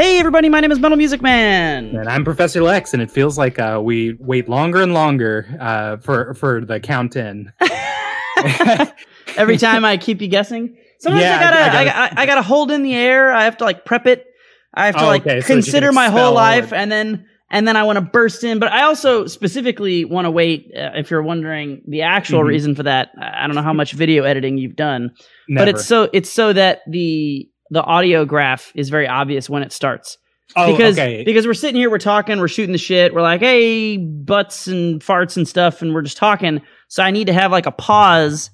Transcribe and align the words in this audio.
Hey, 0.00 0.18
everybody, 0.18 0.48
my 0.48 0.60
name 0.60 0.72
is 0.72 0.78
Metal 0.78 0.96
Music 0.96 1.20
Man. 1.20 1.94
And 1.94 2.08
I'm 2.08 2.24
Professor 2.24 2.62
Lex, 2.62 2.94
and 2.94 3.02
it 3.02 3.10
feels 3.10 3.36
like 3.36 3.58
uh, 3.58 3.82
we 3.84 4.16
wait 4.18 4.48
longer 4.48 4.80
and 4.80 4.94
longer 4.94 5.46
uh, 5.60 5.98
for 5.98 6.32
for 6.32 6.64
the 6.64 6.80
count 6.80 7.16
in. 7.16 7.52
Every 9.36 9.58
time 9.58 9.84
I 9.84 9.98
keep 9.98 10.22
you 10.22 10.28
guessing. 10.28 10.74
Sometimes 11.00 11.22
Yeah, 11.22 11.36
I 11.36 11.40
gotta, 11.42 11.60
I 11.60 11.84
gotta- 11.84 12.18
I, 12.18 12.22
I 12.22 12.26
gotta 12.26 12.40
hold 12.40 12.70
in 12.70 12.82
the 12.82 12.94
air. 12.94 13.30
I 13.30 13.44
have 13.44 13.58
to 13.58 13.64
like 13.64 13.84
prep 13.84 14.06
it. 14.06 14.24
I 14.72 14.86
have 14.86 14.94
to 14.96 15.02
Oh, 15.04 15.06
like 15.06 15.20
okay, 15.20 15.28
so 15.28 15.32
that 15.32 15.36
you 15.36 15.42
can 15.42 15.62
consider 15.64 15.92
my 15.92 16.08
whole 16.08 16.32
life, 16.32 16.72
and- 16.72 16.90
then 16.90 17.26
and 17.50 17.68
then 17.68 17.76
I 17.76 17.82
want 17.82 17.96
to 17.98 18.00
burst 18.02 18.42
in. 18.42 18.58
But 18.58 18.72
I 18.72 18.84
also 18.84 19.26
specifically 19.26 20.06
want 20.06 20.24
to 20.24 20.30
wait. 20.30 20.72
Uh, 20.74 20.92
if 20.94 21.10
you're 21.10 21.22
wondering 21.22 21.82
the 21.86 22.00
actual 22.00 22.40
Mhm. 22.40 22.46
reason 22.46 22.74
for 22.74 22.84
that, 22.84 23.10
I 23.20 23.44
I 23.44 23.46
don't 23.46 23.54
know 23.54 23.60
how 23.60 23.74
much 23.74 23.92
video 23.92 24.24
editing 24.24 24.56
you've 24.56 24.76
done, 24.76 25.10
Never. 25.46 25.66
but 25.66 25.74
it's 25.74 25.84
so 25.84 26.08
it's 26.14 26.30
so 26.30 26.54
that 26.54 26.80
the 26.88 27.49
the 27.70 27.82
audio 27.82 28.24
graph 28.24 28.72
is 28.74 28.88
very 28.88 29.06
obvious 29.08 29.48
when 29.48 29.62
it 29.62 29.72
starts. 29.72 30.18
oh, 30.56 30.72
because 30.72 30.98
okay. 30.98 31.22
because 31.24 31.46
we're 31.46 31.54
sitting 31.54 31.76
here, 31.76 31.90
we're 31.90 31.98
talking, 31.98 32.38
we're 32.40 32.48
shooting 32.48 32.72
the 32.72 32.78
shit, 32.78 33.14
we're 33.14 33.22
like, 33.22 33.40
hey, 33.40 33.96
butts 33.96 34.66
and 34.66 35.00
farts 35.00 35.36
and 35.36 35.46
stuff, 35.46 35.80
and 35.82 35.94
we're 35.94 36.02
just 36.02 36.16
talking. 36.16 36.60
So 36.88 37.02
I 37.02 37.10
need 37.12 37.28
to 37.28 37.32
have 37.32 37.52
like 37.52 37.66
a 37.66 37.70
pause, 37.72 38.50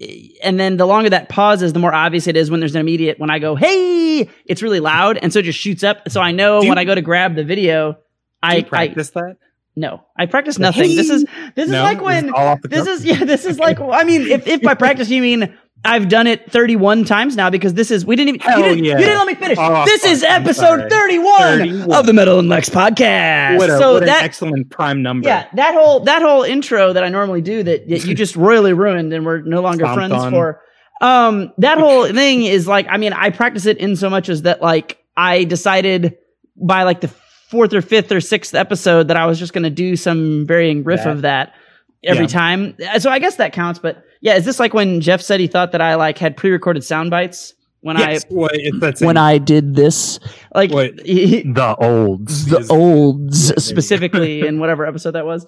eh, 0.00 0.28
and 0.42 0.58
then 0.58 0.78
the 0.78 0.86
longer 0.86 1.10
that 1.10 1.28
pause 1.28 1.60
is, 1.62 1.72
the 1.74 1.78
more 1.78 1.92
obvious 1.94 2.26
it 2.26 2.36
is 2.36 2.50
when 2.50 2.60
there's 2.60 2.74
an 2.74 2.80
immediate. 2.80 3.18
When 3.18 3.28
I 3.30 3.38
go, 3.38 3.54
hey, 3.54 4.30
it's 4.46 4.62
really 4.62 4.80
loud, 4.80 5.18
and 5.18 5.32
so 5.32 5.40
it 5.40 5.42
just 5.44 5.58
shoots 5.58 5.84
up. 5.84 6.08
So 6.10 6.20
I 6.22 6.32
know 6.32 6.62
you- 6.62 6.68
when 6.70 6.78
I 6.78 6.84
go 6.84 6.94
to 6.94 7.02
grab 7.02 7.34
the 7.34 7.44
video, 7.44 7.98
I 8.42 8.54
you 8.56 8.60
I 8.60 8.62
practice 8.62 9.10
that? 9.10 9.36
no, 9.78 10.02
I 10.18 10.24
practice 10.24 10.58
nothing. 10.58 10.96
This 10.96 11.10
is 11.10 11.24
this 11.54 11.66
is 11.66 11.70
No? 11.72 11.82
like 11.82 11.98
This 11.98 12.04
when 12.06 12.30
off 12.30 12.62
the 12.62 12.68
this 12.68 12.86
is 12.86 13.04
yeah, 13.10 13.24
this 13.24 13.44
is 13.44 13.58
like 13.58 13.78
I 13.78 14.04
mean, 14.04 14.22
if 14.22 14.46
if 14.46 14.62
by 14.62 14.72
practice 14.74 15.10
you 15.10 15.20
mean 15.20 15.54
I've 15.84 16.08
done 16.08 16.26
it 16.26 16.50
31 16.50 17.04
times 17.04 17.36
now 17.36 17.48
because 17.48 17.74
this 17.74 17.92
is 17.92 18.04
we 18.04 18.16
didn't 18.16 18.36
even 18.36 18.40
Hell 18.40 18.58
you, 18.58 18.64
didn't, 18.70 18.84
yeah. 18.84 18.92
you 18.98 19.04
didn't 19.04 19.18
let 19.18 19.26
me 19.28 19.34
finish. 19.34 19.56
Oh, 19.60 19.84
this 19.84 20.04
is 20.04 20.24
episode 20.24 20.90
31, 20.90 21.38
31. 21.38 21.92
of 21.92 22.06
the 22.06 22.12
Metal 22.12 22.40
and 22.40 22.48
Lex 22.48 22.68
podcast. 22.68 23.58
What, 23.58 23.70
a, 23.70 23.78
so 23.78 23.92
what 23.94 24.02
an 24.02 24.08
that 24.08 24.24
excellent 24.24 24.70
prime 24.70 25.02
number. 25.02 25.28
yeah, 25.28 25.46
that 25.54 25.74
whole 25.74 26.00
that 26.00 26.22
whole 26.22 26.42
intro 26.42 26.92
that 26.92 27.04
I 27.04 27.08
normally 27.08 27.40
do 27.40 27.62
that, 27.62 27.88
that 27.88 28.04
you 28.04 28.14
just 28.16 28.34
royally 28.34 28.72
ruined 28.72 29.12
and 29.12 29.24
we're 29.24 29.42
no 29.42 29.60
longer 29.60 29.84
Stomped 29.84 29.94
friends 29.96 30.12
on. 30.14 30.32
for. 30.32 30.60
Um, 31.02 31.52
that 31.58 31.78
whole 31.78 32.06
thing 32.12 32.42
is 32.44 32.66
like, 32.66 32.86
I 32.88 32.96
mean, 32.96 33.12
I 33.12 33.30
practice 33.30 33.66
it 33.66 33.76
in 33.78 33.94
so 33.96 34.10
much 34.10 34.28
as 34.28 34.42
that 34.42 34.60
like 34.62 34.98
I 35.16 35.44
decided 35.44 36.16
by 36.56 36.82
like 36.82 37.00
the 37.02 37.08
fourth 37.08 37.72
or 37.74 37.82
fifth 37.82 38.10
or 38.10 38.20
sixth 38.20 38.54
episode 38.54 39.06
that 39.08 39.16
I 39.16 39.26
was 39.26 39.38
just 39.38 39.52
going 39.52 39.64
to 39.64 39.70
do 39.70 39.94
some 39.94 40.46
varying 40.46 40.82
riff 40.82 41.04
That- 41.04 41.10
of 41.12 41.22
that 41.22 41.54
every 42.02 42.22
Yeah. 42.24 42.28
time. 42.28 42.76
So 42.98 43.08
I 43.10 43.18
guess 43.20 43.36
that 43.36 43.52
counts. 43.52 43.78
But 43.78 44.02
yeah, 44.20 44.34
is 44.34 44.44
this 44.44 44.58
like 44.60 44.74
when 44.74 45.00
Jeff 45.00 45.20
said 45.20 45.40
he 45.40 45.46
thought 45.46 45.72
that 45.72 45.80
I 45.80 45.94
like 45.94 46.18
had 46.18 46.36
pre-recorded 46.36 46.84
sound 46.84 47.10
bites 47.10 47.54
when 47.80 47.96
Yes. 47.98 48.24
Well, 48.30 48.48
it's 48.52 48.78
that 48.80 48.94
I 48.94 48.98
same- 48.98 49.06
when 49.06 49.16
I 49.16 49.38
did 49.38 49.74
this? 49.76 50.18
Like 50.54 50.70
What? 50.72 51.00
he- 51.06 51.26
he- 51.26 51.42
the 51.52 51.76
olds. 51.76 52.46
the 52.46 52.66
olds 52.70 53.52
specifically 53.64 54.46
in 54.46 54.58
whatever 54.58 54.86
episode 54.86 55.12
that 55.12 55.26
was. 55.26 55.46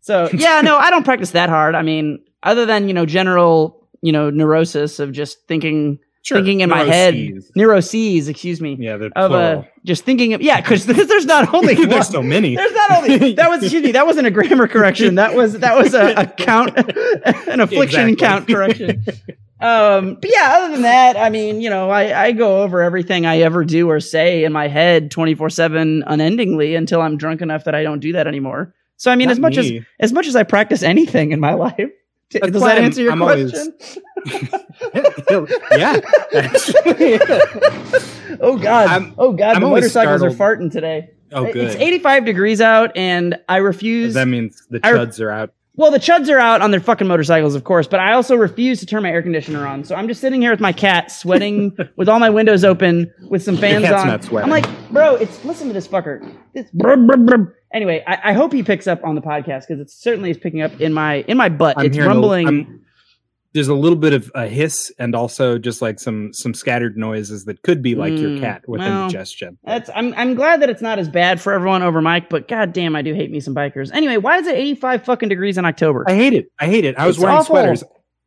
So 0.00 0.28
yeah, 0.34 0.60
no, 0.62 0.76
I 0.76 0.90
don't 0.90 1.04
practice 1.04 1.30
that 1.32 1.48
hard. 1.48 1.74
I 1.74 1.82
mean, 1.82 2.18
other 2.42 2.66
than 2.66 2.88
you 2.88 2.94
know 2.94 3.06
general 3.06 3.86
you 4.02 4.12
know 4.12 4.30
neurosis 4.30 4.98
of 5.00 5.12
just 5.12 5.38
thinking 5.48 5.98
Sure. 6.26 6.38
thinking 6.38 6.60
in 6.60 6.68
my 6.70 6.82
head 6.82 7.14
Neuroses. 7.14 7.52
neuroses, 7.54 8.28
excuse 8.28 8.60
me, 8.60 8.76
Yeah, 8.80 8.96
they're 8.96 9.10
of 9.14 9.30
uh, 9.32 9.62
just 9.84 10.04
thinking 10.04 10.34
of 10.34 10.42
yeah, 10.42 10.60
because 10.60 10.84
there's 10.86 11.24
not 11.26 11.54
only. 11.54 11.74
There's 11.74 12.08
so 12.08 12.22
many. 12.22 12.56
There's 12.56 12.72
not 12.72 12.90
only 12.98 13.32
that 13.34 13.48
was 13.48 13.62
excuse 13.62 13.82
me 13.84 13.92
that 13.92 14.06
wasn't 14.06 14.26
a 14.26 14.30
grammar 14.32 14.66
correction 14.66 15.14
that 15.16 15.34
was 15.34 15.52
that 15.60 15.76
was 15.76 15.94
a, 15.94 16.14
a 16.14 16.26
count 16.26 16.76
an 17.48 17.60
affliction 17.60 18.08
Exactly. 18.08 18.16
count 18.16 18.48
correction. 18.48 19.04
Um, 19.60 20.16
but 20.20 20.30
yeah, 20.30 20.56
other 20.58 20.72
than 20.72 20.82
that, 20.82 21.16
I 21.16 21.30
mean, 21.30 21.60
you 21.62 21.70
know, 21.70 21.88
I, 21.88 22.24
I 22.26 22.32
go 22.32 22.62
over 22.62 22.82
everything 22.82 23.24
I 23.24 23.38
ever 23.38 23.64
do 23.64 23.88
or 23.88 24.00
say 24.00 24.44
in 24.44 24.52
my 24.52 24.68
head 24.68 25.10
24 25.10 25.48
seven 25.48 26.02
unendingly 26.06 26.74
until 26.74 27.00
I'm 27.00 27.16
drunk 27.16 27.40
enough 27.40 27.64
that 27.64 27.74
I 27.74 27.82
don't 27.82 28.00
do 28.00 28.12
that 28.12 28.26
anymore. 28.26 28.74
So, 28.98 29.10
I 29.10 29.16
mean, 29.16 29.28
Not 29.28 29.32
as 29.32 29.38
much 29.38 29.56
as, 29.56 29.70
me. 29.70 29.86
as 30.00 30.12
much 30.12 30.26
as 30.26 30.36
I 30.36 30.42
practice 30.42 30.82
anything 30.82 31.32
in 31.32 31.40
my 31.40 31.54
life, 31.66 31.90
does 32.30 32.62
that 32.62 32.78
answer 32.78 33.02
your 33.02 33.12
I'm 33.12 33.22
always- 33.22 33.52
question? 33.52 34.02
yeah. 35.72 36.00
oh 38.40 38.58
God. 38.60 38.88
I'm- 38.88 39.14
oh 39.18 39.32
God. 39.32 39.56
I'm 39.56 39.60
the 39.62 39.66
always 39.66 39.82
motorcycles 39.94 40.22
are 40.22 40.30
farting 40.30 40.70
today. 40.70 41.10
oh, 41.32 41.44
good. 41.44 41.56
It's 41.68 41.76
85 41.76 42.24
degrees 42.24 42.60
out 42.60 42.96
and 42.96 43.38
I 43.48 43.58
refuse. 43.58 44.14
that 44.14 44.28
means 44.28 44.66
the 44.70 44.80
I- 44.82 44.92
chuds 44.92 45.20
are 45.20 45.30
out. 45.30 45.52
Well, 45.76 45.90
the 45.90 45.98
chuds 45.98 46.28
are 46.30 46.38
out 46.38 46.62
on 46.62 46.70
their 46.70 46.80
fucking 46.80 47.06
motorcycles, 47.06 47.54
of 47.54 47.64
course, 47.64 47.86
but 47.86 48.00
I 48.00 48.12
also 48.14 48.34
refuse 48.34 48.80
to 48.80 48.86
turn 48.86 49.02
my 49.02 49.10
air 49.10 49.22
conditioner 49.22 49.66
on. 49.66 49.84
So 49.84 49.94
I'm 49.94 50.08
just 50.08 50.22
sitting 50.22 50.40
here 50.40 50.50
with 50.50 50.60
my 50.60 50.72
cat, 50.72 51.10
sweating, 51.10 51.76
with 51.96 52.08
all 52.08 52.18
my 52.18 52.30
windows 52.30 52.64
open, 52.64 53.12
with 53.28 53.42
some 53.42 53.56
fans 53.58 53.84
cat's 53.84 54.00
on. 54.00 54.06
not 54.08 54.24
sweating. 54.24 54.50
I'm 54.52 54.62
like, 54.62 54.90
bro, 54.90 55.16
it's 55.16 55.44
listen 55.44 55.68
to 55.68 55.74
this 55.74 55.86
fucker. 55.86 56.26
It's 56.54 56.70
brr, 56.70 56.96
brr, 56.96 57.16
brr. 57.18 57.54
Anyway, 57.74 58.02
I, 58.06 58.30
I 58.30 58.32
hope 58.32 58.52
he 58.54 58.62
picks 58.62 58.86
up 58.86 59.04
on 59.04 59.16
the 59.16 59.20
podcast 59.20 59.66
because 59.68 59.80
it 59.80 59.90
certainly 59.90 60.30
is 60.30 60.38
picking 60.38 60.62
up 60.62 60.80
in 60.80 60.92
my 60.94 61.16
in 61.28 61.36
my 61.36 61.50
butt. 61.50 61.76
I'm 61.78 61.86
it's 61.86 61.96
hearing 61.96 62.10
a- 62.10 62.14
rumbling. 62.14 62.46
I'm- 62.46 62.82
there's 63.56 63.66
a 63.68 63.74
little 63.74 63.98
bit 63.98 64.12
of 64.12 64.30
a 64.36 64.46
hiss 64.46 64.92
and 64.98 65.14
also 65.16 65.58
just 65.58 65.82
like 65.82 65.98
some 65.98 66.32
some 66.32 66.54
scattered 66.54 66.96
noises 66.96 67.44
that 67.46 67.62
could 67.62 67.82
be 67.82 67.94
like 67.96 68.16
your 68.20 68.30
Mm, 68.30 68.40
cat 68.40 68.62
with 68.68 68.80
well, 68.80 69.02
indigestion. 69.06 69.58
That's 69.64 69.90
I'm 69.94 70.14
I'm 70.14 70.34
glad 70.34 70.62
that 70.62 70.70
it's 70.70 70.82
not 70.82 70.98
as 71.00 71.08
bad 71.08 71.40
for 71.40 71.52
everyone 71.52 71.82
over 71.82 72.00
Mike, 72.00 72.28
but 72.30 72.46
god 72.46 72.72
damn, 72.72 72.94
I 72.94 73.02
do 73.02 73.14
hate 73.14 73.30
me 73.30 73.40
some 73.40 73.54
bikers. 73.54 73.90
Anyway, 73.92 74.18
why 74.18 74.36
is 74.38 74.46
it 74.46 74.54
85 74.54 75.04
fucking 75.04 75.28
degrees 75.28 75.58
in 75.58 75.64
October? 75.64 76.04
I 76.06 76.14
hate 76.14 76.34
it. 76.34 76.46
I 76.60 76.66
hate 76.66 76.84
it. 76.84 76.96
I 76.98 77.06
was 77.06 77.16
It's 77.16 77.22
wearing 77.22 77.38
awful. 77.38 77.54
sweaters. 77.56 77.82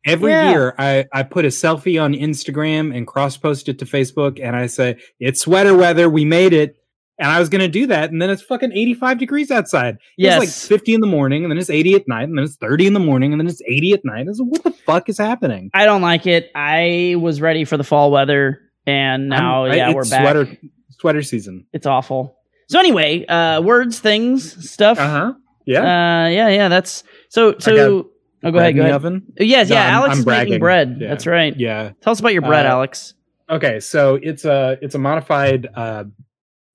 Every 0.06 0.32
Yeah. 0.32 0.50
year 0.50 0.74
I, 0.78 1.04
I 1.12 1.22
put 1.22 1.44
a 1.44 1.48
selfie 1.48 2.02
on 2.02 2.14
Instagram 2.14 2.96
and 2.96 3.06
cross 3.06 3.36
post 3.36 3.68
it 3.68 3.78
to 3.80 3.84
Facebook 3.84 4.40
and 4.42 4.56
I 4.56 4.66
say, 4.66 4.98
It's 5.20 5.42
sweater 5.42 5.76
weather, 5.76 6.08
we 6.10 6.24
made 6.24 6.52
it. 6.52 6.76
And 7.20 7.28
I 7.28 7.38
was 7.38 7.48
gonna 7.48 7.68
do 7.68 7.86
that, 7.86 8.10
and 8.10 8.20
then 8.20 8.30
it's 8.30 8.42
fucking 8.42 8.72
85 8.72 9.18
degrees 9.18 9.50
outside. 9.50 9.98
Yes. 10.16 10.42
It's 10.42 10.70
like 10.70 10.78
50 10.80 10.94
in 10.94 11.00
the 11.00 11.06
morning, 11.06 11.44
and 11.44 11.50
then 11.52 11.58
it's 11.58 11.70
80 11.70 11.94
at 11.94 12.08
night, 12.08 12.24
and 12.28 12.36
then 12.36 12.44
it's 12.44 12.56
30 12.56 12.86
in 12.86 12.94
the 12.94 13.00
morning, 13.00 13.32
and 13.32 13.40
then 13.40 13.46
it's 13.46 13.60
80 13.68 13.92
at 13.92 14.00
night. 14.04 14.26
It's 14.26 14.38
like, 14.40 14.48
what 14.50 14.64
the 14.64 14.70
fuck 14.72 15.08
is 15.08 15.18
happening? 15.18 15.70
I 15.74 15.84
don't 15.84 16.02
like 16.02 16.26
it. 16.26 16.50
I 16.54 17.16
was 17.20 17.40
ready 17.40 17.64
for 17.64 17.76
the 17.76 17.84
fall 17.84 18.10
weather, 18.10 18.58
and 18.86 19.28
now 19.28 19.66
I'm- 19.66 19.76
yeah, 19.76 19.92
we're 19.94 20.02
back. 20.08 20.22
Sweater 20.22 20.56
sweater 20.98 21.22
season. 21.22 21.66
It's 21.72 21.86
awful. 21.86 22.36
So 22.68 22.78
anyway, 22.78 23.24
uh, 23.26 23.60
words, 23.62 23.98
things, 24.00 24.68
stuff. 24.70 24.98
Uh-huh. 24.98 25.34
Yeah. 25.66 25.80
Uh, 25.80 26.28
yeah, 26.28 26.48
yeah. 26.48 26.68
That's 26.68 27.04
so. 27.28 27.54
So. 27.58 28.10
Oh, 28.42 28.50
go 28.50 28.58
ahead. 28.58 28.74
Go 28.74 28.80
ahead. 28.80 28.92
oven. 28.94 29.22
Yes, 29.38 29.68
No, 29.68 29.74
yeah. 29.76 29.82
I'm- 29.84 29.94
Alex 29.96 30.12
I'm 30.12 30.18
is 30.20 30.24
bragging. 30.24 30.48
making 30.52 30.60
bread. 30.60 30.96
Yeah. 30.98 31.08
That's 31.08 31.26
right. 31.26 31.54
Yeah. 31.58 31.90
Tell 32.00 32.12
us 32.12 32.20
about 32.20 32.32
your 32.32 32.40
bread, 32.42 32.64
Uh, 32.64 32.70
Alex. 32.70 33.12
Okay, 33.50 33.80
so 33.80 34.14
it's 34.22 34.44
a 34.46 34.78
it's 34.80 34.94
a 34.94 34.98
modified 34.98 35.68
uh 35.74 36.04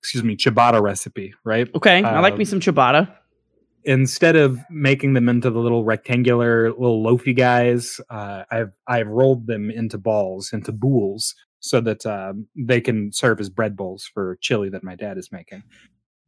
excuse 0.06 0.22
me, 0.22 0.36
ciabatta 0.36 0.80
recipe, 0.80 1.34
right? 1.44 1.68
Okay, 1.74 2.00
I 2.04 2.20
like 2.20 2.34
uh, 2.34 2.36
me 2.36 2.44
some 2.44 2.60
ciabatta. 2.60 3.12
instead 3.82 4.36
of 4.36 4.60
making 4.70 5.14
them 5.14 5.28
into 5.28 5.50
the 5.50 5.58
little 5.58 5.82
rectangular 5.84 6.70
little 6.70 7.02
loafy 7.02 7.32
guys, 7.34 8.00
uh, 8.08 8.44
I've 8.52 8.70
I've 8.86 9.08
rolled 9.08 9.48
them 9.48 9.68
into 9.68 9.98
balls, 9.98 10.52
into 10.52 10.70
boules, 10.70 11.34
so 11.58 11.80
that 11.80 12.06
um, 12.06 12.46
they 12.54 12.80
can 12.80 13.12
serve 13.12 13.40
as 13.40 13.50
bread 13.50 13.76
bowls 13.76 14.08
for 14.14 14.38
chili 14.40 14.68
that 14.70 14.84
my 14.84 14.94
dad 14.94 15.18
is 15.18 15.32
making. 15.32 15.64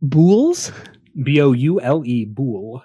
Boules. 0.03 0.73
B 1.23 1.41
o 1.41 1.53
u 1.53 1.81
l 1.81 2.03
e 2.05 2.25
boule. 2.25 2.83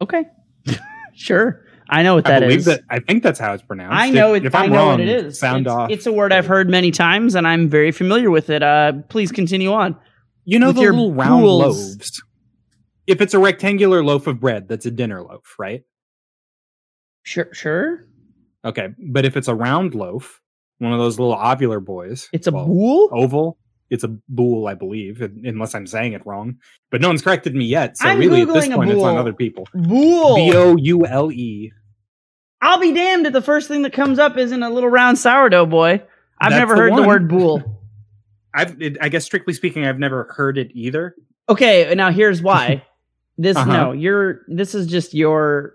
Okay, 0.00 0.24
sure. 1.14 1.66
I 1.88 2.02
know 2.02 2.14
what 2.16 2.26
I 2.26 2.30
that 2.30 2.40
believe 2.40 2.58
is. 2.60 2.64
that. 2.66 2.82
I 2.88 3.00
think 3.00 3.22
that's 3.22 3.38
how 3.38 3.52
it's 3.52 3.62
pronounced. 3.62 3.94
I 3.96 4.10
know 4.10 4.34
if, 4.34 4.42
it. 4.44 4.46
If 4.46 4.54
I 4.54 4.64
I'm 4.64 4.70
know 4.70 4.76
wrong, 4.76 4.88
what 4.92 5.00
it 5.00 5.08
is. 5.08 5.38
Sound 5.38 5.66
it's, 5.66 5.72
off. 5.74 5.90
It's 5.90 6.06
a 6.06 6.12
word 6.12 6.32
I've 6.32 6.46
heard 6.46 6.68
many 6.70 6.90
times, 6.90 7.34
and 7.34 7.46
I'm 7.46 7.68
very 7.68 7.92
familiar 7.92 8.30
with 8.30 8.48
it. 8.50 8.62
Uh, 8.62 8.92
please 9.08 9.30
continue 9.32 9.72
on. 9.72 9.96
you 10.44 10.58
know 10.58 10.68
with 10.68 10.76
the 10.76 10.82
little 10.82 11.12
round 11.14 11.42
boules. 11.42 11.62
loaves. 11.96 12.22
If 13.06 13.20
it's 13.20 13.34
a 13.34 13.38
rectangular 13.38 14.02
loaf 14.02 14.26
of 14.26 14.40
bread, 14.40 14.66
that's 14.68 14.86
a 14.86 14.90
dinner 14.90 15.22
loaf, 15.22 15.56
right? 15.58 15.82
Sure, 17.22 17.48
sure. 17.52 18.06
Okay, 18.64 18.88
but 18.98 19.24
if 19.26 19.36
it's 19.36 19.48
a 19.48 19.54
round 19.54 19.94
loaf, 19.94 20.40
one 20.78 20.92
of 20.92 20.98
those 20.98 21.18
little 21.18 21.36
ovular 21.36 21.84
boys, 21.84 22.28
It's 22.32 22.46
a 22.46 22.50
well, 22.52 22.66
boule. 22.66 23.08
oval. 23.12 23.58
It's 23.90 24.02
a 24.04 24.08
bool, 24.28 24.66
I 24.66 24.74
believe, 24.74 25.20
unless 25.20 25.74
I'm 25.74 25.86
saying 25.86 26.14
it 26.14 26.24
wrong. 26.26 26.56
But 26.90 27.00
no 27.00 27.08
one's 27.08 27.22
corrected 27.22 27.54
me 27.54 27.66
yet. 27.66 27.96
So 27.98 28.08
I'm 28.08 28.18
really, 28.18 28.42
at 28.42 28.48
this 28.48 28.68
point, 28.68 28.90
it's 28.90 29.02
on 29.02 29.16
other 29.16 29.32
people. 29.34 29.68
Boule. 29.74 30.34
B 30.36 30.52
o 30.54 30.76
u 30.76 31.06
l 31.06 31.30
e. 31.30 31.72
I'll 32.62 32.80
be 32.80 32.92
damned 32.92 33.26
if 33.26 33.32
the 33.34 33.42
first 33.42 33.68
thing 33.68 33.82
that 33.82 33.92
comes 33.92 34.18
up 34.18 34.38
isn't 34.38 34.62
a 34.62 34.70
little 34.70 34.88
round 34.88 35.18
sourdough 35.18 35.66
boy. 35.66 36.02
I've 36.40 36.50
That's 36.50 36.58
never 36.60 36.74
the 36.74 36.80
heard 36.80 36.90
the 36.92 37.02
one. 37.02 37.06
word 37.06 37.28
boule. 37.28 37.62
I've, 38.54 38.80
it, 38.80 38.96
I 39.02 39.08
guess, 39.10 39.24
strictly 39.24 39.52
speaking, 39.52 39.84
I've 39.84 39.98
never 39.98 40.32
heard 40.36 40.56
it 40.58 40.70
either. 40.74 41.14
Okay, 41.48 41.92
now 41.94 42.10
here's 42.10 42.40
why. 42.42 42.82
This 43.36 43.56
Uh-huh. 43.56 43.72
no, 43.72 43.92
you're 43.92 44.42
this 44.46 44.76
is 44.76 44.86
just 44.86 45.12
your 45.12 45.74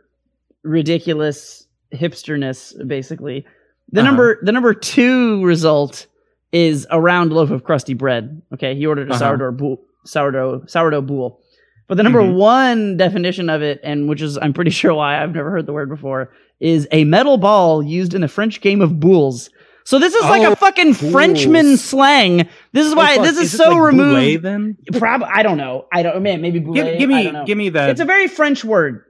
ridiculous 0.64 1.68
hipsterness, 1.94 2.74
basically. 2.88 3.46
The 3.92 4.00
Uh-huh. 4.02 4.10
number 4.10 4.40
the 4.44 4.52
number 4.54 4.74
two 4.74 5.44
result 5.44 6.08
is 6.52 6.88
a 6.90 7.00
round 7.00 7.32
loaf 7.32 7.52
of 7.52 7.64
crusty 7.64 7.94
bread. 7.94 8.42
Okay, 8.54 8.76
he 8.76 8.86
ordered 8.86 9.10
a 9.10 9.12
Uh-huh. 9.12 9.20
sourdough 9.20 9.52
boule, 9.54 9.82
sourdough 10.06 10.64
sourdough 10.68 11.02
boule. 11.02 11.40
But 11.88 11.96
the 11.96 12.04
number 12.04 12.22
Mhm. 12.22 12.36
one 12.36 12.98
definition 12.98 13.50
of 13.50 13.62
it, 13.64 13.80
and 13.84 14.08
which 14.08 14.22
is 14.22 14.38
I'm 14.38 14.54
pretty 14.54 14.72
sure 14.80 14.94
why 14.94 15.22
I've 15.22 15.34
never 15.34 15.50
heard 15.52 15.66
the 15.66 15.74
word 15.74 15.90
before, 15.90 16.32
is 16.60 16.88
a 16.92 17.04
metal 17.04 17.38
ball 17.38 17.82
used 17.84 18.14
in 18.14 18.22
the 18.22 18.28
French 18.28 18.62
game 18.62 18.82
of 18.82 19.00
boules. 19.00 19.50
So 19.86 19.98
this 19.98 20.14
is 20.14 20.22
like 20.24 20.44
Oh, 20.44 20.52
a 20.52 20.56
fucking 20.56 20.94
Frenchman 20.94 21.76
slang. 21.78 22.48
This 22.74 22.86
is 22.86 22.94
why 22.94 23.16
Oh, 23.18 23.24
this 23.24 23.40
is, 23.40 23.52
it 23.54 23.58
so 23.58 23.70
like 23.72 23.82
removed. 23.82 24.12
boulet 24.12 24.42
then? 24.44 24.78
Prob- 24.94 25.24
I 25.24 25.42
don't 25.42 25.58
know. 25.58 25.86
I 25.92 26.04
don't. 26.04 26.22
Man, 26.22 26.42
maybe 26.42 26.60
boulet. 26.60 26.86
Give, 26.86 27.00
give 27.00 27.10
I 27.10 27.14
me, 27.18 27.24
don't 27.24 27.34
know. 27.34 27.46
give 27.46 27.58
me 27.58 27.70
the. 27.70 27.90
It's 27.90 28.02
a 28.02 28.06
very 28.06 28.28
French 28.28 28.64
word. 28.64 29.04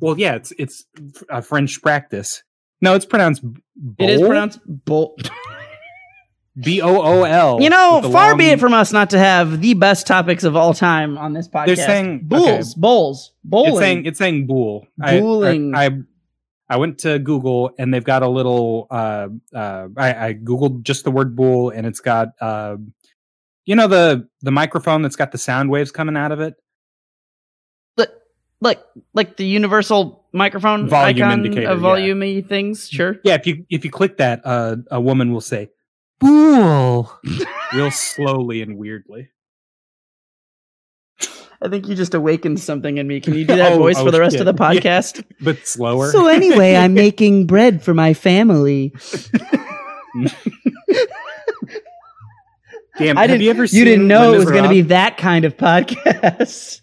well, 0.00 0.16
yeah, 0.18 0.34
it's 0.36 0.52
it's 0.58 0.84
a 1.28 1.42
French 1.42 1.82
practice. 1.82 2.42
No, 2.80 2.94
it's 2.94 3.06
pronounced. 3.06 3.42
It 3.98 4.10
is 4.10 4.20
pronounced 4.20 4.60
bull. 4.66 5.16
B 6.60 6.82
O 6.82 7.00
O 7.00 7.24
L. 7.24 7.60
You 7.60 7.70
know, 7.70 7.96
with 7.96 8.04
the 8.04 8.10
far 8.10 8.36
be 8.36 8.46
it 8.46 8.60
from 8.60 8.74
us 8.74 8.92
not 8.92 9.10
to 9.10 9.18
have 9.18 9.60
the 9.60 9.74
best 9.74 10.06
topics 10.06 10.44
of 10.44 10.56
all 10.56 10.74
time 10.74 11.16
on 11.16 11.32
this 11.32 11.48
podcast. 11.48 11.66
They're 11.66 11.76
saying- 11.76 12.20
bulls, 12.24 12.74
bowls, 12.74 13.32
bowling. 13.44 13.70
It's 13.70 13.78
saying 13.78 14.06
it's 14.06 14.18
saying 14.18 14.46
bool. 14.46 14.86
I- 15.00 15.20
I, 15.20 15.86
I 15.86 15.90
I 16.68 16.76
went 16.76 16.98
to 17.00 17.18
Google 17.18 17.72
and 17.78 17.92
they've 17.92 18.04
got 18.04 18.22
a 18.22 18.28
little. 18.28 18.86
Uh, 18.90 19.28
uh, 19.54 19.88
I, 19.96 20.28
I 20.28 20.34
googled 20.34 20.82
just 20.82 21.04
the 21.04 21.10
word 21.10 21.36
bull 21.36 21.70
and 21.70 21.86
it's 21.86 22.00
got. 22.00 22.28
Uh, 22.40 22.76
you 23.64 23.76
know 23.76 23.86
the 23.86 24.28
the 24.40 24.50
microphone 24.50 25.02
that's 25.02 25.16
got 25.16 25.32
the 25.32 25.38
sound 25.38 25.70
waves 25.70 25.92
coming 25.92 26.16
out 26.16 26.32
of 26.32 26.40
it. 26.40 26.54
like 28.62 28.80
like 29.12 29.36
the 29.36 29.44
universal 29.44 30.24
microphone 30.32 30.88
Volume 30.88 31.26
icon 31.26 31.44
indicator, 31.44 31.68
of 31.68 31.82
yeah. 31.82 32.40
things. 32.40 32.88
Sure. 32.88 33.16
Yeah, 33.24 33.34
if 33.34 33.46
you 33.46 33.66
if 33.68 33.84
you 33.84 33.90
click 33.90 34.16
that, 34.18 34.40
uh, 34.44 34.76
a 34.90 35.00
woman 35.00 35.32
will 35.32 35.40
say 35.40 35.68
"bool" 36.22 37.12
real 37.74 37.90
slowly 37.90 38.62
and 38.62 38.76
weirdly. 38.78 39.28
I 41.64 41.68
think 41.68 41.86
you 41.86 41.94
just 41.94 42.12
awakened 42.14 42.58
something 42.58 42.98
in 42.98 43.06
me. 43.06 43.20
Can 43.20 43.34
you 43.34 43.44
do 43.44 43.54
that 43.56 43.72
Oh, 43.74 43.78
voice 43.78 43.96
oh, 43.98 44.04
for 44.04 44.10
the 44.10 44.18
rest 44.20 44.36
of 44.36 44.46
the 44.46 44.52
shit. 44.52 44.84
Yeah. 44.84 44.90
podcast? 44.90 45.24
but 45.40 45.64
slower. 45.66 46.10
So 46.10 46.26
anyway, 46.26 46.74
I'm 46.74 46.94
making 46.94 47.46
bread 47.46 47.82
for 47.84 47.94
my 47.94 48.14
family. 48.14 48.92
Damn, 52.98 53.16
I 53.16 53.22
have 53.22 53.30
didn't. 53.30 53.42
you 53.42 53.50
ever 53.50 53.64
You 53.64 53.84
didn't 53.84 54.06
know 54.08 54.34
it 54.34 54.38
was 54.38 54.50
going 54.50 54.64
to 54.64 54.68
be 54.68 54.82
that 54.82 55.16
kind 55.16 55.44
of 55.44 55.56
podcast. 55.56 56.80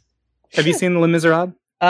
Have 0.54 0.66
you 0.66 0.74
seen 0.74 1.00
Les 1.00 1.08
Miserables? 1.08 1.54
Uh, 1.82 1.86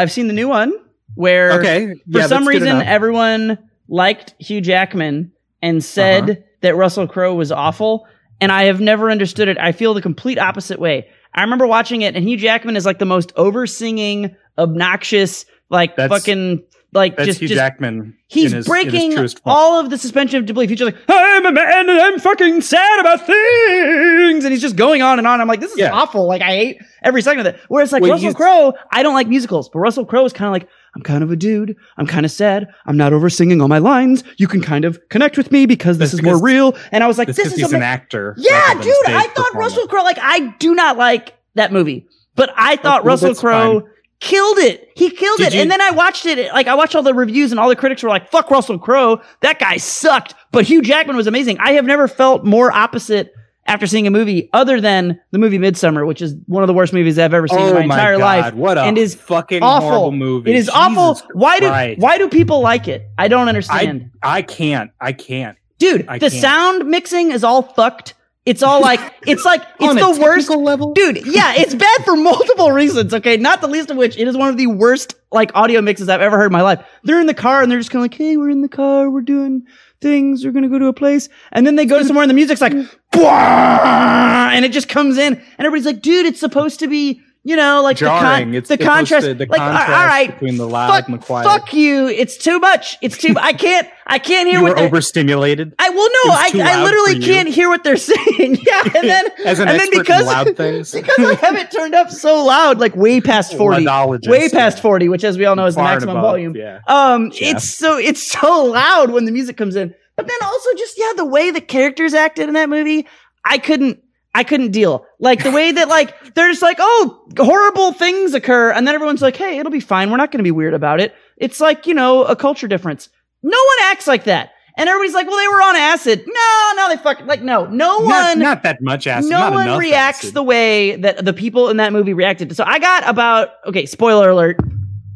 I've 0.00 0.12
seen 0.12 0.28
the 0.28 0.32
new 0.32 0.48
one 0.48 0.72
where 1.14 1.52
Okay, 1.58 1.94
for 2.10 2.18
yeah, 2.18 2.26
some 2.26 2.46
reason 2.46 2.68
everyone 2.82 3.58
liked 3.88 4.34
Hugh 4.38 4.60
Jackman 4.60 5.32
and 5.62 5.82
said 5.82 6.30
Uh-huh. 6.30 6.40
That 6.62 6.76
Russell 6.76 7.06
Crowe 7.06 7.34
was 7.34 7.52
awful, 7.52 8.06
and 8.40 8.50
I 8.52 8.64
have 8.64 8.80
never 8.80 9.10
understood 9.10 9.48
it. 9.48 9.58
I 9.58 9.72
feel 9.72 9.94
the 9.94 10.02
complete 10.02 10.38
opposite 10.38 10.78
way. 10.78 11.08
I 11.34 11.42
remember 11.42 11.66
watching 11.66 12.02
it, 12.02 12.16
and 12.16 12.26
Hugh 12.26 12.36
Jackman 12.36 12.76
is 12.76 12.86
like 12.86 12.98
the 12.98 13.04
most 13.04 13.32
over 13.36 13.66
singing, 13.66 14.34
obnoxious, 14.58 15.44
like 15.70 15.96
That's- 15.96 16.20
fucking 16.20 16.62
like 16.92 17.18
just 17.18 17.40
Hugh 17.40 17.48
just 17.48 17.58
Jackman. 17.58 18.16
He's 18.28 18.52
his, 18.52 18.66
breaking 18.66 19.10
his 19.10 19.36
all 19.44 19.78
of 19.78 19.90
the 19.90 19.98
suspension 19.98 20.38
of 20.38 20.46
disbelief. 20.46 20.70
He's 20.70 20.78
just 20.78 20.94
like, 20.94 21.02
I'm 21.08 21.44
a 21.44 21.52
man 21.52 21.90
and 21.90 22.00
I'm 22.00 22.18
fucking 22.18 22.62
sad 22.62 23.00
about 23.00 23.26
things. 23.26 24.44
And 24.44 24.52
he's 24.52 24.62
just 24.62 24.76
going 24.76 25.02
on 25.02 25.18
and 25.18 25.26
on. 25.28 25.40
I'm 25.40 25.46
like, 25.48 25.60
this 25.60 25.72
is 25.72 25.78
Yeah. 25.78 25.92
awful. 25.92 26.26
Like, 26.26 26.40
I 26.42 26.46
hate 26.56 26.82
every 27.02 27.20
second 27.22 27.40
of 27.40 27.46
it. 27.54 27.60
Whereas, 27.68 27.92
like, 27.92 28.00
Well, 28.02 28.12
Russell 28.12 28.32
Crowe, 28.34 28.72
I 28.90 29.02
don't 29.02 29.12
like 29.14 29.28
musicals, 29.28 29.68
but 29.68 29.80
Russell 29.80 30.06
Crowe 30.06 30.24
is 30.24 30.32
kind 30.32 30.46
of 30.46 30.52
like, 30.52 30.68
I'm 30.96 31.02
kind 31.02 31.22
of 31.22 31.30
a 31.30 31.36
dude. 31.36 31.76
I'm 31.98 32.06
kind 32.06 32.24
of 32.24 32.32
sad. 32.32 32.68
I'm 32.86 32.96
not 32.96 33.12
over 33.12 33.28
singing 33.28 33.60
all 33.60 33.68
my 33.68 33.76
lines. 33.76 34.24
You 34.38 34.48
can 34.48 34.62
kind 34.62 34.86
of 34.86 34.98
connect 35.10 35.36
with 35.36 35.52
me 35.52 35.66
because 35.66 35.98
this 35.98 36.12
That's 36.12 36.20
is 36.20 36.24
more 36.24 36.42
real. 36.42 36.74
And 36.90 37.04
I 37.04 37.06
was 37.06 37.18
like, 37.18 37.26
That's 37.28 37.36
this 37.36 37.52
is 37.52 37.58
he's 37.58 37.72
an 37.74 37.82
actor. 37.82 38.34
Yeah, 38.38 38.52
rather 38.52 38.80
than 38.80 38.80
a 38.80 38.84
dude. 38.84 38.96
I 39.08 39.26
thought. 39.28 39.54
Russell 39.54 39.86
Crowe, 39.88 40.02
like, 40.02 40.18
I 40.18 40.54
do 40.58 40.74
not 40.74 40.96
like 40.96 41.34
that 41.54 41.70
movie, 41.70 42.08
but 42.34 42.50
I 42.56 42.74
oh, 42.74 42.76
thought 42.78 43.04
well, 43.04 43.12
Russell 43.12 43.34
Crowe 43.34 43.86
killed 44.20 44.56
it. 44.56 44.88
He 44.96 45.10
killed 45.10 45.36
Did 45.36 45.48
it. 45.48 45.54
you- 45.56 45.60
and 45.60 45.70
then 45.70 45.82
I 45.82 45.90
watched 45.90 46.24
it. 46.24 46.50
Like 46.54 46.66
I 46.66 46.74
watched 46.74 46.94
all 46.94 47.02
the 47.02 47.12
reviews 47.12 47.50
and 47.50 47.60
all 47.60 47.68
the 47.68 47.76
critics 47.76 48.02
were 48.02 48.08
like, 48.08 48.30
fuck 48.30 48.50
Russell 48.50 48.78
Crowe. 48.78 49.20
That 49.42 49.58
guy 49.58 49.76
sucked. 49.76 50.34
But 50.50 50.64
Hugh 50.64 50.80
Jackman 50.80 51.16
was 51.16 51.26
amazing. 51.26 51.58
I 51.58 51.72
have 51.72 51.84
never 51.84 52.08
felt 52.08 52.42
more 52.42 52.72
opposite 52.72 53.34
after 53.66 53.86
seeing 53.86 54.06
a 54.06 54.10
movie 54.10 54.48
other 54.52 54.80
than 54.80 55.20
the 55.30 55.38
movie 55.38 55.58
Midsommar, 55.58 56.06
which 56.06 56.22
is 56.22 56.34
one 56.46 56.62
of 56.62 56.66
the 56.66 56.74
worst 56.74 56.92
movies 56.92 57.18
I've 57.18 57.34
ever 57.34 57.48
seen 57.48 57.58
in 57.58 57.64
Oh 57.64 57.74
my 57.74 57.86
my 57.86 57.94
entire 57.94 58.18
God, 58.18 58.22
life. 58.22 58.54
What 58.54 58.78
a 58.78 58.82
and 58.82 58.96
is 58.98 59.14
fucking 59.14 59.62
awful. 59.62 59.88
horrible 59.88 60.12
movie. 60.12 60.50
It 60.50 60.56
is 60.56 60.68
awful. 60.68 61.14
Jesus 61.14 61.28
Why 61.34 61.60
do 61.60 62.00
why 62.00 62.18
do 62.18 62.28
people 62.28 62.60
like 62.60 62.88
it? 62.88 63.06
I 63.18 63.28
don't 63.28 63.48
understand. 63.48 64.10
I 64.22 64.42
can't. 64.42 64.90
I 65.00 65.12
can't. 65.12 65.56
Dude, 65.78 66.06
I 66.08 66.18
the 66.18 66.30
can't. 66.30 66.40
sound 66.40 66.86
mixing 66.88 67.30
is 67.32 67.44
all 67.44 67.62
fucked. 67.62 68.14
It's 68.46 68.62
all 68.62 68.80
like 68.80 69.00
it's 69.26 69.44
like 69.44 69.62
it's 69.80 69.90
On 69.90 69.98
a 69.98 70.14
the 70.14 70.20
worst 70.22 70.48
level. 70.50 70.92
Dude, 70.92 71.26
yeah, 71.26 71.54
it's 71.56 71.74
bad 71.74 72.04
for 72.04 72.16
multiple 72.30 72.70
reasons, 72.72 73.12
okay? 73.12 73.36
Not 73.36 73.60
the 73.60 73.66
least 73.66 73.90
of 73.90 73.96
which 73.96 74.16
it 74.16 74.28
is 74.28 74.36
one 74.36 74.48
of 74.48 74.56
the 74.56 74.68
worst 74.68 75.14
like 75.32 75.50
audio 75.54 75.80
mixes 75.82 76.08
I've 76.08 76.20
ever 76.20 76.36
heard 76.38 76.46
in 76.46 76.52
my 76.52 76.62
life. 76.62 76.86
They're 77.02 77.20
in 77.20 77.26
the 77.26 77.34
car 77.34 77.62
and 77.62 77.70
they're 77.70 77.78
just 77.80 77.90
kind 77.90 78.00
of 78.04 78.04
like, 78.10 78.14
"Hey, 78.16 78.36
we're 78.36 78.48
in 78.50 78.62
the 78.62 78.68
car, 78.68 79.10
we're 79.10 79.20
doing 79.22 79.64
things, 80.00 80.44
going 80.52 80.62
to 80.62 80.68
go 80.68 80.78
to 80.78 80.86
a 80.86 80.92
place." 80.92 81.28
And 81.52 81.66
then 81.66 81.76
they 81.76 81.86
go 81.86 81.98
to 81.98 82.04
somewhere 82.04 82.22
and 82.22 82.30
the 82.30 82.34
music's 82.34 82.60
like, 82.60 82.72
and 83.12 84.64
it 84.64 84.72
just 84.72 84.88
comes 84.88 85.18
in 85.18 85.34
and 85.34 85.66
everybody's 85.66 85.86
like, 85.86 86.02
"Dude, 86.02 86.26
it's 86.26 86.40
supposed 86.40 86.80
to 86.80 86.86
be 86.86 87.20
you 87.46 87.54
know, 87.54 87.80
like 87.82 87.96
Jarring. 87.96 88.50
the, 88.50 88.58
It's 88.58 88.68
the 88.68 88.76
contrast. 88.76 89.24
to- 89.24 89.34
the 89.34 89.46
like, 89.46 89.58
contrast 89.60 89.88
all 89.88 90.06
right, 90.06 90.32
between 90.32 90.56
the 90.56 90.66
loud 90.68 90.88
fuck, 90.90 91.08
and 91.08 91.14
the 91.20 91.24
quiet. 91.24 91.44
Fuck 91.44 91.72
you! 91.72 92.08
It's 92.08 92.36
too 92.36 92.58
much. 92.58 92.98
It's 93.00 93.16
too. 93.16 93.34
I 93.40 93.52
can't. 93.52 93.88
I 94.08 94.18
can't 94.18 94.48
hear 94.48 94.58
You 94.58 94.64
what 94.64 94.76
were 94.76 94.82
overstimulated. 94.82 95.74
I 95.78 95.88
well, 95.90 96.08
no, 96.24 96.30
I, 96.32 96.50
I 96.76 96.82
literally 96.84 97.20
can't 97.20 97.48
hear 97.48 97.68
what 97.68 97.84
they're 97.84 97.96
saying. 98.12 98.58
yeah, 98.66 98.82
and 98.96 99.08
then 99.08 99.24
As 99.44 99.60
an 99.60 99.68
and 99.68 99.78
then 99.78 99.88
because 99.90 100.20
in 100.22 100.26
loud 100.26 100.56
things, 100.56 100.92
because 100.92 101.18
I 101.18 101.34
have 101.34 101.54
it 101.56 101.70
turned 101.70 101.94
up 101.94 102.10
so 102.10 102.44
loud, 102.44 102.78
like 102.78 102.96
way 102.96 103.20
past 103.20 103.56
forty, 103.56 103.86
way 104.26 104.48
past 104.48 104.80
forty, 104.80 105.08
which 105.08 105.22
as 105.24 105.38
we 105.38 105.44
all 105.44 105.54
know 105.56 105.66
is 105.66 105.76
the 105.76 105.82
maximum 105.82 106.16
above, 106.16 106.30
volume. 106.32 106.56
Yeah. 106.56 106.80
Um, 106.88 107.30
Jeff. 107.30 107.56
it's 107.56 107.70
so 107.74 107.96
it's 107.96 108.28
so 108.28 108.64
loud 108.64 109.10
when 109.10 109.24
the 109.24 109.32
music 109.32 109.56
comes 109.56 109.76
in, 109.76 109.94
but 110.16 110.26
then 110.26 110.36
also 110.42 110.70
just 110.76 110.98
yeah, 110.98 111.12
the 111.16 111.24
way 111.24 111.50
the 111.52 111.60
characters 111.60 112.12
acted 112.12 112.48
in 112.48 112.54
that 112.54 112.68
movie, 112.68 113.06
I 113.44 113.58
couldn't. 113.58 114.02
I 114.36 114.44
couldn't 114.44 114.70
deal. 114.70 115.06
Like 115.18 115.42
the 115.42 115.50
way 115.50 115.72
that 115.72 115.88
like 115.88 116.34
they're 116.34 116.50
just 116.50 116.60
like, 116.60 116.76
oh, 116.78 117.26
horrible 117.38 117.92
things 117.92 118.34
occur, 118.34 118.70
and 118.70 118.86
then 118.86 118.94
everyone's 118.94 119.22
like, 119.22 119.34
hey, 119.34 119.58
it'll 119.58 119.72
be 119.72 119.80
fine. 119.80 120.10
We're 120.10 120.18
not 120.18 120.30
going 120.30 120.40
to 120.40 120.44
be 120.44 120.50
weird 120.50 120.74
about 120.74 121.00
it. 121.00 121.14
It's 121.38 121.58
like 121.58 121.86
you 121.86 121.94
know 121.94 122.24
a 122.24 122.36
culture 122.36 122.68
difference. 122.68 123.08
No 123.42 123.56
one 123.56 123.76
acts 123.90 124.06
like 124.06 124.24
that, 124.24 124.50
and 124.76 124.90
everybody's 124.90 125.14
like, 125.14 125.26
well, 125.26 125.38
they 125.38 125.48
were 125.48 125.62
on 125.62 125.74
acid. 125.76 126.22
No, 126.26 126.72
no, 126.76 126.88
they 126.90 127.02
fucking 127.02 127.26
like 127.26 127.40
no, 127.42 127.64
no 127.64 127.98
Not, 128.00 128.04
one 128.04 128.38
not 128.40 128.62
that 128.64 128.82
much 128.82 129.06
acid. 129.06 129.30
no 129.30 129.50
one 129.50 129.78
reacts 129.78 130.24
acid. 130.24 130.34
the 130.34 130.42
way 130.42 130.96
that 130.96 131.24
the 131.24 131.32
people 131.32 131.70
in 131.70 131.78
that 131.78 131.94
movie 131.94 132.12
reacted. 132.12 132.54
So 132.54 132.62
I 132.64 132.78
got 132.78 133.08
about 133.08 133.48
okay. 133.66 133.86
Spoiler 133.86 134.28
alert. 134.30 134.58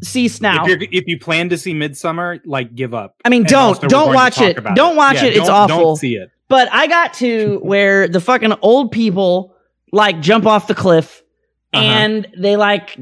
Cease 0.02 0.40
now. 0.40 0.64
If, 0.64 0.68
you're, 0.68 0.88
if 0.92 1.04
you 1.06 1.18
plan 1.18 1.50
to 1.50 1.58
see 1.58 1.74
Midsommar, 1.74 2.40
like 2.46 2.74
give 2.74 2.94
up. 2.94 3.16
I 3.22 3.28
mean, 3.28 3.42
And 3.42 3.48
don't 3.50 3.82
don't 3.82 4.14
watch 4.14 4.40
it. 4.40 4.56
Don't 4.74 4.96
watch 4.96 5.22
it. 5.22 5.36
It's 5.36 5.46
don't- 5.46 5.50
awful. 5.50 5.76
Don't 5.78 5.96
see 5.96 6.14
it. 6.14 6.30
But 6.50 6.68
I 6.70 6.86
got 6.86 7.14
to 7.14 7.58
where 7.62 8.06
the 8.08 8.20
fucking 8.20 8.52
old 8.60 8.92
people 8.92 9.56
like 9.92 10.20
jump 10.20 10.44
off 10.44 10.66
the 10.66 10.74
cliff 10.74 11.22
Uh-huh. 11.72 11.82
and 11.82 12.28
they 12.36 12.56
like 12.56 12.98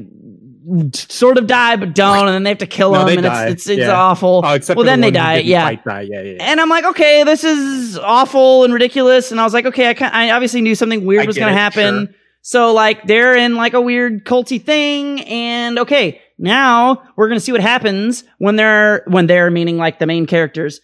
sort 0.93 1.37
of 1.39 1.47
die 1.47 1.75
but 1.75 1.95
don't, 1.95 2.27
and 2.27 2.29
then 2.29 2.43
they 2.43 2.49
have 2.51 2.59
to 2.59 2.67
kill 2.67 2.91
No, 2.93 2.99
them, 2.99 3.17
and 3.17 3.23
die. 3.23 3.45
it's 3.47 3.61
it's, 3.63 3.69
it's 3.69 3.79
Yeah. 3.79 3.91
awful. 3.99 4.41
Oh, 4.45 4.53
except 4.53 4.77
well, 4.77 4.83
for 4.83 4.85
the 4.85 4.91
then 4.91 5.01
they 5.01 5.09
die. 5.11 5.37
Yeah. 5.39 5.73
die. 5.75 6.01
Yeah, 6.01 6.21
yeah, 6.21 6.21
yeah. 6.21 6.37
And 6.41 6.61
I'm 6.61 6.69
like, 6.69 6.85
okay, 6.85 7.23
this 7.23 7.43
is 7.43 7.97
awful 7.97 8.63
and 8.63 8.71
ridiculous. 8.73 9.31
And 9.31 9.41
I 9.41 9.43
was 9.43 9.53
like, 9.53 9.65
okay, 9.65 9.89
I, 9.89 9.93
can 9.95 10.11
I 10.13 10.29
obviously 10.31 10.61
knew 10.61 10.75
something 10.75 11.05
weird 11.05 11.23
I 11.23 11.25
was 11.25 11.37
going 11.37 11.47
to 11.51 11.53
it, 11.53 11.57
happen. 11.57 12.05
sure. 12.07 12.15
So 12.41 12.73
like 12.73 13.05
they're 13.05 13.35
in 13.35 13.55
like 13.55 13.73
a 13.73 13.81
weird 13.81 14.25
culty 14.25 14.63
thing. 14.63 15.21
And 15.21 15.79
okay, 15.79 16.21
now 16.37 17.01
we're 17.17 17.27
going 17.27 17.39
to 17.39 17.43
see 17.43 17.51
what 17.51 17.61
happens 17.61 18.23
when 18.37 18.55
they're, 18.55 19.03
when 19.07 19.25
they're 19.27 19.49
meaning 19.51 19.77
like 19.77 19.97
the 19.99 20.05
main 20.07 20.25
characters, 20.27 20.79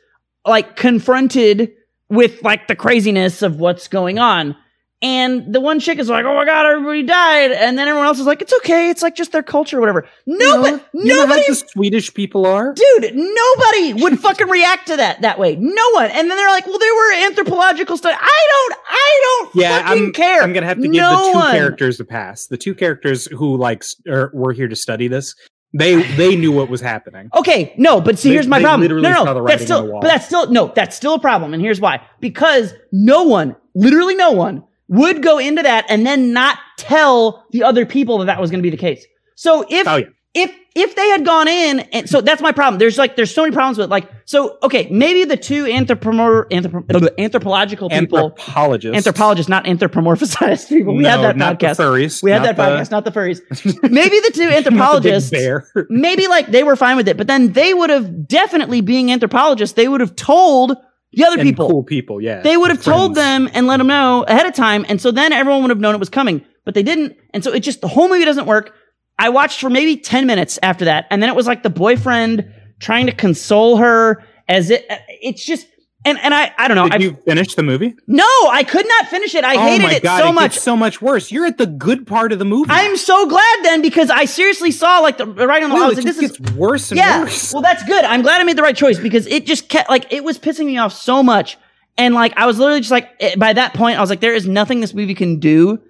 like 0.45 0.75
confronted 0.75 1.71
with 2.09 2.41
like 2.43 2.67
the 2.67 2.75
craziness 2.75 3.41
of 3.41 3.59
what's 3.59 3.87
going 3.87 4.19
on. 4.19 4.55
And 5.01 5.53
the 5.53 5.59
one 5.59 5.81
chick 5.81 5.99
is 5.99 6.07
like, 6.09 6.25
"Oh 6.25 6.33
my 6.33 6.45
god, 6.45 6.65
everybody 6.65 7.03
died," 7.03 7.51
and 7.51 7.77
then 7.77 7.87
everyone 7.87 8.07
else 8.07 8.17
is 8.17 8.25
like, 8.25 8.41
"It's 8.41 8.53
okay, 8.59 8.89
it's 8.89 9.03
like 9.03 9.13
just 9.13 9.33
their 9.33 9.43
culture, 9.43 9.77
or 9.77 9.81
whatever." 9.81 10.07
Nobody, 10.25 10.81
You 10.93 11.05
know 11.05 11.15
nobody 11.25 11.43
the 11.47 11.55
Swedish 11.55 12.13
people 12.13 12.45
are. 12.45 12.73
dude, 12.73 13.13
nobody 13.13 13.93
would 14.01 14.19
fucking 14.19 14.47
react 14.47 14.87
to 14.87 14.95
that 14.95 15.21
that 15.21 15.37
way. 15.37 15.57
No 15.57 15.89
one. 15.91 16.05
And 16.05 16.29
then 16.31 16.37
they're 16.37 16.49
like, 16.49 16.65
well, 16.65 16.79
there 16.79 16.95
were 16.95 17.13
anthropological 17.27 17.97
studies. 17.97 18.17
I 18.21 18.47
don't, 18.69 18.79
I 18.89 19.21
don't 19.23 19.55
Yeah, 19.55 19.81
fucking 19.85 20.03
I'm, 20.05 20.11
care. 20.13 20.41
I'm 20.41 20.53
gonna 20.53 20.65
have 20.65 20.77
to 20.77 20.83
give 20.83 20.93
No 20.93 21.09
the 21.09 21.31
two 21.33 21.37
one. 21.39 21.51
characters 21.51 21.99
a 21.99 22.05
pass. 22.05 22.47
The 22.47 22.57
two 22.57 22.73
characters 22.73 23.25
who 23.27 23.57
like 23.57 23.79
s- 23.83 23.95
er, 24.07 24.31
were 24.33 24.53
here 24.53 24.69
to 24.69 24.77
study 24.77 25.09
this, 25.09 25.35
they 25.77 26.01
they 26.15 26.35
knew 26.35 26.51
what 26.51 26.69
was 26.69 26.81
happening. 26.81 27.29
Okay, 27.35 27.73
no, 27.77 27.99
but 28.01 28.17
see, 28.17 28.29
They- 28.29 28.35
here's 28.35 28.47
my 28.47 28.61
problem. 28.61 29.01
No, 29.01 29.23
no, 29.23 29.45
that's 29.45 29.63
still, 29.63 29.91
but 29.99 30.07
that's 30.07 30.25
still, 30.25 30.49
no, 30.51 30.71
that's 30.75 30.95
still 30.95 31.15
a 31.15 31.19
problem. 31.19 31.53
And 31.53 31.61
here's 31.61 31.81
why. 31.81 32.01
Because 32.19 32.73
no 32.91 33.23
one, 33.23 33.55
literally 33.75 34.15
no 34.15 34.31
one, 34.31 34.63
would 34.87 35.21
go 35.23 35.37
into 35.39 35.63
that 35.63 35.85
and 35.89 36.05
then 36.05 36.31
not 36.33 36.57
tell 36.77 37.45
the 37.51 37.63
other 37.63 37.85
people 37.85 38.19
that 38.19 38.25
that 38.25 38.39
was 38.39 38.51
going 38.51 38.59
to 38.59 38.63
be 38.63 38.69
the 38.69 38.77
case. 38.77 39.05
So 39.35 39.65
if, 39.69 39.87
Oh 39.87 39.97
yeah, 39.97 40.05
if 40.35 40.51
if 40.75 40.93
they 40.95 41.07
had 41.07 41.23
gone 41.25 41.47
in 41.47 41.79
and 41.79 42.09
so 42.09 42.19
that's 42.19 42.41
my 42.41 42.51
problem 42.51 42.77
there's 42.77 42.97
like 42.97 43.15
there's 43.15 43.33
so 43.33 43.43
many 43.43 43.53
problems 43.53 43.77
with 43.77 43.89
like 43.89 44.09
so 44.25 44.57
okay 44.61 44.87
maybe 44.91 45.23
the 45.23 45.37
two 45.37 45.63
anthropomo- 45.63 46.43
anthrop- 46.51 47.17
anthropological 47.17 47.89
people 47.89 48.19
anthropologists, 48.19 48.95
anthropologists 48.97 49.49
not 49.49 49.63
anthropomorphized 49.65 50.67
people 50.69 50.95
we 50.95 51.03
no, 51.03 51.09
had 51.09 51.21
that 51.21 51.37
not 51.37 51.59
podcast 51.59 51.77
The 51.77 51.83
furries. 51.83 52.21
we 52.23 52.31
had 52.31 52.43
that 52.43 52.57
the- 52.57 52.61
podcast 52.63 52.91
not 52.91 53.05
the 53.05 53.11
furries 53.11 53.39
maybe 53.89 54.19
the 54.19 54.31
two 54.33 54.47
the 54.47 54.57
anthropologists 54.57 55.29
bear. 55.29 55.67
maybe 55.89 56.27
like 56.27 56.47
they 56.47 56.63
were 56.63 56.75
fine 56.75 56.97
with 56.97 57.07
it 57.07 57.15
but 57.17 57.27
then 57.27 57.53
they 57.53 57.73
would 57.73 57.89
have 57.89 58.27
definitely 58.27 58.81
being 58.81 59.11
anthropologists 59.11 59.75
they 59.75 59.87
would 59.87 60.01
have 60.01 60.15
told 60.15 60.75
The 61.13 61.23
other 61.23 61.39
and 61.39 61.47
people. 61.47 61.69
cool 61.69 61.83
people. 61.83 62.19
Yeah, 62.21 62.41
They 62.41 62.57
would 62.57 62.69
have 62.71 62.83
told 62.83 63.15
them 63.15 63.49
and 63.53 63.67
let 63.67 63.77
them 63.77 63.87
know 63.87 64.23
ahead 64.27 64.45
of 64.45 64.53
time, 64.53 64.85
and 64.89 64.99
so 64.99 65.11
then 65.11 65.31
everyone 65.31 65.61
would 65.61 65.69
have 65.69 65.79
known 65.79 65.95
it 65.95 65.99
was 65.99 66.09
coming. 66.09 66.43
But 66.65 66.73
they 66.73 66.83
didn't, 66.83 67.15
and 67.33 67.41
so 67.41 67.53
it 67.53 67.61
just 67.61 67.79
the 67.79 67.87
whole 67.87 68.09
movie 68.09 68.25
doesn't 68.25 68.47
work. 68.47 68.73
I 69.17 69.29
watched 69.29 69.61
for 69.61 69.69
maybe 69.69 69.97
ten 69.97 70.27
minutes 70.27 70.59
after 70.61 70.85
that, 70.85 71.07
and 71.09 71.21
then 71.21 71.29
it 71.29 71.35
was 71.35 71.47
like 71.47 71.63
the 71.63 71.69
boyfriend 71.69 72.51
trying 72.79 73.05
to 73.05 73.11
console 73.11 73.77
her 73.77 74.23
as 74.47 74.69
it. 74.69 74.85
It's 75.21 75.43
just 75.43 75.67
and 76.05 76.19
and 76.19 76.33
I 76.33 76.53
I 76.57 76.67
don't 76.67 76.75
know. 76.75 76.87
Did 76.87 77.01
I, 77.01 77.03
you 77.03 77.17
finish 77.25 77.55
the 77.55 77.63
movie? 77.63 77.95
no, 78.07 78.27
I 78.49 78.63
could 78.63 78.87
not 78.87 79.07
finish 79.07 79.33
it. 79.33 79.43
I 79.43 79.55
oh 79.55 79.59
hated 79.59 79.83
my 79.83 79.93
it 79.95 80.03
god, 80.03 80.19
so 80.19 80.29
it 80.29 80.33
much. 80.33 80.57
so 80.57 80.77
much 80.77 81.01
worse. 81.01 81.31
You're 81.31 81.47
at 81.47 81.57
the 81.57 81.65
good 81.65 82.05
part 82.05 82.31
of 82.31 82.39
the 82.39 82.45
movie. 82.45 82.69
I'm 82.69 82.95
so 82.95 83.27
glad 83.27 83.63
then 83.63 83.81
because 83.81 84.09
I 84.09 84.25
seriously 84.25 84.71
saw 84.71 84.99
like 84.99 85.17
the 85.17 85.25
right 85.25 85.63
on 85.63 85.69
the. 85.69 85.75
Well, 85.75 85.85
I 85.85 85.87
was 85.87 85.97
like, 85.97 86.05
this 86.05 86.19
is 86.19 86.37
gets 86.37 86.51
worse 86.51 86.91
and 86.91 86.99
yeah. 86.99 87.21
worse. 87.21 87.51
Well, 87.51 87.63
that's 87.63 87.83
good. 87.83 88.05
I'm 88.05 88.21
glad 88.21 88.39
I 88.39 88.43
made 88.43 88.57
the 88.57 88.61
right 88.61 88.77
choice 88.77 88.99
because 88.99 89.25
it 89.27 89.45
just 89.45 89.67
kept 89.67 89.89
like 89.89 90.13
it 90.13 90.23
was 90.23 90.37
pissing 90.37 90.67
me 90.67 90.77
off 90.77 90.93
so 90.93 91.23
much, 91.23 91.57
and 91.97 92.13
like 92.13 92.33
I 92.37 92.45
was 92.45 92.59
literally 92.59 92.81
just 92.81 92.91
like 92.91 93.09
eh, 93.19 93.35
by 93.35 93.53
that 93.53 93.73
point 93.73 93.97
I 93.97 94.01
was 94.01 94.11
like, 94.11 94.21
there 94.21 94.35
is 94.35 94.47
nothing 94.47 94.81
this 94.81 94.93
movie 94.93 95.15
can 95.15 95.39
do 95.39 95.81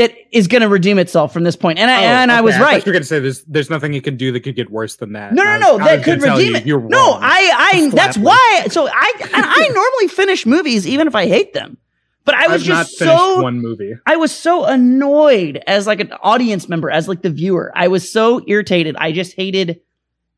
that 0.00 0.12
is 0.32 0.48
going 0.48 0.62
to 0.62 0.68
redeem 0.68 0.98
itself 0.98 1.32
from 1.32 1.44
this 1.44 1.56
point, 1.56 1.78
and 1.78 1.90
I 1.90 1.98
Oh, 2.02 2.06
and 2.06 2.32
I 2.32 2.40
was 2.40 2.58
right. 2.58 2.84
you 2.84 2.90
were 2.90 2.92
going 2.92 3.02
to 3.02 3.08
say 3.08 3.18
there's 3.20 3.42
there's 3.44 3.70
nothing 3.70 3.92
you 3.92 4.02
can 4.02 4.16
do 4.16 4.32
that 4.32 4.40
could 4.40 4.56
get 4.56 4.70
worse 4.70 4.96
than 4.96 5.12
that. 5.12 5.32
No, 5.32 5.42
no, 5.44 5.58
no, 5.58 5.72
was- 5.76 5.86
that 5.86 6.02
could 6.04 6.22
redeem 6.22 6.50
you, 6.52 6.56
it. 6.56 6.66
You're 6.66 6.80
no. 6.80 7.18
I, 7.20 7.70
I, 7.74 7.90
that's 7.94 8.18
why. 8.18 8.66
So 8.70 8.88
I, 8.88 9.12
and 9.20 9.30
I 9.46 9.68
normally 9.72 10.08
finish 10.08 10.44
movies 10.46 10.86
even 10.86 11.06
if 11.06 11.14
I 11.14 11.26
hate 11.26 11.52
them, 11.52 11.76
but 12.24 12.34
I 12.34 12.48
was 12.48 12.62
I've 12.62 12.66
just 12.86 12.98
so 12.98 13.40
one 13.42 13.60
movie. 13.60 13.94
I 14.06 14.16
was 14.16 14.32
so 14.32 14.64
annoyed 14.64 15.62
as 15.66 15.86
like 15.86 16.00
an 16.00 16.12
audience 16.22 16.68
member, 16.68 16.90
as 16.90 17.06
like 17.08 17.22
the 17.22 17.30
viewer. 17.30 17.72
I 17.74 17.88
was 17.88 18.10
so 18.10 18.42
irritated. 18.46 18.96
I 18.98 19.12
just 19.12 19.34
hated 19.36 19.80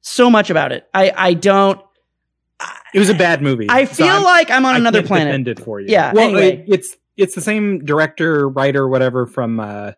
so 0.03 0.29
much 0.31 0.51
about 0.51 0.73
it. 0.73 0.89
I, 0.93 1.13
I 1.17 1.35
don't. 1.35 1.81
It 2.95 2.99
was 3.01 3.09
a 3.11 3.15
bad 3.15 3.43
movie. 3.43 3.67
I 3.69 3.85
so 3.87 4.05
feel 4.05 4.07
I'm- 4.15 4.23
like 4.23 4.51
I'm 4.51 4.65
on 4.67 4.75
I 4.75 4.79
another 4.79 5.03
planet. 5.03 5.29
defend 5.33 5.49
it 5.49 5.59
for 5.61 5.81
you. 5.81 5.87
Yeah, 5.89 6.13
Well, 6.13 6.25
anyway. 6.25 6.65
it- 6.69 6.75
it's 6.75 6.97
it's 7.17 7.35
the 7.35 7.41
same 7.41 7.85
director, 7.85 8.49
writer, 8.49 8.89
whatever 8.89 9.27
from 9.27 9.61
uh, 9.61 9.93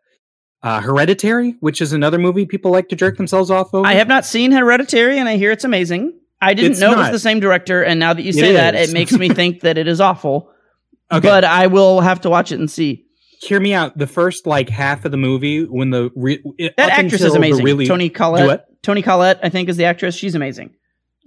uh, 0.63 0.81
Hereditary, 0.81 1.57
which 1.61 1.81
is 1.81 1.93
another 1.93 2.19
movie 2.19 2.47
people 2.47 2.71
like 2.71 2.89
to 2.89 2.97
jerk 2.97 3.17
themselves 3.17 3.51
off 3.51 3.73
over. 3.75 3.87
I 3.87 3.95
have 3.95 4.09
not 4.09 4.25
seen 4.25 4.53
Hereditary, 4.53 5.19
and 5.19 5.29
I 5.29 5.37
hear 5.37 5.51
it's 5.51 5.65
amazing. 5.65 6.19
I 6.41 6.53
didn't 6.55 6.73
It's 6.73 6.81
know 6.81 6.93
it 6.93 6.99
was 6.99 7.11
the 7.11 7.19
same 7.19 7.41
director, 7.41 7.83
and 7.83 7.99
now 8.01 8.13
that 8.13 8.23
you 8.23 8.31
It 8.31 8.35
say 8.35 8.53
that, 8.53 8.75
is. 8.75 8.91
it 8.91 8.93
makes 8.93 9.13
me 9.13 9.29
think 9.29 9.61
that 9.61 9.79
it 9.79 9.87
is 9.89 10.01
awful. 10.01 10.51
Okay. 11.13 11.29
But 11.29 11.45
I 11.45 11.67
will 11.67 12.01
have 12.01 12.23
to 12.23 12.31
watch 12.31 12.51
it 12.51 12.59
and 12.59 12.69
see. 12.69 13.05
Hear 13.43 13.61
me 13.61 13.75
out. 13.75 13.97
The 13.97 14.07
first 14.07 14.47
like 14.47 14.71
half 14.71 15.05
of 15.05 15.11
the 15.11 15.19
movie, 15.19 15.63
when 15.65 15.91
the 15.91 16.11
re- 16.17 16.43
That 16.79 16.91
actress 16.91 17.21
is 17.21 17.35
amazing. 17.35 17.63
Really, 17.63 17.87
Toni 17.87 18.09
Collette. 18.09 18.65
Toni 18.83 19.03
Collette, 19.03 19.39
I 19.43 19.51
think, 19.51 19.69
is 19.69 19.77
the 19.77 19.85
actress. 19.85 20.15
She's 20.17 20.35
amazing. 20.35 20.71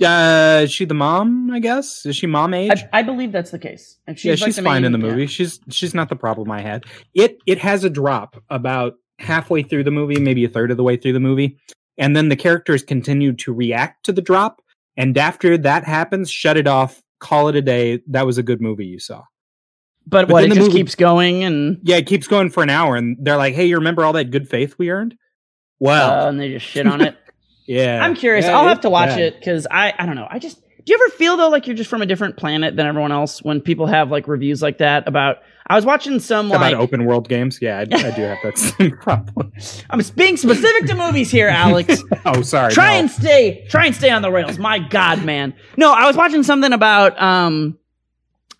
Uh, 0.03 0.61
is 0.63 0.71
she 0.71 0.85
the 0.85 0.93
mom? 0.93 1.49
I 1.51 1.59
guess 1.59 2.05
is 2.05 2.15
she 2.15 2.27
mom 2.27 2.53
age? 2.53 2.71
I, 2.93 2.99
I 2.99 3.03
believe 3.03 3.31
that's 3.31 3.49
the 3.51 3.57
case. 3.59 3.97
And 4.05 4.15
yeah, 4.23 4.33
she's 4.33 4.41
like 4.41 4.47
she's 4.49 4.59
fine 4.59 4.83
main- 4.83 4.93
in 4.93 4.99
the 4.99 5.05
yeah. 5.05 5.11
movie. 5.13 5.27
She's 5.27 5.59
she's 5.69 5.93
not 5.95 6.09
the 6.09 6.15
problem 6.15 6.51
I 6.51 6.61
had. 6.61 6.85
It 7.15 7.37
it 7.47 7.57
has 7.59 7.83
a 7.83 7.89
drop 7.89 8.41
about 8.49 8.93
halfway 9.19 9.63
through 9.63 9.83
the 9.85 9.91
movie, 9.91 10.19
maybe 10.19 10.45
a 10.45 10.49
third 10.49 10.69
of 10.69 10.77
the 10.77 10.83
way 10.83 10.97
through 10.97 11.13
the 11.13 11.19
movie, 11.19 11.57
and 11.97 12.15
then 12.15 12.29
the 12.29 12.35
characters 12.35 12.83
continue 12.83 13.33
to 13.33 13.51
react 13.53 14.05
to 14.05 14.11
the 14.11 14.21
drop. 14.21 14.61
And 14.97 15.17
after 15.17 15.57
that 15.57 15.83
happens, 15.83 16.29
shut 16.29 16.57
it 16.57 16.67
off. 16.67 17.01
Call 17.19 17.47
it 17.49 17.55
a 17.55 17.61
day. 17.63 18.01
That 18.07 18.25
was 18.27 18.37
a 18.37 18.43
good 18.43 18.61
movie 18.61 18.85
you 18.85 18.99
saw. 18.99 19.23
But, 20.05 20.27
But 20.27 20.33
what? 20.33 20.43
It 20.43 20.49
the 20.49 20.55
just 20.55 20.67
movie- 20.67 20.77
keeps 20.79 20.93
going, 20.95 21.43
and 21.43 21.79
Yeah, 21.81 21.97
it 21.97 22.05
keeps 22.05 22.27
going 22.27 22.51
for 22.51 22.61
an 22.61 22.69
hour, 22.69 22.95
and 22.95 23.17
they're 23.19 23.37
like, 23.37 23.55
"Hey, 23.55 23.65
you 23.65 23.77
remember 23.77 24.05
all 24.05 24.13
that 24.13 24.29
good 24.29 24.47
faith 24.47 24.75
we 24.77 24.91
earned?" 24.91 25.15
Well, 25.79 26.25
uh, 26.25 26.29
and 26.29 26.39
they 26.39 26.49
just 26.49 26.65
shit 26.67 26.85
on 26.87 27.01
it. 27.01 27.17
yeah. 27.67 28.03
I'm 28.03 28.15
curious. 28.15 28.45
Yeah, 28.45 28.57
I'll 28.57 28.67
have 28.67 28.81
to 28.81 28.89
watch 28.89 29.17
it 29.17 29.35
because 29.37 29.67
I 29.69 29.93
I 29.97 30.05
don't 30.05 30.15
know. 30.15 30.27
I 30.29 30.39
just 30.39 30.61
do 30.87 30.93
you 30.93 30.99
ever 31.03 31.09
feel 31.17 31.35
though 31.35 31.49
like 31.49 31.67
you're 31.67 31.75
just 31.75 31.89
from 31.89 32.01
a 32.01 32.05
different 32.05 32.37
planet 32.37 32.77
than 32.77 32.87
everyone 32.87 33.11
else 33.11 33.43
when 33.43 33.59
people 33.59 33.87
have 33.87 34.09
like 34.09 34.25
reviews 34.25 34.61
like 34.61 34.77
that 34.77 35.05
about? 35.05 35.39
I 35.69 35.75
was 35.75 35.83
watching 35.85 36.21
some 36.21 36.47
About 36.47 36.61
like 36.61 36.75
open 36.75 37.03
world 37.03 37.27
games, 37.27 37.59
yeah, 37.61 37.79
I, 37.79 37.81
I 37.81 38.11
do 38.11 38.21
have 38.21 38.37
that 38.41 38.57
same 38.77 38.97
problem. 38.97 39.51
I'm 39.89 40.01
being 40.15 40.37
specific 40.37 40.85
to 40.87 40.95
movies 40.95 41.29
here, 41.29 41.49
Alex. 41.49 42.01
oh, 42.25 42.41
sorry. 42.41 42.71
try 42.71 42.93
no. 42.93 42.99
and 43.01 43.11
stay 43.11 43.65
try 43.69 43.85
and 43.85 43.93
stay 43.93 44.09
on 44.09 44.21
the 44.21 44.31
rails. 44.31 44.57
My 44.57 44.79
God, 44.79 45.25
man. 45.25 45.53
No, 45.75 45.91
I 45.91 46.07
was 46.07 46.15
watching 46.15 46.43
something 46.43 46.71
about 46.71 47.21
um 47.21 47.77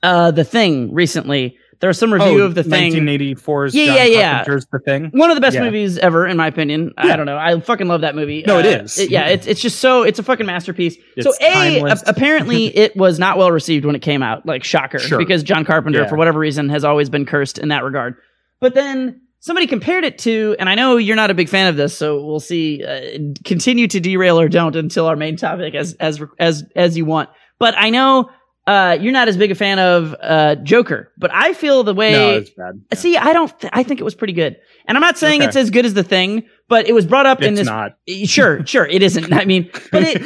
uh 0.03 0.31
the 0.31 0.43
thing 0.43 0.93
recently. 0.93 1.57
There 1.79 1.87
was 1.89 1.97
some 1.99 2.11
review 2.11 2.41
Oh, 2.41 2.45
of 2.45 2.55
the 2.55 2.63
thing. 2.63 2.91
1984's 2.93 3.75
Yeah, 3.75 3.85
John 3.85 3.95
yeah, 3.95 4.03
yeah. 4.05 4.31
Carpenter's 4.37 4.65
The 4.71 4.79
Thing. 4.79 5.11
One 5.13 5.29
of 5.29 5.35
the 5.35 5.41
best 5.41 5.55
Yeah. 5.55 5.63
movies 5.65 5.97
ever, 5.99 6.25
in 6.25 6.35
my 6.35 6.47
opinion. 6.47 6.91
I 6.97 7.15
don't 7.15 7.25
know. 7.27 7.37
I 7.37 7.59
fucking 7.59 7.87
love 7.87 8.01
that 8.01 8.15
movie. 8.15 8.43
No, 8.47 8.57
it 8.57 8.65
Uh, 8.65 8.83
is. 8.83 9.09
yeah, 9.11 9.27
it's 9.27 9.45
it's 9.45 9.61
just 9.61 9.79
so 9.79 10.01
it's 10.03 10.17
a 10.17 10.23
fucking 10.23 10.45
masterpiece. 10.47 10.97
so 11.19 11.31
a 11.41 11.81
a- 11.81 11.95
apparently 12.07 12.65
it 12.77 12.95
was 12.97 13.19
not 13.19 13.37
well 13.37 13.51
received 13.51 13.85
when 13.85 13.95
it 13.95 14.01
came 14.01 14.23
out. 14.23 14.45
Like 14.45 14.63
shocker, 14.63 14.97
Sure. 14.99 15.19
because 15.19 15.43
John 15.43 15.65
Carpenter 15.65 15.99
Yeah. 15.99 16.07
for 16.07 16.17
whatever 16.17 16.39
reason 16.39 16.69
has 16.69 16.83
always 16.83 17.09
been 17.09 17.25
cursed 17.25 17.57
in 17.59 17.69
that 17.69 17.83
regard. 17.83 18.15
But 18.59 18.73
then 18.73 19.21
somebody 19.39 19.67
compared 19.67 20.03
it 20.03 20.17
to, 20.19 20.55
and 20.59 20.67
I 20.67 20.73
know 20.75 20.97
you're 20.97 21.15
not 21.15 21.29
a 21.29 21.35
big 21.35 21.47
fan 21.47 21.67
of 21.67 21.75
this, 21.77 21.95
so 21.95 22.25
we'll 22.25 22.39
see. 22.39 22.83
Uh, 22.83 23.19
continue 23.45 23.87
to 23.87 23.99
derail 23.99 24.39
or 24.39 24.49
don't 24.49 24.75
until 24.75 25.05
our 25.05 25.15
main 25.15 25.37
topic 25.37 25.75
as 25.75 25.93
as 25.99 26.19
as 26.39 26.63
as 26.75 26.97
you 26.97 27.05
want. 27.05 27.29
But 27.59 27.75
I 27.77 27.91
know. 27.91 28.29
Uh, 28.67 28.97
you're 28.99 29.13
not 29.13 29.29
as 29.29 29.37
big 29.37 29.49
a 29.49 29.55
fan 29.55 29.79
of 29.79 30.13
uh, 30.21 30.55
Joker, 30.55 31.09
but 31.17 31.31
I 31.33 31.53
feel 31.53 31.83
the 31.83 31.93
way 31.93 32.11
No, 32.11 32.29
it's 32.35 32.49
bad. 32.49 32.81
Yeah. 32.91 32.97
See, 32.97 33.15
I 33.15 33.31
don't. 33.31 33.57
Th- 33.61 33.71
I 33.73 33.81
think 33.81 34.01
it 34.01 34.03
was 34.03 34.13
pretty 34.13 34.33
good, 34.33 34.57
and 34.87 34.97
I'm 34.97 35.01
not 35.01 35.17
saying 35.17 35.39
Okay. 35.41 35.47
it's 35.47 35.55
as 35.55 35.69
good 35.69 35.85
as 35.85 35.93
the 35.93 36.03
thing, 36.03 36.43
but 36.67 36.85
it 36.85 36.91
was 36.93 37.05
brought 37.05 37.25
up 37.25 37.41
in 37.41 37.53
this. 37.53 37.65
not. 37.65 37.93
Sure, 38.25 38.65
sure, 38.67 38.85
it 38.85 39.01
isn't. 39.01 39.31
I 39.31 39.45
mean, 39.45 39.69
but 39.91 40.03
it. 40.03 40.21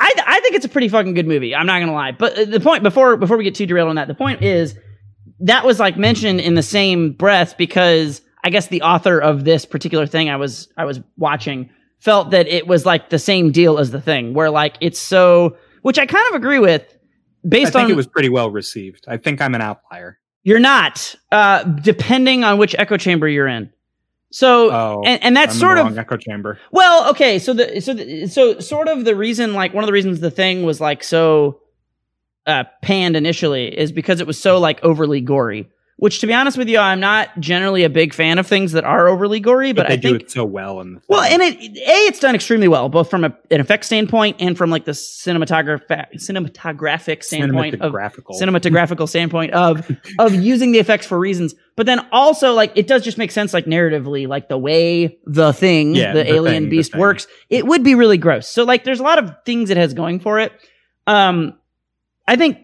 I 0.00 0.12
I 0.26 0.40
think 0.40 0.54
it's 0.54 0.64
a 0.64 0.70
pretty 0.70 0.88
fucking 0.88 1.12
good 1.12 1.26
movie. 1.26 1.54
I'm 1.54 1.66
not 1.66 1.80
gonna 1.80 1.92
lie. 1.92 2.12
But 2.12 2.38
uh, 2.38 2.44
the 2.46 2.60
point 2.60 2.82
before 2.82 3.18
before 3.18 3.36
we 3.36 3.44
get 3.44 3.54
too 3.54 3.66
derailed 3.66 3.90
on 3.90 3.96
that, 3.96 4.08
the 4.08 4.14
point 4.14 4.40
is 4.42 4.74
that 5.40 5.66
was 5.66 5.78
like 5.78 5.98
mentioned 5.98 6.40
in 6.40 6.54
the 6.54 6.62
same 6.62 7.12
breath 7.12 7.58
because 7.58 8.22
I 8.42 8.48
guess 8.48 8.68
the 8.68 8.80
author 8.80 9.18
of 9.20 9.44
this 9.44 9.66
particular 9.66 10.06
thing 10.06 10.30
I 10.30 10.36
was 10.36 10.66
I 10.78 10.86
was 10.86 10.98
watching 11.18 11.68
felt 11.98 12.30
that 12.30 12.48
it 12.48 12.66
was 12.66 12.86
like 12.86 13.10
the 13.10 13.18
same 13.18 13.52
deal 13.52 13.78
as 13.78 13.90
the 13.90 14.00
thing, 14.00 14.32
where 14.32 14.48
like 14.48 14.76
it's 14.80 14.98
so, 14.98 15.58
which 15.82 15.98
I 15.98 16.06
kind 16.06 16.26
of 16.30 16.36
agree 16.40 16.58
with. 16.58 16.84
I 17.50 17.70
think 17.70 17.84
on 17.84 17.90
it 17.90 17.96
was 17.96 18.06
pretty 18.06 18.28
well 18.28 18.50
received. 18.50 19.04
I 19.08 19.16
think 19.16 19.40
I'm 19.40 19.54
an 19.54 19.60
outlier. 19.60 20.18
you're 20.44 20.60
not, 20.60 21.14
uh, 21.30 21.64
depending 21.64 22.44
on 22.44 22.58
which 22.58 22.74
echo 22.78 22.96
chamber 22.96 23.28
you're 23.28 23.48
in. 23.48 23.70
So, 24.30 24.70
Oh, 24.70 25.02
and, 25.04 25.22
and 25.22 25.36
that's 25.36 25.54
I'm 25.54 25.60
sort 25.60 25.78
of 25.78 25.98
echo 25.98 26.16
chamber. 26.16 26.58
well, 26.70 27.10
okay. 27.10 27.38
So 27.38 27.52
the 27.52 27.80
so 27.80 27.92
the, 27.94 28.26
so 28.28 28.58
sort 28.60 28.88
of 28.88 29.04
the 29.04 29.14
reason, 29.14 29.52
like 29.52 29.74
one 29.74 29.84
of 29.84 29.86
the 29.86 29.92
reasons 29.92 30.20
the 30.20 30.30
thing 30.30 30.62
was 30.62 30.80
like 30.80 31.04
so 31.04 31.60
uh, 32.46 32.64
panned 32.80 33.14
initially 33.14 33.66
is 33.78 33.92
because 33.92 34.20
it 34.20 34.26
was 34.26 34.38
so 34.40 34.58
like 34.58 34.82
overly 34.82 35.20
gory. 35.20 35.68
Which, 35.98 36.18
to 36.20 36.26
be 36.26 36.32
honest 36.34 36.58
with 36.58 36.68
you, 36.68 36.78
I'm 36.78 36.98
not 36.98 37.28
generally 37.38 37.84
a 37.84 37.90
big 37.90 38.12
fan 38.12 38.38
of 38.38 38.46
things 38.46 38.72
that 38.72 38.82
are 38.82 39.06
overly 39.06 39.38
gory. 39.38 39.72
But, 39.72 39.82
But, 39.82 39.88
they 39.88 39.94
I 39.94 39.96
do 39.98 40.08
think 40.08 40.22
it 40.22 40.30
so 40.32 40.44
well. 40.44 40.80
In 40.80 40.94
the 40.94 41.00
well, 41.06 41.22
and 41.22 41.40
it 41.40 41.54
a 41.54 42.06
it's 42.08 42.18
done 42.18 42.34
extremely 42.34 42.66
well, 42.66 42.88
both 42.88 43.08
from 43.08 43.22
a, 43.24 43.36
an 43.52 43.60
effect 43.60 43.84
standpoint 43.84 44.36
and 44.40 44.58
from 44.58 44.68
like 44.70 44.84
the 44.84 44.92
cinematograph 44.92 45.82
cinematographic 46.16 47.22
standpoint 47.22 47.74
of 47.76 47.92
cinematographical. 47.92 48.40
cinematographical 48.40 49.08
standpoint 49.08 49.52
of 49.52 49.88
of 50.18 50.34
using 50.34 50.72
the 50.72 50.78
effects 50.80 51.06
for 51.06 51.18
reasons 51.18 51.54
but 51.76 51.86
then 51.86 52.00
also 52.10 52.52
like 52.52 52.72
it 52.74 52.86
does 52.86 53.02
just 53.02 53.18
make 53.18 53.30
sense 53.30 53.54
like 53.54 53.66
narratively 53.66 54.26
like 54.26 54.48
the 54.48 54.58
way 54.58 55.18
the 55.26 55.52
thing 55.52 55.94
Yeah, 55.94 56.12
the, 56.14 56.24
the 56.24 56.32
alien 56.32 56.64
thing, 56.64 56.70
beast 56.70 56.92
thing. 56.92 57.00
works 57.00 57.26
it 57.50 57.66
would 57.66 57.82
be 57.84 57.94
really 57.94 58.18
gross 58.18 58.48
so 58.48 58.64
like 58.64 58.84
there's 58.84 59.00
a 59.00 59.04
lot 59.04 59.18
of 59.22 59.30
things 59.44 59.70
it 59.70 59.76
has 59.76 59.94
going 59.94 60.20
for 60.20 60.38
it 60.40 60.52
um 61.06 61.56
i 62.26 62.36
think 62.36 62.58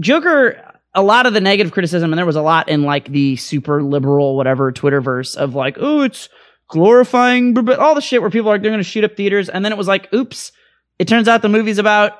joker 0.00 0.73
a 0.94 1.02
lot 1.02 1.26
of 1.26 1.32
the 1.32 1.40
negative 1.40 1.72
criticism 1.72 2.12
and 2.12 2.18
there 2.18 2.26
was 2.26 2.36
a 2.36 2.42
lot 2.42 2.68
in 2.68 2.82
like 2.82 3.08
the 3.08 3.36
super 3.36 3.82
liberal 3.82 4.36
whatever 4.36 4.70
twitterverse 4.72 5.36
of 5.36 5.54
like 5.54 5.76
oh 5.80 6.02
it's 6.02 6.28
glorifying 6.68 7.56
all 7.78 7.94
the 7.94 8.00
shit 8.00 8.20
where 8.20 8.30
people 8.30 8.50
are 8.50 8.54
like 8.54 8.62
they're 8.62 8.70
gonna 8.70 8.82
shoot 8.82 9.04
up 9.04 9.16
theaters 9.16 9.48
and 9.48 9.64
then 9.64 9.72
it 9.72 9.78
was 9.78 9.88
like 9.88 10.12
oops 10.12 10.52
it 10.98 11.08
turns 11.08 11.28
out 11.28 11.42
the 11.42 11.48
movie's 11.48 11.78
about 11.78 12.12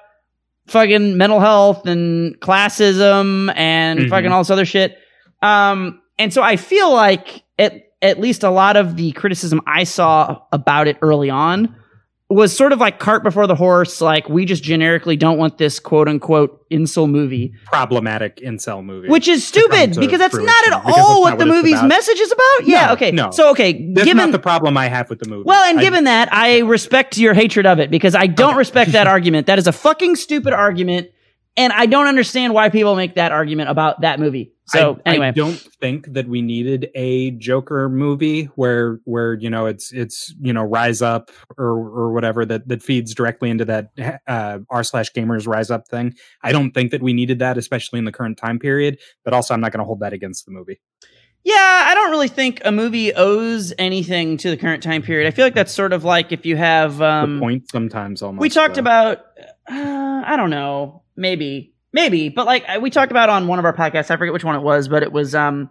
fucking 0.66 1.16
mental 1.16 1.40
health 1.40 1.86
and 1.86 2.38
classism 2.40 3.52
and 3.56 4.00
Mhm. 4.00 4.08
fucking 4.10 4.32
all 4.32 4.40
this 4.40 4.50
other 4.50 4.64
shit. 4.64 4.96
Um, 5.42 6.00
and 6.18 6.32
so 6.32 6.42
I 6.42 6.56
feel 6.56 6.90
like 6.92 7.42
at 7.58 7.82
at 8.00 8.18
least 8.18 8.42
a 8.44 8.50
lot 8.50 8.76
of 8.76 8.96
the 8.96 9.12
criticism 9.12 9.60
I 9.66 9.84
saw 9.84 10.40
about 10.52 10.88
it 10.88 10.96
early 11.02 11.28
on 11.30 11.74
was 12.30 12.56
sort 12.56 12.72
of 12.72 12.80
like 12.80 12.98
cart 12.98 13.22
before 13.22 13.46
the 13.46 13.54
horse. 13.54 14.00
Like 14.00 14.28
we 14.28 14.44
just 14.46 14.62
generically 14.62 15.14
don't 15.16 15.36
want 15.38 15.58
this 15.58 15.78
quote 15.78 16.08
unquote 16.08 16.68
incel 16.70 17.08
movie, 17.08 17.52
problematic 17.66 18.36
incel 18.38 18.82
movie. 18.84 19.08
which 19.08 19.28
is 19.28 19.46
stupid 19.46 19.94
because 20.00 20.18
that's 20.18 20.34
not 20.34 20.66
at 20.66 20.72
all 20.72 21.24
that's 21.24 21.32
what 21.32 21.38
the 21.38 21.46
movie's 21.46 21.74
about. 21.74 21.88
message 21.88 22.18
is 22.18 22.32
about. 22.32 22.66
Yeah. 22.66 22.86
No, 22.86 22.92
Okay. 22.94 23.10
no. 23.12 23.30
So 23.30 23.50
okay, 23.50 23.90
That's 23.92 24.06
given 24.06 24.16
not 24.24 24.32
the 24.32 24.38
problem 24.38 24.76
I 24.76 24.88
have 24.88 25.10
with 25.10 25.18
the 25.20 25.28
movie. 25.28 25.44
well, 25.46 25.62
and 25.68 25.78
I- 25.78 25.82
given 25.82 26.04
that, 26.04 26.32
I 26.32 26.58
respect 26.64 27.18
your 27.18 27.34
hatred 27.34 27.66
of 27.66 27.78
it 27.78 27.90
because 27.90 28.14
I 28.14 28.26
don't 28.26 28.50
Okay. 28.50 28.58
respect 28.58 28.92
that 28.92 29.06
argument. 29.16 29.46
That 29.46 29.58
is 29.58 29.66
a 29.66 29.72
fucking 29.72 30.16
stupid 30.16 30.54
argument, 30.54 31.10
and 31.58 31.72
I 31.74 31.86
don't 31.86 32.06
understand 32.06 32.54
why 32.54 32.70
people 32.70 32.96
make 32.96 33.16
that 33.16 33.32
argument 33.32 33.68
about 33.68 34.00
that 34.00 34.18
movie. 34.18 34.53
So 34.66 35.00
I, 35.04 35.10
anyway, 35.10 35.28
I 35.28 35.30
don't 35.32 35.58
think 35.80 36.12
that 36.14 36.26
we 36.26 36.40
needed 36.40 36.90
a 36.94 37.32
Joker 37.32 37.88
movie 37.88 38.44
where 38.54 38.98
where 39.04 39.34
you 39.34 39.50
know 39.50 39.66
it's 39.66 39.92
it's 39.92 40.34
you 40.40 40.52
know 40.52 40.62
Rise 40.62 41.02
Up 41.02 41.30
or 41.58 41.66
or 41.66 42.12
whatever 42.12 42.46
that 42.46 42.66
that 42.68 42.82
feeds 42.82 43.14
directly 43.14 43.50
into 43.50 43.66
that 43.66 43.90
uh, 44.26 44.60
r 44.70 44.82
slash 44.82 45.12
Gamers 45.12 45.46
Rise 45.46 45.70
Up 45.70 45.86
thing. 45.88 46.14
I 46.42 46.52
don't 46.52 46.70
think 46.70 46.92
that 46.92 47.02
we 47.02 47.12
needed 47.12 47.40
that, 47.40 47.58
especially 47.58 47.98
in 47.98 48.06
the 48.06 48.12
current 48.12 48.38
time 48.38 48.58
period. 48.58 48.98
But 49.22 49.34
also, 49.34 49.52
I'm 49.52 49.60
not 49.60 49.72
going 49.72 49.80
to 49.80 49.84
hold 49.84 50.00
that 50.00 50.14
against 50.14 50.46
the 50.46 50.52
movie. 50.52 50.80
Yeah, 51.44 51.84
I 51.88 51.94
don't 51.94 52.10
really 52.10 52.28
think 52.28 52.62
a 52.64 52.72
movie 52.72 53.12
owes 53.12 53.74
anything 53.78 54.38
to 54.38 54.48
the 54.48 54.56
current 54.56 54.82
time 54.82 55.02
period. 55.02 55.26
I 55.26 55.30
feel 55.30 55.44
like 55.44 55.54
that's 55.54 55.72
sort 55.72 55.92
of 55.92 56.02
like 56.02 56.32
if 56.32 56.46
you 56.46 56.56
have 56.56 57.02
um, 57.02 57.34
the 57.34 57.40
point 57.40 57.70
sometimes 57.70 58.22
almost. 58.22 58.40
we 58.40 58.48
talked 58.48 58.76
though. 58.76 58.80
about 58.80 59.18
uh, 59.70 60.22
I 60.26 60.36
don't 60.36 60.48
know, 60.48 61.02
maybe, 61.16 61.73
maybe, 61.94 62.28
but 62.28 62.44
like 62.44 62.66
we 62.82 62.90
talked 62.90 63.10
about 63.10 63.30
on 63.30 63.46
one 63.46 63.58
of 63.58 63.64
our 63.64 63.72
podcasts, 63.74 64.10
I 64.10 64.16
forget 64.18 64.34
which 64.34 64.44
one 64.44 64.54
it 64.56 64.62
was, 64.62 64.88
but 64.88 65.02
it 65.02 65.12
was 65.12 65.34
um 65.34 65.70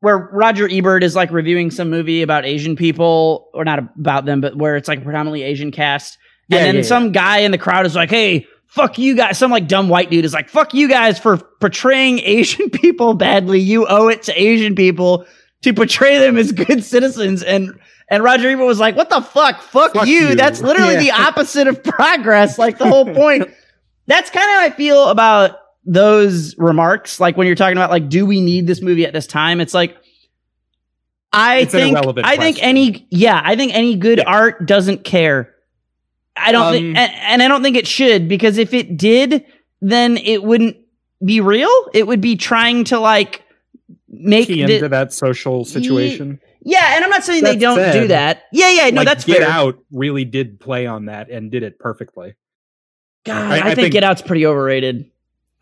where 0.00 0.16
Roger 0.32 0.68
Ebert 0.70 1.02
is 1.02 1.14
like 1.16 1.30
reviewing 1.30 1.70
some 1.70 1.90
movie 1.90 2.22
about 2.22 2.44
Asian 2.46 2.76
people, 2.76 3.48
or 3.54 3.64
not 3.64 3.78
about 3.98 4.24
them, 4.24 4.40
but 4.40 4.56
where 4.56 4.76
it's 4.76 4.88
like 4.88 5.02
predominantly 5.02 5.42
Asian 5.42 5.70
cast, 5.70 6.16
Yeah, 6.48 6.58
and 6.58 6.66
then 6.68 6.74
yeah, 6.76 6.82
some 6.82 7.12
guy 7.12 7.38
in 7.38 7.50
the 7.50 7.58
crowd 7.58 7.84
is 7.84 7.94
like, 7.94 8.08
"Hey." 8.10 8.46
Fuck 8.66 8.98
you 8.98 9.14
guys. 9.14 9.38
Some 9.38 9.52
like 9.52 9.68
dumb 9.68 9.88
white 9.88 10.10
dude 10.10 10.24
is 10.24 10.34
like, 10.34 10.48
fuck 10.48 10.74
you 10.74 10.88
guys 10.88 11.16
for 11.16 11.36
portraying 11.60 12.18
Asian 12.24 12.70
people 12.70 13.14
badly. 13.14 13.60
You 13.60 13.86
owe 13.86 14.08
it 14.08 14.24
to 14.24 14.32
Asian 14.32 14.74
people 14.74 15.26
to 15.62 15.72
portray 15.72 16.18
them 16.18 16.36
as 16.36 16.50
good 16.50 16.82
citizens. 16.82 17.44
And 17.44 17.78
and 18.10 18.24
Roger 18.24 18.48
Ebert 18.48 18.66
was 18.66 18.80
like, 18.80 18.96
what 18.96 19.10
the 19.10 19.20
fuck? 19.20 19.62
Fuck, 19.62 19.92
Fuck 19.92 20.08
you. 20.08 20.30
you. 20.30 20.34
That's 20.34 20.60
literally 20.60 20.94
Yeah. 20.94 21.00
the 21.02 21.10
opposite 21.12 21.68
of 21.68 21.84
progress. 21.84 22.58
Like 22.58 22.78
the 22.78 22.88
whole 22.88 23.04
point. 23.14 23.48
That's 24.06 24.30
kind 24.30 24.44
of 24.44 24.50
how 24.50 24.60
I 24.66 24.70
feel 24.70 25.08
about 25.08 25.58
those 25.86 26.56
remarks. 26.58 27.20
Like 27.20 27.36
when 27.36 27.46
you're 27.46 27.56
talking 27.56 27.76
about 27.76 27.90
like, 27.90 28.08
do 28.08 28.26
we 28.26 28.40
need 28.40 28.66
this 28.66 28.80
movie 28.82 29.06
at 29.06 29.12
this 29.12 29.26
time? 29.26 29.60
It's 29.60 29.74
like, 29.74 29.96
I 31.32 31.58
It's 31.60 31.72
think, 31.72 31.96
I 32.22 32.36
think 32.36 32.58
any, 32.62 33.06
yeah, 33.10 33.40
I 33.44 33.56
think 33.56 33.74
any 33.74 33.96
good 33.96 34.18
Yeah. 34.18 34.24
art 34.26 34.66
doesn't 34.66 35.04
care. 35.04 35.52
I 36.36 36.52
don't 36.52 36.72
think, 36.72 36.84
Um, 36.90 36.96
and, 36.96 37.12
and 37.14 37.42
I 37.42 37.48
don't 37.48 37.62
think 37.62 37.76
it 37.76 37.86
should 37.86 38.28
because 38.28 38.56
if 38.58 38.72
it 38.72 38.96
did, 38.96 39.44
then 39.80 40.16
it 40.16 40.42
wouldn't 40.44 40.76
be 41.24 41.40
real. 41.40 41.70
It 41.92 42.06
would 42.06 42.20
be 42.20 42.36
trying 42.36 42.84
to 42.84 43.00
like 43.00 43.42
make 44.08 44.46
key 44.46 44.64
the- 44.64 44.74
into 44.76 44.88
that 44.90 45.12
social 45.12 45.64
situation. 45.64 46.40
yeah. 46.62 46.94
And 46.96 47.04
I'm 47.04 47.10
not 47.10 47.24
saying 47.24 47.42
they 47.44 47.56
don't 47.56 47.76
said, 47.78 47.92
do 48.02 48.08
that. 48.08 48.44
Yeah, 48.52 48.70
yeah, 48.70 48.90
no, 48.90 48.98
like, 48.98 49.06
that's 49.06 49.24
Get 49.24 49.38
fair. 49.38 49.48
Out 49.48 49.78
really 49.90 50.24
did 50.24 50.60
play 50.60 50.86
on 50.86 51.06
that 51.06 51.30
and 51.30 51.50
did 51.50 51.62
it 51.62 51.78
perfectly. 51.78 52.34
God, 53.24 53.52
I- 53.52 53.56
I, 53.56 53.58
I 53.58 53.62
think, 53.62 53.76
think- 53.76 53.92
Get 53.92 54.04
Out's 54.04 54.22
pretty 54.22 54.46
overrated. 54.46 55.10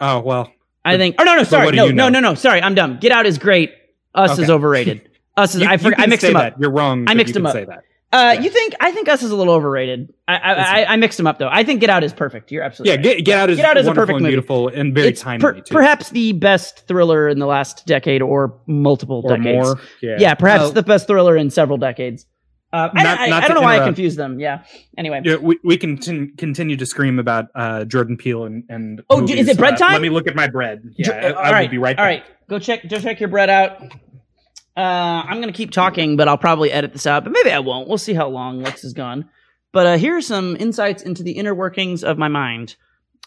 Oh 0.00 0.20
well, 0.20 0.52
I 0.84 0.96
think. 0.96 1.16
Oh 1.18 1.24
no, 1.24 1.36
no, 1.36 1.44
sorry, 1.44 1.70
no, 1.72 1.84
you 1.86 1.92
no, 1.92 2.08
know? 2.08 2.20
no, 2.20 2.30
no. 2.30 2.34
Sorry, 2.34 2.60
I'm 2.60 2.74
dumb. 2.74 2.98
Get 3.00 3.12
Out 3.12 3.26
is 3.26 3.38
great. 3.38 3.72
Us 4.14 4.38
is 4.38 4.50
overrated. 4.50 5.08
Us 5.36 5.54
is. 5.54 5.62
You- 5.62 5.68
I 5.68 5.72
you 5.72 5.78
forgot. 5.78 6.00
I 6.00 6.06
mixed 6.06 6.22
say 6.22 6.28
them 6.28 6.36
up. 6.36 6.54
that. 6.54 6.60
You're 6.60 6.70
wrong. 6.72 7.04
I 7.08 7.14
mixed 7.14 7.34
them 7.34 7.46
up. 7.46 7.52
Say 7.52 7.64
that. 7.64 7.84
Uh, 8.14 8.32
Yeah. 8.34 8.40
You 8.40 8.50
think? 8.50 8.74
I 8.80 8.90
think 8.92 9.08
Us 9.08 9.22
is 9.22 9.30
a 9.30 9.36
little 9.36 9.54
overrated. 9.54 10.12
I 10.28 10.34
I, 10.36 10.52
I, 10.52 10.92
I 10.92 10.96
mixed 10.96 11.16
them 11.16 11.26
up 11.26 11.38
though. 11.38 11.48
I 11.50 11.64
think 11.64 11.80
Get 11.80 11.88
Out 11.88 12.04
is 12.04 12.12
perfect. 12.12 12.50
You're 12.52 12.62
absolutely 12.62 12.90
Yeah, 12.90 12.96
right. 12.96 13.16
get, 13.18 13.24
get 13.24 13.38
out 13.38 13.48
is 13.48 13.56
Get 13.56 13.64
Out 13.64 13.76
is 13.78 13.86
a 13.86 13.88
wonderful 13.90 14.02
perfect 14.02 14.16
and 14.16 14.22
movie. 14.24 14.32
beautiful 14.32 14.68
and 14.68 14.94
very 14.94 15.08
it's 15.08 15.20
timely 15.22 15.40
per- 15.42 15.60
too. 15.60 15.72
perhaps 15.72 16.10
the 16.10 16.32
best 16.32 16.86
thriller 16.86 17.26
in 17.28 17.38
the 17.38 17.46
last 17.46 17.86
decade 17.86 18.20
or 18.20 18.54
multiple 18.66 19.22
or 19.24 19.36
decades. 19.38 19.66
more. 19.66 19.80
Yeah, 20.02 20.16
Yeah, 20.18 20.34
perhaps 20.34 20.60
Well, 20.64 20.72
the 20.72 20.82
best 20.82 21.06
thriller 21.06 21.36
in 21.38 21.48
several 21.48 21.78
decades. 21.78 22.26
Uh, 22.72 22.88
I, 22.94 23.02
Not- 23.02 23.20
I, 23.20 23.26
not 23.28 23.44
I 23.44 23.48
don't 23.48 23.54
know 23.56 23.60
why 23.62 23.78
I 23.80 23.84
confused 23.84 24.16
them. 24.16 24.40
Yeah. 24.40 24.64
Anyway. 24.96 25.20
Yeah, 25.24 25.36
we, 25.36 25.58
we 25.62 25.76
can 25.76 25.98
tin- 25.98 26.32
continue 26.38 26.76
to 26.78 26.86
scream 26.86 27.18
about 27.18 27.48
uh, 27.54 27.84
Jordan 27.84 28.16
Peele 28.16 28.44
and, 28.46 28.64
and 28.70 29.02
Oh, 29.10 29.22
is 29.24 29.46
it 29.48 29.58
bread 29.58 29.74
Uh, 29.74 29.76
time? 29.76 29.92
Let 29.92 30.00
me 30.00 30.08
look 30.08 30.26
at 30.26 30.34
my 30.34 30.46
bread. 30.48 30.82
Yeah, 30.96 31.10
I, 31.10 31.14
uh, 31.14 31.32
I 31.34 31.54
all 31.56 31.62
will 31.62 31.68
be 31.68 31.76
right 31.78 31.98
All 31.98 32.04
back. 32.04 32.24
right, 32.24 32.48
go 32.48 32.58
check. 32.58 32.88
Go 32.88 32.98
check 32.98 33.20
your 33.20 33.28
bread 33.28 33.50
out. 33.50 33.82
Uh, 34.74 34.80
I'm 34.80 35.38
gonna 35.40 35.52
keep 35.52 35.70
talking, 35.70 36.16
but 36.16 36.28
I'll 36.28 36.38
probably 36.38 36.72
edit 36.72 36.94
this 36.94 37.06
out. 37.06 37.24
But 37.24 37.34
maybe 37.34 37.50
I 37.50 37.58
won't. 37.58 37.88
We'll 37.88 37.98
see 37.98 38.14
how 38.14 38.28
long 38.28 38.62
Lex 38.62 38.84
is 38.84 38.94
gone. 38.94 39.28
But 39.72 39.86
uh, 39.86 39.96
here 39.98 40.16
are 40.16 40.22
some 40.22 40.56
insights 40.56 41.02
into 41.02 41.22
the 41.22 41.32
inner 41.32 41.54
workings 41.54 42.02
of 42.04 42.16
my 42.16 42.28
mind. 42.28 42.76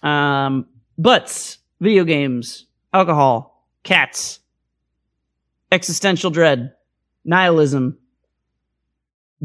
Um, 0.01 0.65
butts, 0.97 1.59
video 1.79 2.03
games, 2.03 2.65
alcohol, 2.93 3.63
cats, 3.83 4.39
existential 5.71 6.31
dread, 6.31 6.73
nihilism. 7.23 7.97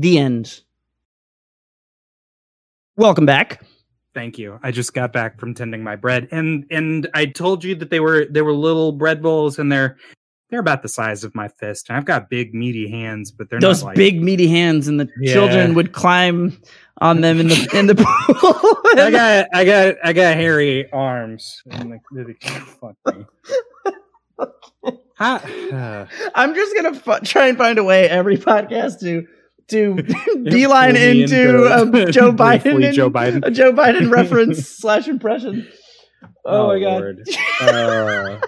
The 0.01 0.17
end. 0.17 0.61
Welcome 2.97 3.27
back. 3.27 3.63
Thank 4.15 4.39
you. 4.39 4.59
I 4.63 4.71
just 4.71 4.95
got 4.95 5.13
back 5.13 5.39
from 5.39 5.53
tending 5.55 5.85
my 5.85 5.95
bread, 5.95 6.27
and 6.31 6.65
and 6.71 7.07
I 7.13 7.27
told 7.27 7.63
you 7.63 7.75
that 7.75 7.91
they 7.91 8.01
were 8.01 8.25
they 8.25 8.41
were 8.41 8.55
little 8.55 8.93
bread 8.93 9.23
bowls, 9.23 9.59
and 9.59 9.71
they're 9.71 9.99
they're 10.49 10.59
about 10.61 10.81
the 10.83 10.89
size 10.89 11.23
of 11.23 11.35
my 11.35 11.49
fist. 11.49 11.91
And 11.91 11.99
I've 11.99 12.07
got 12.07 12.31
big 12.31 12.55
meaty 12.55 12.89
hands, 12.91 13.31
but 13.31 13.51
they're 13.51 13.61
those 13.61 13.83
not 13.83 13.89
like, 13.89 13.97
big 13.97 14.23
meaty 14.23 14.49
hands 14.49 14.89
and 14.89 14.99
the 14.99 15.07
Yeah. 15.21 15.35
children 15.35 15.75
would 15.75 15.93
climb 15.93 16.59
on 17.03 17.21
them 17.21 17.39
in 17.39 17.49
the 17.49 17.71
in 17.75 17.87
the 17.87 17.95
pool. 17.95 18.05
I 18.99 19.11
got 19.11 19.49
I 19.53 19.65
got 19.67 19.95
I 20.03 20.13
got 20.15 20.35
hairy 20.35 20.91
arms. 20.93 21.63
And 21.71 21.91
like, 21.91 22.01
really- 22.11 22.37
fuck 22.41 22.97
me. 23.15 23.27
How, 25.15 25.37
uh, 25.37 26.07
I'm 26.35 26.55
just 26.55 26.75
gonna 26.75 26.95
fu- 26.95 27.21
try 27.27 27.49
and 27.49 27.59
find 27.59 27.79
a 27.79 27.85
way 27.85 28.09
every 28.09 28.39
podcast 28.39 29.01
to 29.01 29.27
to 29.71 29.95
beeline 30.45 30.97
into 30.97 31.65
a 31.67 32.11
Joe 32.13 32.33
Biden 32.45 32.93
Joe 32.93 33.11
Biden. 33.11 33.45
a 33.45 33.51
Joe 33.51 33.73
Biden 33.73 34.11
reference 34.11 34.69
slash 34.69 35.09
impression. 35.09 35.67
Oh, 36.45 36.69
my 36.69 36.81
god. 36.81 37.17
Uh, 37.61 38.39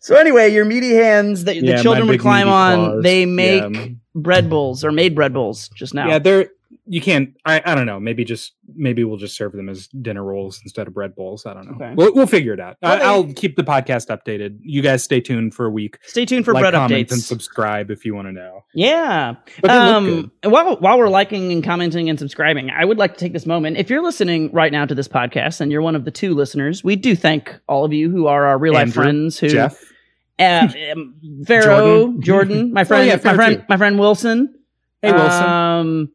So 0.00 0.16
anyway, 0.16 0.52
your 0.52 0.64
meaty 0.66 0.92
hands 0.94 1.44
that 1.44 1.56
Yeah, 1.56 1.76
the 1.76 1.82
children 1.82 2.08
would 2.08 2.20
climb 2.20 2.48
on, 2.48 2.76
claws. 2.76 3.02
they 3.02 3.24
make 3.24 3.62
Yeah. 3.74 3.86
bread 4.14 4.50
bowls 4.50 4.84
or 4.84 4.92
made 4.92 5.14
bread 5.14 5.32
bowls 5.32 5.70
just 5.76 5.94
now. 5.94 6.06
Yeah, 6.08 6.18
they're 6.18 6.48
you 6.86 7.00
can't. 7.00 7.34
I, 7.46 7.62
I 7.64 7.74
don't 7.74 7.86
know. 7.86 7.98
Maybe 7.98 8.24
just 8.24 8.52
maybe 8.74 9.04
we'll 9.04 9.16
just 9.16 9.36
serve 9.36 9.52
them 9.52 9.68
as 9.68 9.86
dinner 9.88 10.22
rolls 10.22 10.60
instead 10.64 10.86
of 10.86 10.92
bread 10.94 11.14
bowls. 11.14 11.46
I 11.46 11.54
don't 11.54 11.66
know. 11.66 11.74
Okay. 11.76 11.94
We'll, 11.94 12.14
we'll 12.14 12.26
figure 12.26 12.52
it 12.52 12.60
out. 12.60 12.76
I, 12.82 12.96
they- 12.96 13.04
I'll 13.04 13.32
keep 13.32 13.56
the 13.56 13.62
podcast 13.64 14.08
updated. 14.08 14.58
You 14.60 14.82
guys 14.82 15.02
stay 15.02 15.20
tuned 15.20 15.54
for 15.54 15.64
a 15.66 15.70
week. 15.70 15.98
Stay 16.02 16.26
tuned 16.26 16.44
for 16.44 16.52
like, 16.52 16.62
bread 16.62 16.74
comment, 16.74 17.08
updates. 17.08 17.12
and 17.12 17.20
subscribe 17.22 17.90
if 17.90 18.04
you 18.04 18.14
want 18.14 18.28
to 18.28 18.32
know. 18.32 18.64
Yeah. 18.74 19.34
But 19.62 19.68
they 19.68 19.74
look 19.78 19.94
um, 19.94 20.32
while 20.52 20.76
while 20.76 20.98
we're 20.98 21.08
liking 21.08 21.52
and 21.52 21.64
commenting 21.64 22.10
and 22.10 22.18
subscribing, 22.18 22.68
I 22.70 22.84
would 22.84 22.98
like 22.98 23.14
to 23.14 23.18
take 23.18 23.32
this 23.32 23.46
moment. 23.46 23.76
If 23.78 23.88
you're 23.88 24.02
listening 24.02 24.50
right 24.52 24.70
now 24.72 24.84
to 24.84 24.94
this 24.94 25.08
podcast 25.08 25.60
and 25.62 25.72
you're 25.72 25.82
one 25.82 25.96
of 25.96 26.04
the 26.04 26.10
two 26.10 26.34
listeners, 26.34 26.84
we 26.84 26.96
do 26.96 27.16
thank 27.16 27.58
all 27.66 27.84
of 27.84 27.92
you 27.92 28.10
who 28.10 28.26
are 28.26 28.44
our 28.46 28.58
real 28.58 28.74
life 28.74 28.88
Andrew, 28.88 29.02
friends. 29.04 29.38
Who 29.38 29.48
Jeff. 29.48 29.82
uh, 30.38 30.68
um, 30.92 31.14
Pharaoh, 31.46 32.12
Jordan, 32.18 32.22
Jordan. 32.22 32.72
my 32.72 32.80
Oh, 32.82 32.84
friend, 32.84 33.06
yeah, 33.06 33.16
my 33.24 33.34
friend, 33.34 33.56
too. 33.60 33.64
my 33.68 33.76
friend 33.78 33.98
Wilson. 33.98 34.54
Hey 35.00 35.12
Wilson. 35.12 35.42
Um, 35.44 36.10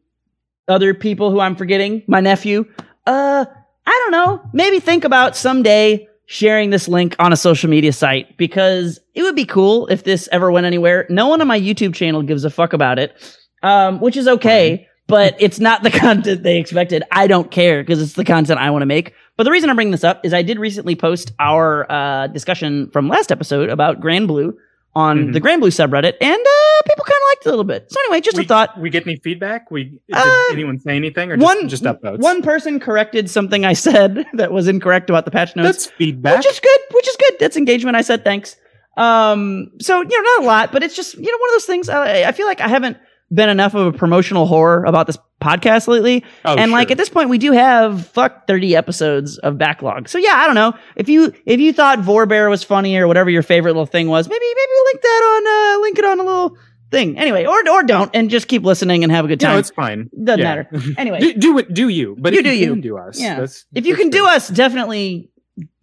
other 0.69 0.93
people 0.93 1.31
who 1.31 1.39
I'm 1.39 1.55
forgetting, 1.55 2.03
my 2.07 2.21
nephew. 2.21 2.65
Uh, 3.05 3.45
I 3.85 3.91
don't 3.91 4.11
know. 4.11 4.41
Maybe 4.53 4.79
think 4.79 5.03
about 5.03 5.35
someday 5.35 6.07
sharing 6.27 6.69
this 6.69 6.87
link 6.87 7.15
on 7.17 7.33
a 7.33 7.35
social 7.35 7.69
media 7.69 7.91
site 7.91 8.37
because 8.37 8.99
it 9.15 9.23
would 9.23 9.35
be 9.35 9.45
cool 9.45 9.87
if 9.87 10.03
this 10.03 10.29
ever 10.31 10.51
went 10.51 10.67
anywhere. 10.67 11.07
No 11.09 11.27
one 11.27 11.41
on 11.41 11.47
my 11.47 11.59
YouTube 11.59 11.95
channel 11.95 12.21
gives 12.21 12.45
a 12.45 12.51
fuck 12.51 12.71
about 12.71 12.99
it, 12.99 13.15
um, 13.63 13.99
which 13.99 14.15
is 14.15 14.27
okay. 14.27 14.87
But 15.07 15.35
it's 15.39 15.59
not 15.59 15.81
the 15.81 15.89
content 16.05 16.43
they 16.43 16.59
expected. 16.59 17.01
I 17.11 17.25
don't 17.25 17.49
care 17.49 17.81
because 17.81 17.99
it's 17.99 18.13
the 18.13 18.23
content 18.23 18.59
I 18.59 18.69
want 18.69 18.83
to 18.83 18.85
make. 18.85 19.15
But 19.37 19.45
the 19.45 19.51
reason 19.51 19.71
I'm 19.71 19.75
bringing 19.75 19.91
this 19.91 20.03
up 20.03 20.23
is 20.23 20.31
I 20.33 20.43
did 20.43 20.59
recently 20.59 20.95
post 20.95 21.31
our 21.39 21.91
uh, 21.91 22.27
discussion 22.27 22.91
from 22.91 23.07
last 23.07 23.31
episode 23.31 23.69
about 23.69 23.99
Grand 23.99 24.27
Blue 24.27 24.55
on 24.99 25.13
Mhm. 25.29 25.33
the 25.33 25.39
Grand 25.39 25.61
Blue 25.61 25.69
subreddit, 25.69 26.13
and 26.19 26.41
uh, 26.55 26.81
people 26.87 27.03
kind 27.05 27.15
of 27.21 27.25
liked 27.31 27.45
it 27.45 27.47
a 27.47 27.49
little 27.51 27.63
bit. 27.73 27.85
So 27.89 27.97
anyway, 28.05 28.21
just 28.21 28.37
we, 28.37 28.43
a 28.43 28.47
thought. 28.47 28.79
We 28.79 28.89
get 28.89 29.05
any 29.07 29.15
feedback? 29.17 29.71
We 29.71 29.83
did 29.85 29.99
Uh, 30.13 30.43
anyone 30.51 30.79
say 30.79 30.95
anything 30.95 31.31
or 31.31 31.37
just, 31.37 31.45
one 31.45 31.69
just 31.69 31.83
upvotes? 31.83 32.19
one 32.19 32.41
person 32.41 32.79
corrected 32.79 33.29
something 33.29 33.65
I 33.65 33.73
said 33.73 34.25
that 34.33 34.51
was 34.51 34.67
incorrect 34.67 35.09
about 35.09 35.25
the 35.25 35.31
patch 35.31 35.55
notes, 35.55 35.67
That's 35.85 35.85
feedback. 35.97 36.37
which 36.37 36.47
is 36.47 36.59
good. 36.59 36.79
Which 36.91 37.07
is 37.07 37.15
good. 37.17 37.33
That's 37.39 37.55
engagement. 37.57 37.95
I 37.97 38.01
said 38.01 38.23
thanks. 38.23 38.55
Um, 38.97 39.71
so 39.79 40.01
you 40.01 40.07
know, 40.23 40.29
not 40.37 40.43
a 40.43 40.45
lot, 40.45 40.71
but 40.73 40.83
it's 40.83 40.95
just 40.95 41.13
you 41.15 41.31
know 41.31 41.37
one 41.39 41.49
of 41.51 41.53
those 41.55 41.65
things. 41.65 41.89
I, 41.89 42.23
I 42.27 42.31
feel 42.33 42.47
like 42.47 42.59
I 42.61 42.67
haven't 42.67 42.97
been 43.33 43.49
enough 43.49 43.73
of 43.75 43.93
a 43.93 43.97
promotional 43.97 44.45
horror 44.45 44.83
about 44.85 45.07
this 45.07 45.17
podcast 45.41 45.87
lately, 45.87 46.23
oh, 46.45 46.55
and 46.55 46.71
like 46.71 46.91
at 46.91 46.97
this 46.97 47.09
point, 47.09 47.29
we 47.29 47.37
do 47.37 47.51
have 47.51 48.07
fuck 48.07 48.47
thirty 48.47 48.75
episodes 48.75 49.37
of 49.39 49.57
backlog. 49.57 50.09
So 50.09 50.17
yeah, 50.17 50.33
I 50.35 50.45
don't 50.45 50.55
know 50.55 50.73
if 50.95 51.07
you 51.09 51.33
if 51.45 51.59
you 51.59 51.71
thought 51.73 51.99
Vorbear 51.99 52.49
was 52.49 52.63
funny 52.63 52.97
or 52.97 53.07
whatever 53.07 53.29
your 53.29 53.43
favorite 53.43 53.71
little 53.71 53.85
thing 53.85 54.07
was, 54.07 54.27
maybe 54.27 54.39
maybe 54.45 54.71
link 54.85 55.01
that 55.01 55.07
on 55.37 55.47
uh 55.77 55.81
link 55.81 55.99
it 55.99 56.05
on 56.05 56.19
a 56.19 56.23
little 56.23 56.57
thing 56.91 57.17
anyway, 57.19 57.45
or 57.45 57.69
or 57.69 57.83
don't, 57.83 58.09
and 58.15 58.29
just 58.31 58.47
keep 58.47 58.63
listening 58.63 59.03
and 59.03 59.11
have 59.11 59.23
a 59.25 59.27
good 59.27 59.39
time 59.39 59.53
no, 59.53 59.59
it's 59.59 59.69
fine. 59.69 60.09
Doesn't 60.23 60.39
Yeah. 60.39 60.55
matter. 60.55 60.69
Anyway, 60.97 61.19
do, 61.19 61.33
do 61.35 61.57
it. 61.59 61.73
Do 61.73 61.87
you? 61.87 62.15
But 62.19 62.33
You 62.33 62.39
if 62.39 62.45
do 62.45 62.55
you 62.55 62.81
do 62.81 62.97
us. 62.97 63.19
Yeah. 63.21 63.39
That's, 63.41 63.65
if 63.75 63.85
you 63.85 63.95
can 63.95 64.09
do 64.09 64.25
us, 64.27 64.47
definitely 64.49 65.29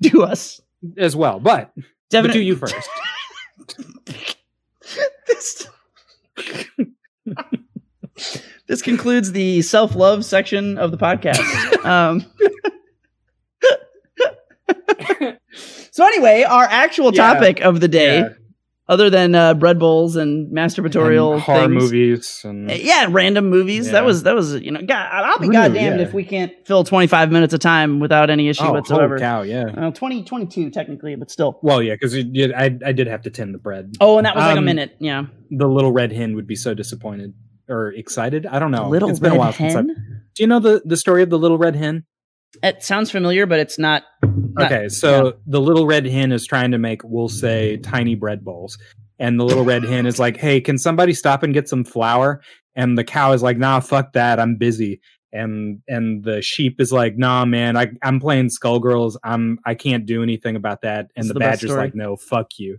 do 0.00 0.22
us. 0.24 0.60
as 0.98 1.14
well, 1.14 1.38
but, 1.40 1.70
but 1.76 1.84
Definitely 2.10 2.40
do 2.40 2.46
you 2.46 2.56
first. 2.56 2.74
this, 5.26 5.66
this 8.66 8.82
concludes 8.82 9.32
the 9.32 9.62
self 9.62 9.94
love 9.94 10.24
section 10.24 10.78
of 10.78 10.90
the 10.90 10.96
podcast. 10.98 11.84
Um, 11.84 12.24
So 15.90 16.04
anyway, 16.06 16.42
our 16.42 16.64
actual 16.64 17.14
Yeah. 17.14 17.32
topic 17.32 17.60
of 17.60 17.80
the 17.80 17.88
day, 17.88 18.18
Yeah. 18.18 18.28
Other 18.88 19.10
than 19.10 19.34
uh, 19.34 19.54
bread 19.54 19.78
bowls 19.78 20.16
and 20.16 20.52
masturbatorial 20.52 21.34
And 21.34 21.42
horror 21.42 21.60
things, 21.68 21.82
movies 21.82 22.40
and 22.44 22.70
Uh, 22.70 22.74
Yeah, 22.74 23.08
random 23.10 23.50
movies. 23.50 23.90
That 23.90 24.04
was 24.04 24.22
that 24.24 24.34
was 24.34 24.54
you 24.54 24.70
know. 24.70 24.80
God, 24.80 25.08
I'll 25.12 25.38
be 25.38 25.48
goddamned 25.48 26.00
yeah. 26.00 26.06
if 26.06 26.12
we 26.14 26.24
can't 26.24 26.52
fill 26.64 26.84
twenty 26.84 27.06
five 27.06 27.32
minutes 27.32 27.52
of 27.54 27.60
time 27.60 27.98
without 28.00 28.30
any 28.30 28.48
issue 28.48 28.64
oh, 28.64 28.72
whatsoever. 28.72 29.18
cow, 29.18 29.42
yeah. 29.42 29.64
Uh, 29.66 29.90
20, 29.90 30.24
22 30.24 30.70
technically, 30.70 31.16
but 31.16 31.30
still. 31.30 31.58
Well, 31.62 31.82
yeah, 31.82 31.94
because 31.94 32.14
I 32.14 32.78
I 32.84 32.92
did 32.92 33.06
have 33.06 33.22
to 33.22 33.30
tend 33.30 33.54
the 33.54 33.58
bread. 33.58 33.94
Oh, 34.00 34.18
and 34.18 34.26
that 34.26 34.34
was 34.36 34.44
like 34.44 34.56
a 34.56 34.58
Um, 34.58 34.64
minute. 34.64 34.96
Yeah, 35.00 35.26
The 35.50 35.66
little 35.66 35.92
red 35.92 36.12
hen 36.12 36.34
would 36.36 36.46
be 36.46 36.56
so 36.56 36.74
disappointed 36.74 37.34
or 37.68 37.92
excited. 37.92 38.46
I 38.46 38.58
don't 38.60 38.70
know. 38.70 38.88
little 38.88 39.10
it's 39.10 39.18
been 39.18 39.32
a 39.32 39.36
while 39.38 39.52
since 39.52 39.74
I've. 39.74 39.86
Do 39.86 40.42
you 40.42 40.46
know 40.46 40.60
the 40.60 40.82
the 40.84 40.96
story 40.96 41.22
of 41.22 41.30
the 41.30 41.38
little 41.38 41.58
red 41.58 41.74
hen? 41.76 42.04
It 42.62 42.82
sounds 42.82 43.10
familiar, 43.10 43.46
but 43.46 43.58
it's 43.58 43.78
not. 43.78 44.02
not- 44.22 44.72
Okay, 44.72 44.88
so 44.88 45.34
the 45.46 45.60
little 45.60 45.86
red 45.86 46.06
hen 46.06 46.32
is 46.32 46.46
trying 46.46 46.70
to 46.70 46.78
make, 46.78 47.02
we'll 47.04 47.28
say, 47.28 47.76
tiny 47.78 48.14
bread 48.14 48.44
bowls. 48.44 48.78
And 49.18 49.38
the 49.40 49.44
little 49.44 49.64
red 49.64 49.82
hen 49.84 50.04
is 50.06 50.18
like, 50.18 50.36
hey, 50.36 50.60
can 50.60 50.76
somebody 50.78 51.12
stop 51.14 51.42
and 51.42 51.52
get 51.54 51.68
some 51.68 51.84
flour? 51.84 52.40
And 52.74 52.96
the 52.98 53.04
cow 53.04 53.32
is 53.32 53.42
like, 53.42 53.56
nah, 53.58 53.80
fuck 53.80 54.12
that. 54.12 54.38
I'm 54.38 54.56
busy. 54.56 55.00
And 55.32 55.80
and 55.88 56.22
the 56.24 56.40
sheep 56.42 56.80
is 56.80 56.92
like, 56.92 57.16
nah, 57.18 57.44
man, 57.44 57.76
I, 57.76 57.88
I'm 58.02 58.20
playing 58.20 58.48
Skullgirls. 58.50 59.16
I'm 59.24 59.58
I 59.66 59.74
can't 59.74 60.06
do 60.06 60.22
anything 60.22 60.54
about 60.56 60.82
that. 60.82 61.08
And 61.16 61.28
the, 61.28 61.34
the 61.34 61.40
badger's 61.40 61.70
like, 61.78 61.94
no, 61.94 62.16
fuck 62.16 62.58
you. 62.58 62.78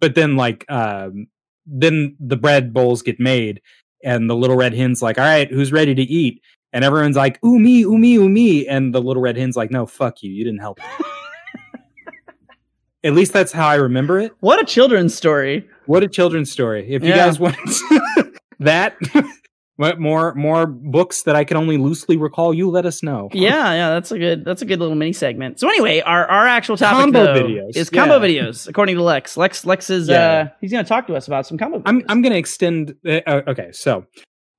But 0.00 0.14
then 0.14 0.36
like 0.36 0.64
um 0.70 1.26
then 1.66 2.16
the 2.20 2.36
bread 2.36 2.72
bowls 2.74 3.02
get 3.02 3.20
made 3.20 3.60
and 4.04 4.28
the 4.28 4.36
little 4.36 4.56
red 4.56 4.74
hen's 4.74 5.02
like, 5.02 5.18
all 5.18 5.24
right, 5.24 5.50
who's 5.50 5.70
ready 5.72 5.94
to 5.94 6.02
eat? 6.02 6.40
And 6.72 6.84
everyone's 6.84 7.16
like, 7.16 7.42
ooh 7.44 7.58
me, 7.58 7.82
ooh 7.82 7.96
me, 7.96 8.16
ooh 8.16 8.28
me. 8.28 8.66
And 8.66 8.94
the 8.94 9.00
little 9.00 9.22
red 9.22 9.36
hen's 9.36 9.56
like, 9.56 9.70
no, 9.70 9.86
fuck 9.86 10.22
you. 10.22 10.30
You 10.30 10.44
didn't 10.44 10.60
help. 10.60 10.80
At 13.04 13.12
least 13.14 13.32
that's 13.32 13.52
how 13.52 13.66
I 13.68 13.76
remember 13.76 14.18
it. 14.18 14.32
What 14.40 14.60
a 14.60 14.64
children's 14.64 15.14
story. 15.14 15.68
What 15.86 16.02
a 16.02 16.08
children's 16.08 16.50
story. 16.50 16.92
If 16.92 17.02
you 17.04 17.10
Yeah. 17.10 17.16
guys 17.26 17.38
want 17.38 17.56
that, 18.58 18.96
what 19.76 20.00
more 20.00 20.34
more 20.34 20.66
books 20.66 21.22
that 21.22 21.36
I 21.36 21.44
can 21.44 21.56
only 21.56 21.76
loosely 21.78 22.16
recall, 22.16 22.52
you 22.52 22.68
let 22.68 22.84
us 22.86 23.00
know. 23.04 23.28
Yeah, 23.32 23.72
yeah, 23.72 23.90
that's 23.90 24.10
a 24.10 24.18
good 24.18 24.44
that's 24.44 24.62
a 24.62 24.66
good 24.66 24.80
little 24.80 24.96
mini 24.96 25.12
segment. 25.12 25.60
So 25.60 25.68
anyway, 25.68 26.00
our 26.00 26.26
our 26.26 26.48
actual 26.48 26.76
topic 26.76 26.98
Combo 26.98 27.24
though, 27.24 27.34
videos, 27.40 27.76
is 27.76 27.88
combo 27.88 28.20
yeah. 28.20 28.42
videos, 28.42 28.66
according 28.68 28.96
to 28.96 29.02
Lex. 29.02 29.36
Lex 29.36 29.64
Lex 29.64 29.90
is 29.90 30.08
Yeah. 30.08 30.18
uh 30.18 30.48
he's 30.60 30.72
going 30.72 30.84
to 30.84 30.88
talk 30.88 31.06
to 31.06 31.14
us 31.14 31.28
about 31.28 31.46
some 31.46 31.56
combo. 31.56 31.80
I'm. 31.86 32.02
I'm 32.08 32.20
going 32.20 32.32
to 32.32 32.38
extend. 32.38 32.96
Uh, 33.06 33.20
uh, 33.26 33.42
okay, 33.46 33.70
so 33.70 34.06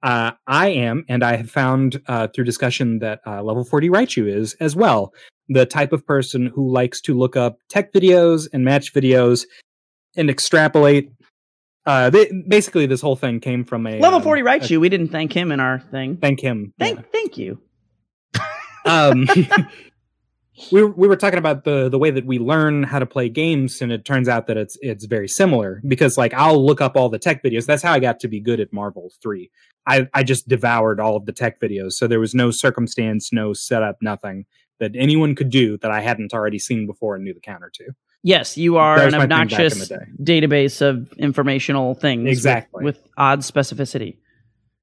uh, 0.01 0.31
I 0.47 0.69
am, 0.69 1.05
and 1.09 1.23
I 1.23 1.35
have 1.35 1.51
found 1.51 2.01
uh, 2.07 2.27
through 2.27 2.45
discussion 2.45 2.99
that 2.99 3.21
uh, 3.25 3.43
Level 3.43 3.63
40 3.63 3.89
Raichu 3.89 4.33
is 4.33 4.53
as 4.55 4.75
well 4.75 5.13
the 5.49 5.65
type 5.65 5.91
of 5.91 6.05
person 6.05 6.45
who 6.45 6.71
likes 6.71 7.01
to 7.01 7.17
look 7.17 7.35
up 7.35 7.57
tech 7.69 7.91
videos 7.91 8.47
and 8.53 8.63
match 8.63 8.93
videos 8.93 9.45
and 10.15 10.29
extrapolate. 10.29 11.11
Uh, 11.85 12.09
they, 12.09 12.31
basically, 12.47 12.85
this 12.85 13.01
whole 13.01 13.15
thing 13.15 13.39
came 13.39 13.63
from 13.63 13.87
a 13.87 13.99
level 13.99 14.17
um, 14.17 14.23
forty 14.23 14.41
a- 14.41 14.45
Raichu. 14.45 14.79
We 14.79 14.89
didn't 14.89 15.09
thank 15.09 15.33
him 15.33 15.51
in 15.51 15.59
our 15.59 15.79
thing. 15.79 16.17
Thank 16.17 16.39
him. 16.39 16.73
Thank 16.77 16.99
yeah. 16.99 17.05
thank 17.11 17.37
you. 17.37 17.59
um, 18.85 19.27
we 20.71 20.83
were, 20.83 20.89
we 20.91 21.07
were 21.07 21.15
talking 21.15 21.39
about 21.39 21.63
the 21.63 21.89
the 21.89 21.97
way 21.97 22.11
that 22.11 22.25
we 22.25 22.37
learn 22.37 22.83
how 22.83 22.99
to 22.99 23.05
play 23.05 23.29
games, 23.29 23.81
and 23.81 23.91
it 23.91 24.05
turns 24.05 24.27
out 24.27 24.47
that 24.47 24.57
it's 24.57 24.77
it's 24.81 25.05
very 25.05 25.27
similar 25.27 25.81
because 25.87 26.17
like 26.17 26.33
I'll 26.33 26.63
look 26.63 26.81
up 26.81 26.95
all 26.95 27.09
the 27.09 27.19
tech 27.19 27.43
videos. 27.43 27.65
That's 27.65 27.81
how 27.81 27.93
I 27.93 27.99
got 27.99 28.19
to 28.21 28.27
be 28.27 28.39
good 28.39 28.59
at 28.59 28.71
Marvel 28.71 29.11
Three. 29.21 29.49
I 29.89 30.07
I 30.13 30.23
just 30.23 30.47
devoured 30.47 30.99
all 30.99 31.15
of 31.17 31.25
the 31.25 31.33
tech 31.33 31.59
videos, 31.59 31.93
so 31.93 32.07
there 32.07 32.19
was 32.19 32.33
no 32.35 32.51
circumstance, 32.51 33.33
no 33.33 33.53
setup, 33.53 33.97
nothing 34.01 34.45
that 34.79 34.91
anyone 34.95 35.35
could 35.35 35.49
do 35.49 35.77
that 35.79 35.91
I 35.91 35.99
hadn't 36.01 36.33
already 36.33 36.59
seen 36.59 36.85
before 36.87 37.15
and 37.15 37.23
knew 37.25 37.33
the 37.33 37.39
counter 37.41 37.69
to. 37.75 37.85
Yes, 38.23 38.57
you 38.57 38.77
are 38.77 38.97
an 38.99 39.05
was 39.05 39.13
my 39.13 39.19
thing 39.21 39.29
back 39.29 39.37
in 39.37 39.41
obnoxious 39.55 39.91
database 40.21 40.81
of 40.81 41.11
informational 41.17 41.95
things. 41.95 42.23
with- 42.23 42.31
Exactly. 42.33 42.83
With, 42.83 42.99
odd 43.17 43.39
specificity. 43.39 44.17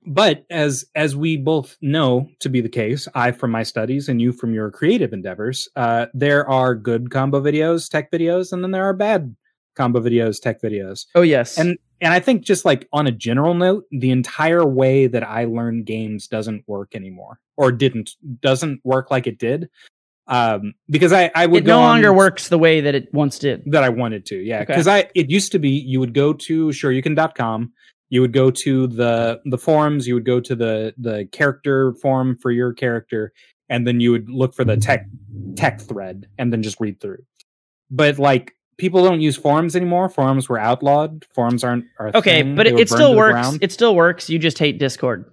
But 0.09 0.45
as 0.51 0.85
as 0.95 1.17
we 1.17 1.37
both 1.37 1.77
know 1.83 2.29
to 2.41 2.49
be 2.49 2.61
the 2.61 2.69
case, 2.69 3.09
I 3.15 3.33
from 3.33 3.51
my 3.51 3.65
studies 3.65 4.09
and 4.09 4.21
you 4.23 4.33
from 4.33 4.55
your 4.55 4.71
creative 4.71 5.13
endeavors, 5.13 5.69
uh, 5.77 6.07
there 6.15 6.49
are 6.49 6.75
good 6.77 7.11
combo 7.11 7.41
videos, 7.41 7.89
tech 7.91 8.11
videos, 8.13 8.53
and 8.53 8.63
then 8.63 8.71
there 8.71 8.85
are 8.85 8.95
bad 8.95 9.35
combo 9.75 10.01
videos, 10.01 10.41
tech 10.41 10.63
videos. 10.63 11.07
Oh 11.17 11.23
yes. 11.23 11.59
And 11.59 11.77
and 12.01 12.13
I 12.13 12.21
think 12.21 12.43
just 12.43 12.65
like 12.65 12.89
on 12.93 13.07
a 13.07 13.13
general 13.13 13.55
note, 13.55 13.85
the 13.91 14.11
entire 14.11 14.65
way 14.67 15.07
that 15.07 15.23
I 15.23 15.45
learn 15.45 15.83
games 15.85 16.27
doesn't 16.29 16.65
work 16.67 16.95
anymore, 16.95 17.41
or 17.57 17.73
didn't 17.73 18.13
doesn't 18.41 18.81
work 18.85 19.11
like 19.11 19.27
it 19.27 19.39
did. 19.39 19.69
Um, 20.29 20.75
because 20.91 21.13
I 21.13 21.31
I 21.35 21.47
would 21.47 21.65
it 21.65 21.67
no 21.67 21.79
on 21.79 21.85
longer 21.85 22.13
works 22.13 22.49
the 22.49 22.59
way 22.59 22.81
that 22.81 22.95
it 22.95 23.09
once 23.13 23.39
did. 23.39 23.63
that 23.67 23.85
I 23.85 23.89
wanted 23.89 24.27
to. 24.27 24.37
Yeah, 24.37 24.57
Okay. 24.63 24.67
because 24.67 24.89
I 24.89 25.09
it 25.15 25.31
used 25.31 25.53
to 25.53 25.59
be 25.59 25.71
you 25.71 26.01
would 26.01 26.15
go 26.15 26.33
to 26.33 26.69
shoryuken.com, 26.69 27.73
you 28.11 28.21
would 28.21 28.33
go 28.33 28.51
to 28.51 28.87
the 28.89 29.41
the 29.45 29.59
forums, 29.59 30.09
you 30.09 30.15
would 30.15 30.25
go 30.27 30.41
to 30.41 30.55
the 30.57 30.95
the 30.99 31.27
character 31.31 31.95
forum 32.03 32.37
for 32.43 32.51
your 32.51 32.73
character, 32.73 33.33
and 33.69 33.87
then 33.87 34.01
you 34.01 34.11
would 34.11 34.29
look 34.29 34.55
for 34.55 34.65
the 34.65 34.77
tech 34.77 35.07
tech 35.55 35.81
thread 35.81 36.27
and 36.39 36.53
then 36.53 36.63
just 36.63 36.81
read 36.81 37.01
through. 37.01 37.25
But 37.91 38.19
like 38.19 38.53
people 38.79 39.03
don't 39.05 39.21
use 39.21 39.37
forums 39.37 39.75
anymore. 39.77 40.09
Forums 40.09 40.49
were 40.49 40.59
outlawed. 40.59 41.25
Forums 41.35 41.65
aren't. 41.65 41.85
Are 41.99 42.11
Okay, 42.15 42.43
thing. 42.43 42.55
but 42.57 42.67
it, 42.67 42.79
it 42.79 42.89
still 42.89 43.17
works. 43.17 43.59
It 43.61 43.73
still 43.73 43.95
works. 43.95 44.29
You 44.31 44.39
just 44.39 44.59
hate 44.59 44.79
Discord. 44.79 45.25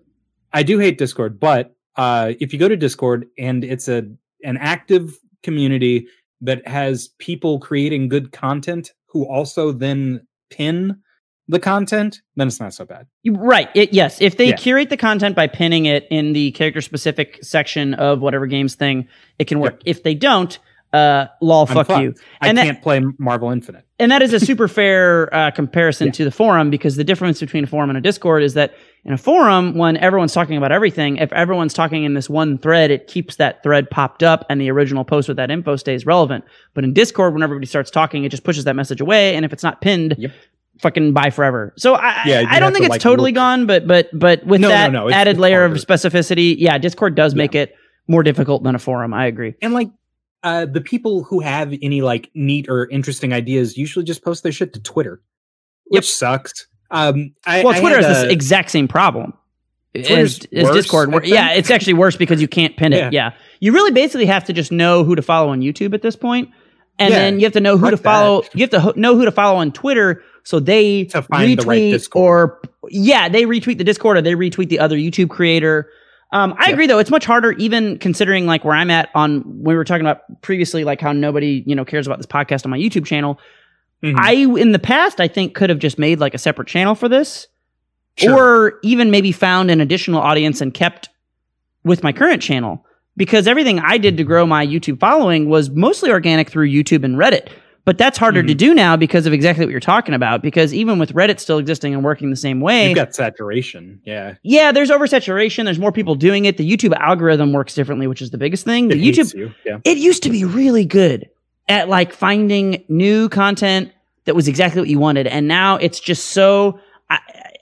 I 0.52 0.64
do 0.64 0.80
hate 0.80 0.98
Discord, 0.98 1.40
but 1.40 1.76
uh, 1.96 2.34
if 2.40 2.54
you 2.54 2.60
go 2.60 2.68
to 2.68 2.78
Discord 2.78 3.28
and 3.38 3.64
it's 3.64 3.88
a 3.88 4.06
an 4.44 4.58
active 4.58 5.18
community 5.42 6.08
that 6.42 6.68
has 6.68 7.10
people 7.20 7.60
creating 7.60 8.10
good 8.10 8.32
content 8.32 8.92
who 9.08 9.26
also 9.26 9.72
then 9.72 10.28
pin 10.50 10.98
the 11.48 11.60
content, 11.60 12.22
then 12.36 12.48
it's 12.48 12.60
not 12.60 12.74
so 12.74 12.86
bad. 12.86 13.08
Right. 13.26 13.70
It, 13.74 13.94
yes. 13.94 14.22
If 14.22 14.38
they 14.38 14.50
Yeah. 14.50 14.56
curate 14.56 14.90
the 14.90 14.98
content 14.98 15.36
by 15.36 15.48
pinning 15.48 15.86
it 15.86 16.08
in 16.10 16.34
the 16.34 16.52
character 16.52 16.82
specific 16.82 17.40
section 17.44 17.94
of 17.96 18.22
whatever 18.22 18.48
games 18.48 18.76
thing, 18.76 19.08
it 19.40 19.46
can 19.46 19.60
work. 19.60 19.82
If 19.86 20.04
they 20.04 20.16
don't, 20.16 20.58
uh, 20.94 21.26
lol, 21.42 21.66
fuck 21.66 21.90
you. 22.02 22.14
I 22.40 22.48
And 22.50 22.58
that- 22.58 22.66
can't 22.66 22.82
play 22.82 23.02
Marvel 23.18 23.50
Infinite. 23.50 23.84
And 24.00 24.12
that 24.12 24.22
is 24.22 24.32
a 24.34 24.40
super 24.40 24.68
fair 24.80 25.34
uh, 25.34 25.52
comparison 25.52 26.08
Yeah. 26.08 26.14
to 26.14 26.24
the 26.26 26.32
forum 26.32 26.70
because 26.70 26.96
the 26.96 27.04
difference 27.04 27.40
between 27.40 27.64
a 27.64 27.68
forum 27.68 27.90
and 27.90 27.98
a 27.98 28.02
Discord 28.02 28.44
is 28.44 28.54
that 28.54 28.74
in 29.06 29.12
a 29.14 29.18
forum, 29.18 29.76
when 29.76 29.98
everyone's 29.98 30.34
talking 30.34 30.56
about 30.56 30.72
everything, 30.72 31.18
if 31.18 31.32
everyone's 31.34 31.74
talking 31.74 32.04
in 32.04 32.14
this 32.14 32.30
one 32.30 32.58
thread, 32.58 32.92
it 32.92 33.08
keeps 33.08 33.36
that 33.38 33.64
thread 33.64 33.90
popped 33.90 34.24
up 34.24 34.46
and 34.50 34.62
the 34.62 34.70
original 34.72 35.04
post 35.04 35.28
with 35.28 35.38
that 35.38 35.50
info 35.52 35.76
stays 35.76 36.06
relevant. 36.06 36.46
But 36.74 36.84
in 36.84 36.94
Discord, 36.94 37.34
when 37.34 37.44
everybody 37.44 37.66
starts 37.66 37.90
talking, 37.92 38.24
it 38.24 38.30
just 38.30 38.44
pushes 38.44 38.64
that 38.66 38.76
message 38.76 39.02
away. 39.02 39.36
And 39.36 39.44
if 39.46 39.52
it's 39.52 39.64
not 39.64 39.82
pinned, 39.82 40.16
Yep. 40.18 40.32
fucking 40.80 41.14
bye 41.14 41.30
forever. 41.32 41.74
So 41.78 41.96
I, 41.96 42.24
Yeah, 42.26 42.46
I, 42.48 42.60
don't 42.60 42.72
think 42.72 42.82
to, 42.84 42.86
it's 42.86 42.90
like, 42.92 43.02
totally 43.02 43.32
look- 43.32 43.36
gone, 43.36 43.66
but 43.66 43.88
but 43.88 44.10
but 44.14 44.46
with 44.46 44.62
No, 44.62 44.68
no, 44.70 44.74
that 44.74 44.92
no, 44.92 45.08
it's- 45.08 45.20
added 45.20 45.38
layer 45.40 45.60
harder. 45.62 45.76
of 45.76 45.82
specificity, 45.82 46.56
yeah, 46.58 46.78
Discord 46.78 47.16
does 47.16 47.34
Yeah. 47.34 47.38
make 47.38 47.56
it 47.56 47.76
more 48.08 48.22
difficult 48.24 48.64
than 48.64 48.76
a 48.76 48.80
forum. 48.80 49.14
I 49.14 49.26
agree. 49.28 49.56
And 49.62 49.74
like 49.74 49.90
uh, 50.44 50.66
the 50.66 50.82
people 50.82 51.24
who 51.24 51.40
have 51.40 51.74
any 51.82 52.02
like 52.02 52.30
neat 52.34 52.68
or 52.70 52.88
interesting 52.90 53.34
ideas 53.34 53.78
usually 53.78 54.06
just 54.06 54.24
post 54.24 54.44
their 54.44 54.52
shit 54.52 54.74
to 54.74 54.82
Twitter, 54.82 55.22
which 55.86 56.06
Yep. 56.06 56.14
sucks. 56.14 56.68
Um, 56.92 57.34
I, 57.46 57.64
Well, 57.64 57.74
I 57.74 57.80
Twitter 57.80 58.02
has 58.02 58.22
the 58.24 58.30
a- 58.30 58.32
exact 58.32 58.70
same 58.72 58.88
problem. 58.88 59.34
As, 59.96 60.08
Twitter's 60.08 60.40
as 60.54 60.64
worse, 60.66 60.76
Discord. 60.76 61.26
Yeah, 61.26 61.52
it's 61.52 61.70
actually 61.72 61.94
worse 61.94 62.16
because 62.16 62.42
you 62.42 62.48
can't 62.48 62.76
pin 62.78 62.94
it. 62.94 62.98
Yeah. 62.98 63.10
Yeah. 63.12 63.32
You 63.60 63.72
really 63.74 63.92
basically 63.92 64.26
have 64.26 64.44
to 64.46 64.54
just 64.54 64.72
know 64.72 65.04
who 65.04 65.16
to 65.16 65.22
follow 65.22 65.50
on 65.52 65.62
YouTube 65.62 65.94
at 65.94 66.02
this 66.02 66.16
point, 66.16 66.50
And 67.00 67.10
Yeah, 67.12 67.20
then 67.20 67.40
you 67.40 67.46
have 67.46 67.54
to 67.54 67.60
know 67.60 67.78
who 67.78 67.90
to 67.90 67.98
follow. 67.98 68.42
that. 68.42 68.56
You 68.56 68.62
have 68.62 68.70
to 68.72 68.80
ho- 68.80 68.94
know 68.96 69.16
who 69.16 69.26
to 69.26 69.32
follow 69.32 69.58
on 69.60 69.72
Twitter 69.72 70.22
so 70.44 70.60
they 70.60 71.06
To 71.06 71.22
find 71.24 71.58
the 71.58 71.64
right 71.66 71.80
retweet 71.82 71.92
Discord. 71.92 72.50
or 72.50 72.90
yeah, 72.92 73.30
they 73.30 73.44
retweet 73.46 73.78
the 73.80 73.84
Discord 73.84 74.18
or 74.18 74.22
they 74.22 74.34
retweet 74.34 74.70
the 74.70 74.78
other 74.80 74.96
YouTube 74.98 75.30
creator. 75.30 75.90
Um, 76.34 76.54
I 76.58 76.65
Yep. 76.65 76.74
agree 76.74 76.88
though; 76.88 77.00
it's 77.00 77.12
much 77.12 77.26
harder, 77.26 77.52
even 77.54 77.98
considering 78.00 78.46
like 78.46 78.65
where 78.65 78.76
I'm 78.76 78.89
at 78.89 79.10
on. 79.15 79.41
When 79.46 79.74
we 79.74 79.76
were 79.76 79.84
talking 79.86 80.06
about 80.06 80.41
previously, 80.41 80.84
like 80.84 81.00
how 81.00 81.13
nobody 81.13 81.63
you 81.65 81.76
know 81.76 81.86
cares 81.86 82.08
about 82.08 82.17
this 82.17 82.26
podcast 82.26 82.65
on 82.65 82.72
my 82.72 82.78
YouTube 82.78 83.06
channel. 83.06 83.39
Mhm. 84.04 84.15
I 84.17 84.34
in 84.60 84.72
the 84.74 84.80
past, 84.80 85.22
I 85.22 85.28
think 85.30 85.54
could 85.54 85.69
have 85.69 85.80
just 85.80 85.98
made 85.98 86.19
like 86.19 86.34
a 86.34 86.38
separate 86.38 86.67
channel 86.67 86.96
for 86.96 87.08
this, 87.08 87.48
Sure. 88.17 88.34
or 88.34 88.80
even 88.84 89.12
maybe 89.12 89.32
found 89.32 89.72
an 89.72 89.80
additional 89.80 90.19
audience 90.19 90.60
and 90.60 90.74
kept 90.74 91.08
with 91.86 92.04
my 92.04 92.12
current 92.12 92.41
channel 92.41 92.84
because 93.15 93.48
everything 93.48 93.80
I 93.80 93.98
did 93.98 94.17
to 94.17 94.24
grow 94.24 94.46
my 94.46 94.65
YouTube 94.65 95.00
following 95.00 95.48
was 95.50 95.69
mostly 95.69 96.10
organic 96.12 96.50
through 96.50 96.67
YouTube 96.69 97.04
and 97.04 97.15
Reddit. 97.15 97.50
But 97.86 97.98
that's 97.98 98.17
harder 98.17 98.41
to 98.41 98.54
Mhm. 98.54 98.58
do 98.58 98.74
now 98.74 98.96
because 98.96 99.26
of 99.26 99.34
exactly 99.34 99.65
what 99.65 99.72
you're 99.72 99.80
talking 99.82 100.13
about. 100.13 100.41
Because 100.41 100.74
even 100.74 101.00
with 101.00 101.13
Reddit 101.13 101.39
still 101.39 101.58
existing 101.58 101.93
and 101.93 102.02
working 102.04 102.30
the 102.30 102.38
same 102.38 102.62
way, 102.62 102.88
You've 102.88 102.96
got 102.96 103.13
saturation. 103.13 104.00
Yeah. 104.06 104.36
yeah, 104.41 104.72
there's 104.72 104.89
oversaturation. 104.89 105.65
There's 105.65 105.80
more 105.80 105.91
people 105.91 106.15
doing 106.15 106.46
it. 106.46 106.56
The 106.58 106.69
YouTube 106.69 106.96
algorithm 106.98 107.52
works 107.52 107.76
differently, 107.76 108.08
which 108.08 108.22
is 108.22 108.32
the 108.32 108.38
biggest 108.38 108.63
thing. 108.63 108.88
The 108.88 108.96
It 108.96 109.15
YouTube 109.15 109.34
you. 109.36 109.52
Yeah. 109.65 109.80
it 109.84 109.98
used 109.98 110.24
to 110.24 110.30
be 110.30 110.46
really 110.46 110.86
good 110.86 111.28
at 111.67 111.89
like 111.89 112.13
finding 112.13 112.84
new 112.88 113.28
content 113.28 113.91
that 114.26 114.36
was 114.36 114.48
exactly 114.48 114.80
what 114.82 114.89
you 114.89 115.00
wanted 115.00 115.28
and 115.28 115.48
now 115.50 115.76
it's 115.78 116.00
just 116.00 116.30
so 116.30 116.80
I, 117.10 117.19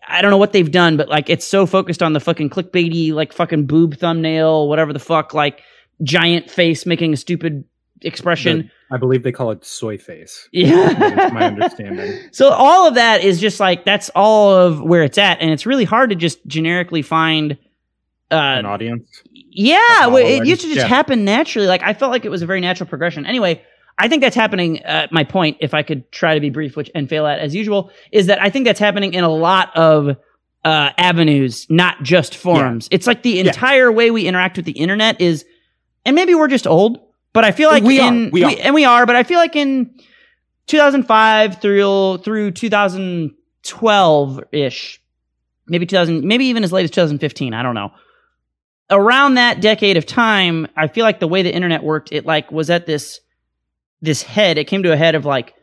I 0.08 0.22
don't 0.22 0.30
know 0.32 0.38
what 0.38 0.54
they've 0.54 0.70
done 0.72 0.98
but 0.98 1.08
like 1.10 1.30
it's 1.30 1.46
so 1.46 1.66
focused 1.66 2.02
on 2.04 2.14
the 2.14 2.20
fucking 2.20 2.50
clickbaity 2.52 3.12
like 3.14 3.32
fucking 3.34 3.66
boob 3.66 3.98
thumbnail 3.98 4.68
whatever 4.70 4.92
the 4.94 5.00
fuck 5.00 5.34
like 5.36 5.62
giant 6.04 6.50
face 6.50 6.86
making 6.88 7.14
a 7.14 7.18
stupid 7.18 7.64
expression. 8.04 8.70
I 8.92 8.98
believe 8.98 9.24
they 9.24 9.32
call 9.32 9.52
it 9.52 9.64
soy 9.66 9.98
face. 9.98 10.50
yeah, 10.54 11.30
my 11.34 11.46
understanding. 11.48 12.20
So 12.32 12.50
all 12.50 12.88
of 12.88 12.96
that 12.96 13.24
is 13.24 13.40
just 13.40 13.60
like 13.60 13.86
that's 13.86 14.10
all 14.16 14.52
of 14.56 14.82
where 14.82 15.04
it's 15.04 15.18
at, 15.18 15.40
and 15.42 15.52
it's 15.52 15.66
really 15.66 15.86
hard 15.86 16.10
to 16.10 16.16
just 16.16 16.46
generically 16.48 17.02
find. 17.02 17.58
An 18.32 18.66
Uh, 18.66 18.70
audience. 18.70 19.10
yeah, 19.34 20.08
well, 20.08 20.26
it 20.26 20.46
used 20.46 20.62
to 20.62 20.68
just 20.68 20.78
Yeah. 20.82 20.88
happen 20.88 21.26
naturally. 21.26 21.68
Like 21.68 21.84
I 21.84 21.94
felt 21.94 22.12
like 22.12 22.24
it 22.24 22.30
was 22.30 22.42
a 22.42 22.46
very 22.46 22.62
natural 22.62 22.88
progression. 22.88 23.26
Anyway, 23.26 23.62
I 24.00 24.08
think 24.08 24.22
that's 24.24 24.36
happening. 24.38 24.80
At 24.84 25.12
my 25.12 25.26
point, 25.26 25.58
if 25.60 25.74
I 25.74 25.84
could 25.84 26.10
try 26.14 26.34
to 26.34 26.40
be 26.40 26.50
brief, 26.50 26.78
which 26.78 26.90
and 26.96 27.10
fail 27.10 27.28
at 27.28 27.40
as 27.40 27.54
usual, 27.54 27.92
is 28.14 28.28
that 28.28 28.42
I 28.42 28.50
think 28.50 28.64
that's 28.66 28.80
happening 28.80 29.14
in 29.14 29.24
a 29.26 29.30
lot 29.30 29.76
of 29.76 30.16
uh, 30.64 30.92
avenues, 30.98 31.66
not 31.70 32.02
just 32.04 32.36
forums. 32.36 32.88
It's 32.92 33.06
like 33.08 33.24
the 33.24 33.40
entire 33.40 33.92
way 33.92 34.12
we 34.12 34.28
interact 34.28 34.56
with 34.58 34.66
the 34.66 34.74
internet 34.74 35.20
is, 35.20 35.44
and 36.06 36.16
maybe 36.16 36.34
we're 36.36 36.48
just 36.48 36.68
old, 36.68 37.00
but 37.34 37.44
I 37.46 37.52
feel 37.52 37.70
like 37.70 37.84
We 37.84 38.00
are. 38.00 38.08
in 38.14 38.32
We 38.32 38.44
are. 38.44 38.56
and 38.60 38.74
we 38.76 38.86
are, 38.86 39.06
but 39.06 39.16
I 39.16 39.24
feel 39.24 39.38
like 39.40 39.56
in 39.56 39.94
2005 40.68 41.62
through 41.62 42.18
through 42.20 42.52
2012 42.52 44.44
ish, 44.52 45.02
maybe 45.68 45.86
2000, 45.86 46.24
maybe 46.26 46.46
even 46.46 46.64
as 46.64 46.72
late 46.72 46.84
as 46.84 46.92
2015. 46.92 47.54
I 47.54 47.64
don't 47.64 47.76
know. 47.76 47.92
Around 48.90 49.36
that 49.36 49.62
decade 49.62 49.96
of 49.98 50.06
time, 50.06 50.68
I 50.76 50.88
feel 50.88 51.06
like 51.06 51.20
the 51.22 51.28
way 51.28 51.44
the 51.44 51.54
internet 51.54 51.84
worked, 51.84 52.12
it 52.12 52.26
like 52.26 52.52
was 52.52 52.70
at 52.70 52.86
this 52.86 53.20
this 54.02 54.22
head. 54.22 54.58
It 54.58 54.66
came 54.66 54.84
to 54.84 54.92
a 54.92 54.98
head 54.98 55.16
of 55.16 55.26
like 55.26 55.54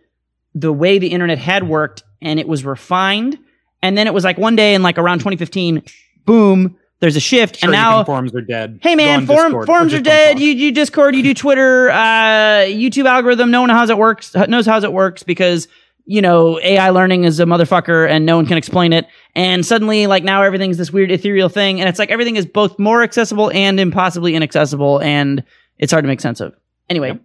the 0.54 0.72
way 0.72 0.98
the 0.98 1.08
internet 1.08 1.38
had 1.38 1.68
worked, 1.68 2.02
and 2.22 2.40
it 2.40 2.48
was 2.48 2.64
refined. 2.64 3.38
And 3.82 3.96
then 3.96 4.06
it 4.06 4.14
was 4.14 4.24
like 4.24 4.38
one 4.38 4.56
day 4.56 4.74
in 4.74 4.82
like 4.82 4.98
around 4.98 5.18
2015, 5.18 5.82
boom, 6.24 6.76
there's 7.00 7.16
a 7.16 7.20
shift, 7.20 7.58
Sure, 7.58 7.68
and 7.68 7.72
now 7.72 8.04
forums 8.04 8.34
are 8.34 8.40
dead. 8.40 8.80
Hey 8.82 8.94
man, 8.94 9.26
forum, 9.26 9.52
Discord 9.52 9.66
forums 9.66 9.94
are 9.94 10.00
dead. 10.00 10.38
You 10.40 10.50
you 10.50 10.72
Discord, 10.72 11.14
you 11.14 11.22
do 11.22 11.34
Twitter, 11.34 11.90
uh, 11.90 12.64
YouTube 12.66 13.06
algorithm. 13.06 13.50
No 13.50 13.60
one 13.60 13.68
knows 13.68 13.88
how 13.88 13.94
it 13.94 13.98
works. 13.98 14.34
Knows 14.34 14.66
how 14.66 14.78
it 14.78 14.92
works 14.92 15.22
because 15.22 15.68
you 16.04 16.20
know 16.22 16.58
AI 16.60 16.90
learning 16.90 17.24
is 17.24 17.38
a 17.38 17.44
motherfucker 17.44 18.08
and 18.08 18.26
no 18.26 18.36
one 18.36 18.46
can 18.46 18.56
explain 18.56 18.92
it. 18.92 19.06
And 19.34 19.64
suddenly, 19.64 20.06
like 20.06 20.24
now, 20.24 20.42
everything's 20.42 20.76
this 20.78 20.92
weird 20.92 21.10
ethereal 21.12 21.48
thing, 21.48 21.80
and 21.80 21.88
it's 21.88 21.98
like 21.98 22.10
everything 22.10 22.36
is 22.36 22.46
both 22.46 22.78
more 22.78 23.02
accessible 23.02 23.50
and 23.52 23.78
impossibly 23.78 24.34
inaccessible, 24.34 25.00
and 25.00 25.44
it's 25.78 25.92
hard 25.92 26.02
to 26.04 26.08
make 26.08 26.20
sense 26.20 26.40
of. 26.40 26.54
Anyway, 26.90 27.08
Yep. 27.08 27.20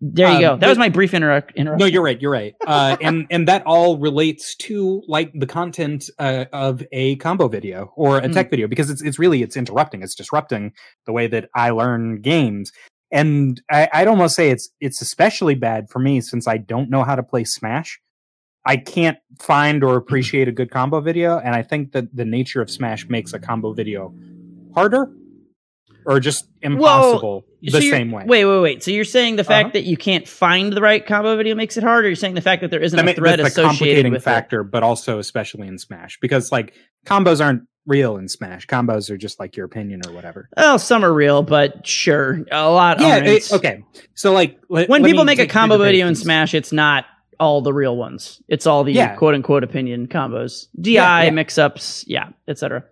There 0.00 0.28
you 0.28 0.34
Um, 0.36 0.40
go. 0.40 0.50
That 0.54 0.60
but- 0.60 0.68
was 0.70 0.78
my 0.78 0.88
brief 0.88 1.14
inter- 1.14 1.44
interruption. 1.54 1.78
No, 1.78 1.86
you're 1.86 2.02
right. 2.02 2.20
You're 2.20 2.32
right. 2.32 2.54
Uh, 2.66 2.96
and 3.00 3.26
and 3.30 3.46
that 3.48 3.62
all 3.66 3.96
relates 3.98 4.56
to 4.56 5.02
like 5.06 5.30
the 5.34 5.46
content 5.46 6.10
uh, 6.18 6.46
of 6.52 6.82
a 6.92 7.16
combo 7.16 7.48
video 7.48 7.92
or 7.96 8.18
a 8.18 8.22
Mm. 8.22 8.32
tech 8.32 8.50
video 8.50 8.66
because 8.66 8.90
it's 8.90 9.02
it's 9.02 9.18
really 9.18 9.42
it's 9.42 9.56
interrupting. 9.56 10.02
It's 10.02 10.14
disrupting 10.14 10.72
the 11.06 11.12
way 11.12 11.26
that 11.28 11.48
I 11.54 11.70
learn 11.70 12.20
games. 12.20 12.72
And 13.10 13.60
I, 13.70 13.88
I'd 13.92 14.08
almost 14.08 14.34
say 14.34 14.50
it's 14.50 14.68
it's 14.80 15.00
especially 15.00 15.54
bad 15.54 15.88
for 15.90 15.98
me 16.00 16.20
since 16.20 16.46
I 16.48 16.58
don't 16.58 16.90
know 16.90 17.04
how 17.04 17.14
to 17.16 17.22
play 17.22 17.44
Smash. 17.44 18.00
I 18.66 18.76
can't 18.76 19.16
find 19.40 19.82
or 19.82 19.96
appreciate 19.96 20.46
a 20.48 20.52
good 20.52 20.70
combo 20.70 21.00
video, 21.00 21.38
and 21.38 21.54
I 21.54 21.62
think 21.62 21.92
that 21.92 22.14
the 22.14 22.26
nature 22.26 22.60
of 22.60 22.68
Smash 22.68 23.08
makes 23.08 23.32
a 23.32 23.38
combo 23.38 23.72
video 23.72 24.12
harder 24.74 25.10
or 26.04 26.20
just 26.20 26.48
impossible 26.60 27.44
So 27.46 27.47
the 27.62 27.70
you're- 27.70 27.90
same 27.90 28.10
way. 28.10 28.24
Wait, 28.26 28.44
wait, 28.44 28.60
wait. 28.60 28.82
So 28.82 28.90
you're 28.90 29.04
saying 29.04 29.36
the 29.36 29.44
fact 29.44 29.66
Uh-huh. 29.66 29.72
that 29.74 29.84
you 29.84 29.96
can't 29.96 30.26
find 30.28 30.72
the 30.72 30.80
right 30.80 31.04
combo 31.04 31.36
video 31.36 31.54
makes 31.54 31.76
it 31.76 31.82
hard, 31.82 32.04
or 32.04 32.08
you're 32.08 32.16
saying 32.16 32.34
the 32.34 32.40
fact 32.40 32.62
that 32.62 32.70
there 32.70 32.80
isn't 32.80 32.96
that 32.96 33.08
a 33.08 33.14
thread 33.14 33.38
that's 33.40 33.56
a 33.58 33.62
complicating 33.62 34.12
with 34.12 34.22
it? 34.22 34.24
factor, 34.24 34.62
but 34.64 34.82
also 34.82 35.18
especially 35.18 35.66
in 35.68 35.78
Smash 35.78 36.18
because 36.20 36.52
like 36.52 36.74
combos 37.06 37.44
aren't 37.44 37.62
real 37.86 38.16
in 38.18 38.28
Smash. 38.28 38.66
Combos 38.66 39.08
are 39.10 39.16
just 39.16 39.40
like 39.40 39.56
your 39.56 39.64
opinion 39.66 40.02
or 40.06 40.12
whatever. 40.12 40.48
Well, 40.56 40.78
some 40.78 41.04
are 41.04 41.12
real, 41.12 41.42
but 41.42 41.86
sure, 41.86 42.44
a 42.52 42.70
lot 42.70 43.00
Yeah. 43.00 43.14
aren't. 43.14 43.26
it- 43.26 43.52
okay. 43.52 43.82
So 44.14 44.32
like 44.32 44.58
let- 44.68 44.88
When 44.88 45.02
let 45.02 45.08
people 45.08 45.24
make 45.24 45.38
a 45.38 45.46
combo 45.46 45.78
video 45.78 46.06
in. 46.06 46.14
Smash, 46.14 46.52
it's 46.54 46.72
not 46.72 47.06
all 47.40 47.62
the 47.62 47.72
real 47.72 47.96
ones. 47.96 48.42
It's 48.48 48.66
all 48.66 48.82
the 48.84 48.92
Yeah. 48.92 49.14
quote 49.14 49.34
unquote 49.34 49.62
opinion 49.64 50.06
combos, 50.08 50.66
DI 50.80 50.92
Yeah, 50.94 51.22
yeah. 51.22 51.30
mix-ups, 51.30 52.04
yeah, 52.08 52.28
etc. 52.48 52.82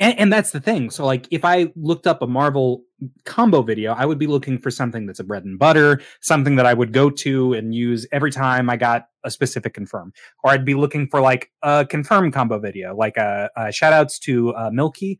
and, 0.00 0.18
and 0.18 0.32
that's 0.32 0.50
the 0.50 0.60
thing. 0.60 0.90
So 0.90 1.06
like 1.06 1.26
if 1.30 1.44
I 1.44 1.72
looked 1.76 2.06
up 2.06 2.22
a 2.22 2.26
Marvel 2.26 2.82
combo 3.24 3.62
video, 3.62 3.92
I 3.92 4.06
would 4.06 4.18
be 4.18 4.26
looking 4.26 4.58
for 4.58 4.70
something 4.70 5.06
that's 5.06 5.20
a 5.20 5.24
bread 5.24 5.44
and 5.44 5.58
butter, 5.58 6.00
something 6.20 6.56
that 6.56 6.66
I 6.66 6.74
would 6.74 6.92
go 6.92 7.10
to 7.10 7.52
and 7.52 7.74
use 7.74 8.06
every 8.12 8.30
time 8.30 8.68
I 8.68 8.76
got 8.76 9.08
a 9.22 9.30
specific 9.30 9.74
confirm. 9.74 10.12
Or 10.42 10.50
I'd 10.50 10.64
be 10.64 10.74
looking 10.74 11.06
for 11.08 11.20
like 11.20 11.50
a 11.62 11.86
confirm 11.88 12.32
combo 12.32 12.58
video, 12.58 12.94
like 12.94 13.18
uh, 13.18 13.48
uh 13.56 13.70
shout 13.70 13.92
outs 13.92 14.18
to 14.20 14.54
uh, 14.54 14.70
Milky. 14.72 15.18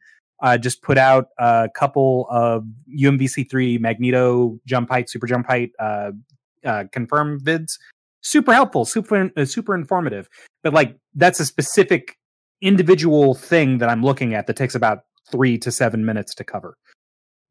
Just 0.60 0.82
put 0.82 0.98
out 0.98 1.28
a 1.38 1.70
couple 1.74 2.26
of 2.30 2.64
UMVC3 3.00 3.80
Magneto 3.80 4.60
jump 4.66 4.90
height, 4.90 5.08
super 5.08 5.26
jump 5.26 5.46
height, 5.46 5.70
uh, 5.78 6.10
uh, 6.64 6.84
confirm 6.92 7.40
vids. 7.40 7.78
Super 8.20 8.52
helpful, 8.52 8.84
super 8.84 9.30
uh, 9.36 9.44
super 9.44 9.74
informative. 9.74 10.28
But 10.62 10.74
like 10.74 10.96
that's 11.14 11.40
a 11.40 11.46
specific 11.46 12.18
individual 12.60 13.34
thing 13.34 13.78
that 13.78 13.88
I'm 13.88 14.02
looking 14.02 14.34
at 14.34 14.46
that 14.46 14.56
takes 14.56 14.74
about 14.74 15.00
three 15.30 15.58
to 15.58 15.70
seven 15.70 16.04
minutes 16.04 16.34
to 16.36 16.44
cover. 16.44 16.76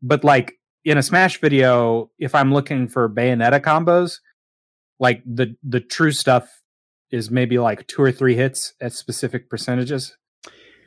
But 0.02 0.24
like 0.24 0.60
in 0.86 0.98
a 0.98 1.04
Smash 1.04 1.40
video, 1.40 2.12
if 2.20 2.36
I'm 2.36 2.54
looking 2.54 2.88
for 2.88 3.10
Bayonetta 3.10 3.62
combos, 3.62 4.20
like 5.00 5.22
the 5.26 5.56
the 5.64 5.80
true 5.80 6.12
stuff 6.12 6.62
is 7.12 7.30
maybe 7.30 7.60
like 7.60 7.88
two 7.88 8.02
or 8.02 8.12
three 8.12 8.36
hits 8.36 8.74
at 8.82 8.94
specific 8.94 9.50
percentages 9.50 10.18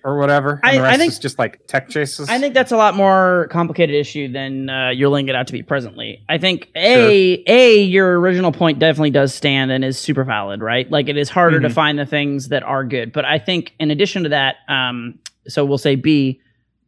or 0.07 0.17
whatever. 0.19 0.61
And 0.63 0.79
I- 0.79 0.79
the 0.81 0.87
I 0.89 0.97
think- 0.97 1.11
it's 1.11 1.19
just 1.19 1.37
like 1.39 1.67
tech 1.67 1.89
chases. 1.89 2.29
I 2.29 2.39
think 2.39 2.55
that's 2.55 2.71
a 2.71 2.77
lot 2.77 2.95
more 2.95 3.49
complicated 3.51 3.97
issue 3.97 4.31
than 4.33 4.71
uh, 4.71 4.91
you're 4.91 5.09
laying 5.09 5.29
it 5.29 5.35
out 5.35 5.49
to 5.49 5.53
be 5.53 5.63
presently. 5.65 6.23
I 6.29 6.39
think 6.39 6.69
a 6.77 7.43
a 7.49 7.83
your 7.83 8.19
original 8.21 8.53
point 8.53 8.79
definitely 8.79 9.11
does 9.11 9.35
stand 9.35 9.73
and 9.73 9.85
is 9.85 9.99
super 9.99 10.23
valid, 10.23 10.63
right? 10.63 10.89
Like 10.91 11.09
it 11.09 11.17
is 11.17 11.29
harder 11.29 11.59
to 11.61 11.69
Mhm. 11.69 11.73
find 11.73 11.99
the 11.99 12.07
things 12.07 12.49
that 12.51 12.63
are 12.63 12.85
good, 12.85 13.13
but 13.13 13.25
I 13.25 13.39
think 13.41 13.75
in 13.81 13.91
addition 13.91 14.23
to 14.23 14.29
that, 14.29 14.57
um, 14.69 15.19
so 15.49 15.65
we'll 15.65 15.77
say 15.79 15.97
B. 15.97 16.41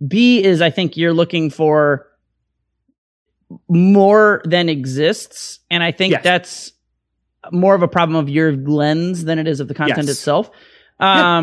B 0.06 0.42
is 0.44 0.62
I 0.62 0.70
think 0.70 0.96
you're 0.96 1.12
looking 1.12 1.50
for 1.50 2.06
more 3.68 4.42
than 4.44 4.68
exists, 4.68 5.60
and 5.70 5.82
I 5.82 5.90
think 5.90 6.12
Yes. 6.12 6.22
that's 6.22 6.72
more 7.50 7.74
of 7.74 7.82
a 7.82 7.88
problem 7.88 8.16
of 8.16 8.28
your 8.28 8.52
lens 8.52 9.24
than 9.24 9.38
it 9.38 9.48
is 9.48 9.58
of 9.60 9.68
the 9.68 9.74
content 9.74 10.06
Yes. 10.06 10.16
itself. 10.18 10.50
Yeah. 11.00 11.38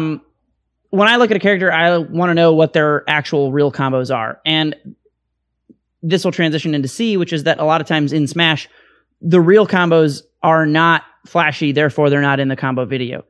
When 0.96 1.10
I 1.10 1.18
look 1.18 1.30
at 1.30 1.36
a 1.36 1.42
character, 1.42 1.72
I 1.72 1.98
want 1.98 2.30
to 2.30 2.34
know 2.34 2.54
what 2.54 2.72
their 2.72 3.04
actual 3.10 3.52
real 3.52 3.70
combos 3.70 4.16
are. 4.16 4.40
And 4.46 4.76
this 6.02 6.24
will 6.24 6.32
transition 6.32 6.74
into 6.74 6.88
C, 6.88 7.18
which 7.18 7.34
is 7.34 7.44
that 7.44 7.60
a 7.60 7.66
lot 7.66 7.82
of 7.82 7.88
times 7.88 8.14
in 8.14 8.28
Smash, 8.28 8.70
the 9.20 9.42
real 9.42 9.68
combos 9.68 10.22
are 10.42 10.66
not 10.66 11.04
flashy, 11.26 11.74
therefore 11.74 12.10
they're 12.10 12.22
not 12.22 12.40
in 12.40 12.48
the 12.48 12.56
combo 12.56 12.86
video. 12.86 13.26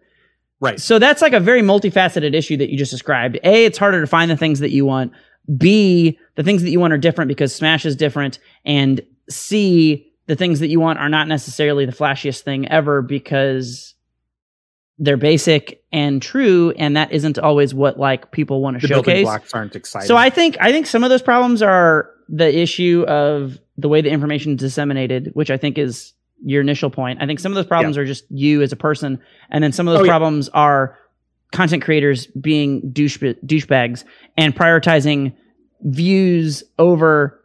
right. 0.60 0.80
So 0.80 1.00
that's 1.00 1.24
like 1.24 1.34
a 1.34 1.40
very 1.40 1.62
multifaceted 1.62 2.36
issue 2.36 2.58
that 2.58 2.70
you 2.70 2.78
just 2.78 2.92
described. 2.92 3.40
A, 3.44 3.66
it's 3.66 3.80
harder 3.80 4.00
to 4.00 4.08
find 4.08 4.30
the 4.30 4.38
things 4.38 4.60
that 4.60 4.72
you 4.72 4.86
want. 4.86 5.12
B, 5.58 6.20
the 6.36 6.44
things 6.44 6.62
that 6.62 6.70
you 6.70 6.80
want 6.80 6.94
are 6.94 7.00
different 7.00 7.30
because 7.30 7.56
Smash 7.56 7.84
is 7.86 7.96
different. 7.96 8.38
And 8.64 9.02
C, 9.28 10.12
the 10.28 10.36
things 10.36 10.60
that 10.60 10.68
you 10.68 10.80
want 10.80 11.00
are 11.00 11.10
not 11.10 11.28
necessarily 11.28 11.86
the 11.88 11.92
flashiest 11.92 12.42
thing 12.42 12.68
ever 12.68 13.02
because 13.02 13.95
they're 14.98 15.18
basic 15.18 15.84
and 15.92 16.22
true, 16.22 16.72
and 16.78 16.96
that 16.96 17.12
isn't 17.12 17.38
always 17.38 17.74
what 17.74 18.00
like 18.00 18.32
people 18.32 18.62
want 18.62 18.80
to 18.80 18.88
showcase. 18.88 19.24
blocks 19.26 19.54
aren't 19.54 19.76
exciting. 19.76 20.08
So 20.08 20.16
I 20.16 20.30
think 20.30 20.58
I 20.62 20.72
think 20.72 20.88
some 20.88 21.04
of 21.04 21.10
those 21.10 21.22
problems 21.22 21.62
are 21.62 22.10
the 22.30 22.58
issue 22.58 23.04
of 23.08 23.60
the 23.78 23.90
way 23.90 24.02
the 24.02 24.10
information 24.10 24.54
is 24.54 24.60
disseminated, 24.60 25.32
which 25.34 25.52
I 25.52 25.58
think 25.58 25.78
is 25.78 26.14
your 26.44 26.62
initial 26.62 26.90
point. 26.90 27.22
I 27.22 27.26
think 27.26 27.40
some 27.40 27.52
of 27.52 27.56
those 27.56 27.66
problems 27.66 27.98
are 27.98 28.06
just 28.06 28.26
you 28.30 28.62
as 28.62 28.72
a 28.72 28.76
person, 28.78 29.20
and 29.50 29.64
then 29.64 29.72
some 29.72 29.88
of 29.88 29.94
those 29.94 30.02
Oh, 30.02 30.06
yeah. 30.06 30.12
problems 30.12 30.50
are 30.50 30.98
content 31.52 31.84
creators 31.84 32.28
being 32.28 32.90
douche 32.92 33.18
douchebags 33.18 34.04
and 34.38 34.56
prioritizing 34.56 35.34
views 35.82 36.64
over 36.80 37.42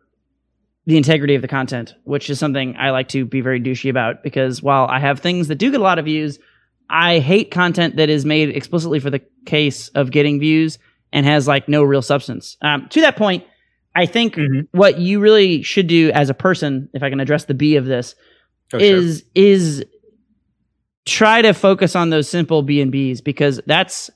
the 0.87 0.97
integrity 0.97 1.35
of 1.35 1.43
the 1.43 1.49
content, 1.49 1.95
which 2.05 2.31
is 2.31 2.39
something 2.39 2.75
I 2.77 2.91
like 2.91 3.09
to 3.09 3.25
be 3.25 3.41
very 3.41 3.61
douchey 3.61 3.91
about 3.91 4.23
because 4.23 4.63
while 4.63 4.87
I 4.87 4.99
have 4.99 5.21
things 5.21 5.49
that 5.49 5.57
do 5.57 5.71
get 5.71 5.79
a 5.81 5.83
lot 5.83 5.99
of 5.99 6.07
views, 6.07 6.39
I 6.91 7.21
hate 7.21 7.51
content 7.51 7.97
that 7.97 8.11
is 8.11 8.25
made 8.25 8.51
explicitly 8.51 8.99
for 9.01 9.11
the 9.11 9.21
case 9.47 9.89
of 9.91 10.11
getting 10.11 10.41
views 10.41 10.79
and 11.13 11.25
has 11.25 11.47
like 11.49 11.69
no 11.69 11.83
real 11.83 12.03
substance. 12.03 12.57
Um, 12.63 12.89
to 12.91 13.01
that 13.03 13.17
point, 13.17 13.45
I 13.95 14.07
think 14.07 14.35
Mhm. 14.37 14.69
what 14.73 14.99
you 14.99 15.21
really 15.21 15.63
should 15.63 15.87
do 15.87 16.11
as 16.13 16.31
a 16.31 16.35
person, 16.35 16.89
if 16.95 17.03
I 17.03 17.11
can 17.11 17.21
address 17.21 17.45
the 17.45 17.55
B 17.55 17.77
of 17.77 17.85
this, 17.87 18.15
Oh, 18.73 18.79
sure. 18.79 18.81
is 18.81 19.25
is 19.35 19.85
try 21.07 21.43
to 21.43 21.53
focus 21.53 21.97
on 21.97 22.11
those 22.11 22.29
simple 22.29 22.63
B 22.63 22.81
and 22.81 22.93
Bs 22.93 23.23
because 23.25 23.61
that's 23.67 24.11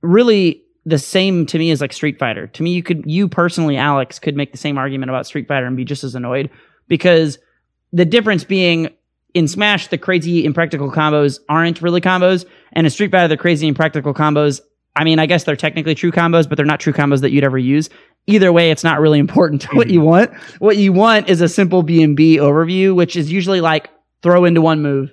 really 0.00 0.62
the 0.84 0.98
same 0.98 1.46
to 1.46 1.58
me 1.58 1.70
as 1.70 1.80
like 1.80 1.92
Street 1.92 2.18
Fighter. 2.18 2.48
To 2.48 2.62
me, 2.62 2.72
you 2.72 2.82
could 2.82 3.04
you 3.06 3.28
personally, 3.28 3.76
Alex, 3.76 4.18
could 4.18 4.36
make 4.36 4.50
the 4.52 4.58
same 4.58 4.78
argument 4.78 5.10
about 5.10 5.26
Street 5.26 5.46
Fighter 5.46 5.66
and 5.66 5.76
be 5.76 5.84
just 5.84 6.02
as 6.02 6.14
annoyed 6.16 6.50
because 6.88 7.38
the 7.92 8.04
difference 8.04 8.42
being 8.42 8.88
in 9.34 9.48
Smash, 9.48 9.88
the 9.88 9.98
crazy 9.98 10.44
impractical 10.44 10.90
combos 10.90 11.40
aren't 11.48 11.80
really 11.82 12.00
combos, 12.00 12.44
and 12.72 12.86
in 12.86 12.90
Street 12.90 13.10
Fighter, 13.10 13.28
the 13.28 13.36
crazy 13.36 13.66
impractical 13.66 14.14
combos. 14.14 14.60
I 14.94 15.04
mean, 15.04 15.18
I 15.18 15.26
guess 15.26 15.44
they're 15.44 15.56
technically 15.56 15.94
true 15.94 16.12
combos, 16.12 16.46
but 16.46 16.56
they're 16.56 16.66
not 16.66 16.80
true 16.80 16.92
combos 16.92 17.22
that 17.22 17.30
you'd 17.32 17.44
ever 17.44 17.58
use. 17.58 17.88
either 18.26 18.52
way, 18.52 18.70
it's 18.70 18.84
not 18.84 19.00
really 19.00 19.18
important 19.18 19.62
to 19.62 19.68
what 19.74 19.88
you 19.88 20.00
mm-hmm. 20.00 20.08
want. 20.08 20.34
What 20.58 20.76
you 20.76 20.92
want 20.92 21.28
is 21.28 21.40
a 21.40 21.48
simple 21.48 21.82
B 21.82 22.02
and 22.02 22.16
B 22.16 22.36
overview, 22.36 22.94
which 22.94 23.16
is 23.16 23.32
usually 23.32 23.60
like 23.60 23.90
throw 24.22 24.44
into 24.44 24.60
one 24.60 24.82
move. 24.82 25.12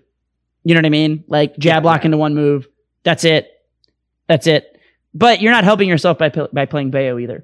You 0.64 0.76
know 0.76 0.80
what 0.80 0.86
I 0.86 0.90
mean? 0.90 1.24
Like 1.28 1.58
jab 1.58 1.86
lock 1.86 2.06
into 2.06 2.18
one 2.18 2.36
move. 2.36 2.68
That's 3.04 3.24
it. 3.24 3.50
That's 4.28 4.46
it. 4.46 4.80
But 5.14 5.42
you're 5.42 5.54
not 5.54 5.64
helping 5.64 5.90
yourself 5.90 6.18
by 6.20 6.30
by 6.30 6.66
playing 6.66 6.92
Bayo 6.92 7.18
either, 7.18 7.44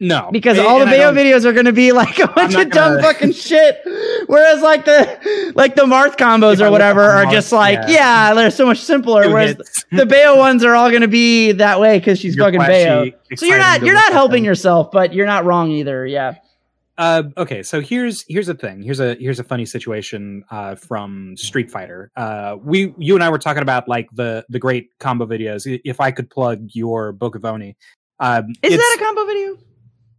No, 0.00 0.30
because 0.30 0.58
all 0.60 0.78
the 0.78 0.84
Bayo 0.84 1.12
videos 1.12 1.44
are 1.44 1.52
going 1.52 1.66
to 1.66 1.72
be 1.72 1.90
like 2.02 2.20
a 2.20 2.28
bunch 2.28 2.54
of 2.54 2.70
dumb 2.70 3.00
fucking 3.00 3.32
shit. 3.32 3.80
Whereas 4.26 4.62
like 4.62 4.84
the 4.84 5.52
like 5.56 5.74
the 5.74 5.82
Marth 5.82 6.16
combos 6.16 6.64
or 6.64 6.70
whatever 6.70 7.02
are 7.02 7.24
Marth, 7.24 7.32
just 7.32 7.50
like 7.50 7.78
yeah. 7.88 8.28
yeah, 8.28 8.34
they're 8.34 8.50
so 8.52 8.64
much 8.64 8.78
simpler. 8.78 9.28
Whereas 9.28 9.56
the 9.90 10.06
Bayo 10.06 10.36
ones 10.36 10.62
are 10.62 10.76
all 10.76 10.90
going 10.90 11.02
to 11.02 11.08
be 11.08 11.50
that 11.52 11.80
way 11.80 11.98
because 11.98 12.20
she's 12.20 12.36
You're 12.36 12.46
fucking 12.46 12.60
Bayo. 12.60 13.10
So 13.34 13.46
you're 13.46 13.58
not 13.58 13.82
you're 13.82 13.94
not 13.94 14.12
helping 14.12 14.44
yourself, 14.44 14.92
but 14.92 15.12
you're 15.12 15.26
not 15.26 15.44
wrong 15.44 15.70
either. 15.72 16.06
Yeah. 16.06 16.36
Uh, 16.96 17.22
okay, 17.36 17.62
so 17.62 17.80
here's 17.80 18.24
here's 18.28 18.48
a 18.48 18.54
thing. 18.54 18.82
Here's 18.82 18.98
a 18.98 19.14
here's 19.16 19.38
a 19.38 19.44
funny 19.44 19.64
situation 19.64 20.44
uh, 20.50 20.74
from 20.74 21.36
Street 21.36 21.70
Fighter. 21.70 22.10
Uh, 22.16 22.56
we 22.60 22.92
you 22.98 23.14
and 23.14 23.22
I 23.22 23.30
were 23.30 23.38
talking 23.38 23.62
about 23.62 23.88
like 23.88 24.08
the 24.12 24.44
the 24.48 24.58
great 24.60 24.90
combo 24.98 25.26
videos. 25.26 25.80
If 25.84 26.00
I 26.00 26.10
could 26.10 26.28
plug 26.28 26.68
your 26.72 27.12
Book 27.12 27.36
of 27.36 27.44
Oni, 27.44 27.76
um, 28.20 28.52
Is 28.62 28.76
that 28.76 28.96
a 28.98 29.04
combo 29.04 29.24
video? 29.26 29.58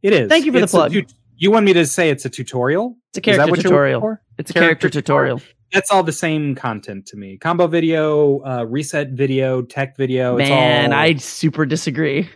It 0.02 0.14
is. 0.14 0.30
Thank 0.30 0.46
you 0.46 0.52
for 0.52 0.60
the 0.60 0.64
It's 0.66 0.74
a 0.74 0.78
plug. 0.78 0.94
tut- 0.94 1.14
you 1.38 1.52
want 1.52 1.66
me 1.66 1.74
to 1.74 1.86
say 1.86 2.10
it's 2.10 2.26
a 2.26 2.30
tutorial? 2.30 2.98
It's 3.12 3.18
a 3.18 3.22
character 3.22 3.42
what 3.42 3.48
you're 3.48 3.56
looking 3.58 3.64
tutorial. 3.72 4.18
It's 4.38 4.52
a 4.52 4.54
Character 4.54 4.90
character 4.90 4.90
tutorial. 4.90 5.42
That's 5.72 5.92
all 5.92 6.04
the 6.04 6.12
same 6.12 6.56
content 6.56 7.06
to 7.08 7.18
me. 7.18 7.38
Combo 7.38 7.68
video, 7.68 8.40
uh, 8.40 8.66
reset 8.68 9.12
video, 9.12 9.62
tech 9.62 9.96
video. 9.98 10.38
it's 10.38 10.50
Man, 10.50 10.92
all- 10.94 11.00
I 11.00 11.14
super 11.16 11.66
disagree. 11.66 12.28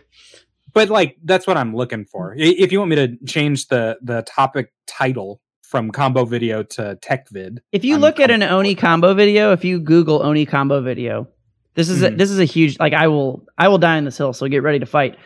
but 0.72 0.88
like 0.88 1.16
that's 1.24 1.46
what 1.46 1.56
I'm 1.56 1.74
looking 1.74 2.04
for. 2.04 2.34
If 2.38 2.72
you 2.72 2.78
want 2.78 2.90
me 2.90 2.96
to 2.96 3.16
change 3.26 3.68
the 3.68 3.98
the 4.02 4.22
topic 4.22 4.72
title 4.86 5.40
from 5.62 5.90
combo 5.90 6.24
video 6.24 6.62
to 6.62 6.96
tech 7.02 7.28
vid, 7.30 7.60
If 7.72 7.84
you 7.84 7.96
I'm 7.96 8.00
look 8.00 8.20
at 8.20 8.30
an. 8.30 8.42
Oni 8.42 8.74
combo 8.74 9.12
video, 9.14 9.52
if 9.52 9.64
you 9.64 9.80
Google 9.80 10.22
Oni 10.22 10.46
combo 10.46 10.80
video, 10.80 11.26
this 11.74 11.88
is 11.88 12.02
a, 12.02 12.10
Mhm. 12.10 12.18
this 12.18 12.30
is 12.30 12.38
a 12.38 12.44
huge 12.44 12.78
like 12.78 12.92
I 12.92 13.08
will 13.08 13.44
I 13.58 13.66
will 13.68 13.78
die 13.78 13.96
on 13.96 14.04
this 14.04 14.16
hill. 14.16 14.32
So 14.32 14.46
get 14.48 14.62
ready 14.62 14.78
to 14.78 14.86
fight. 14.86 15.16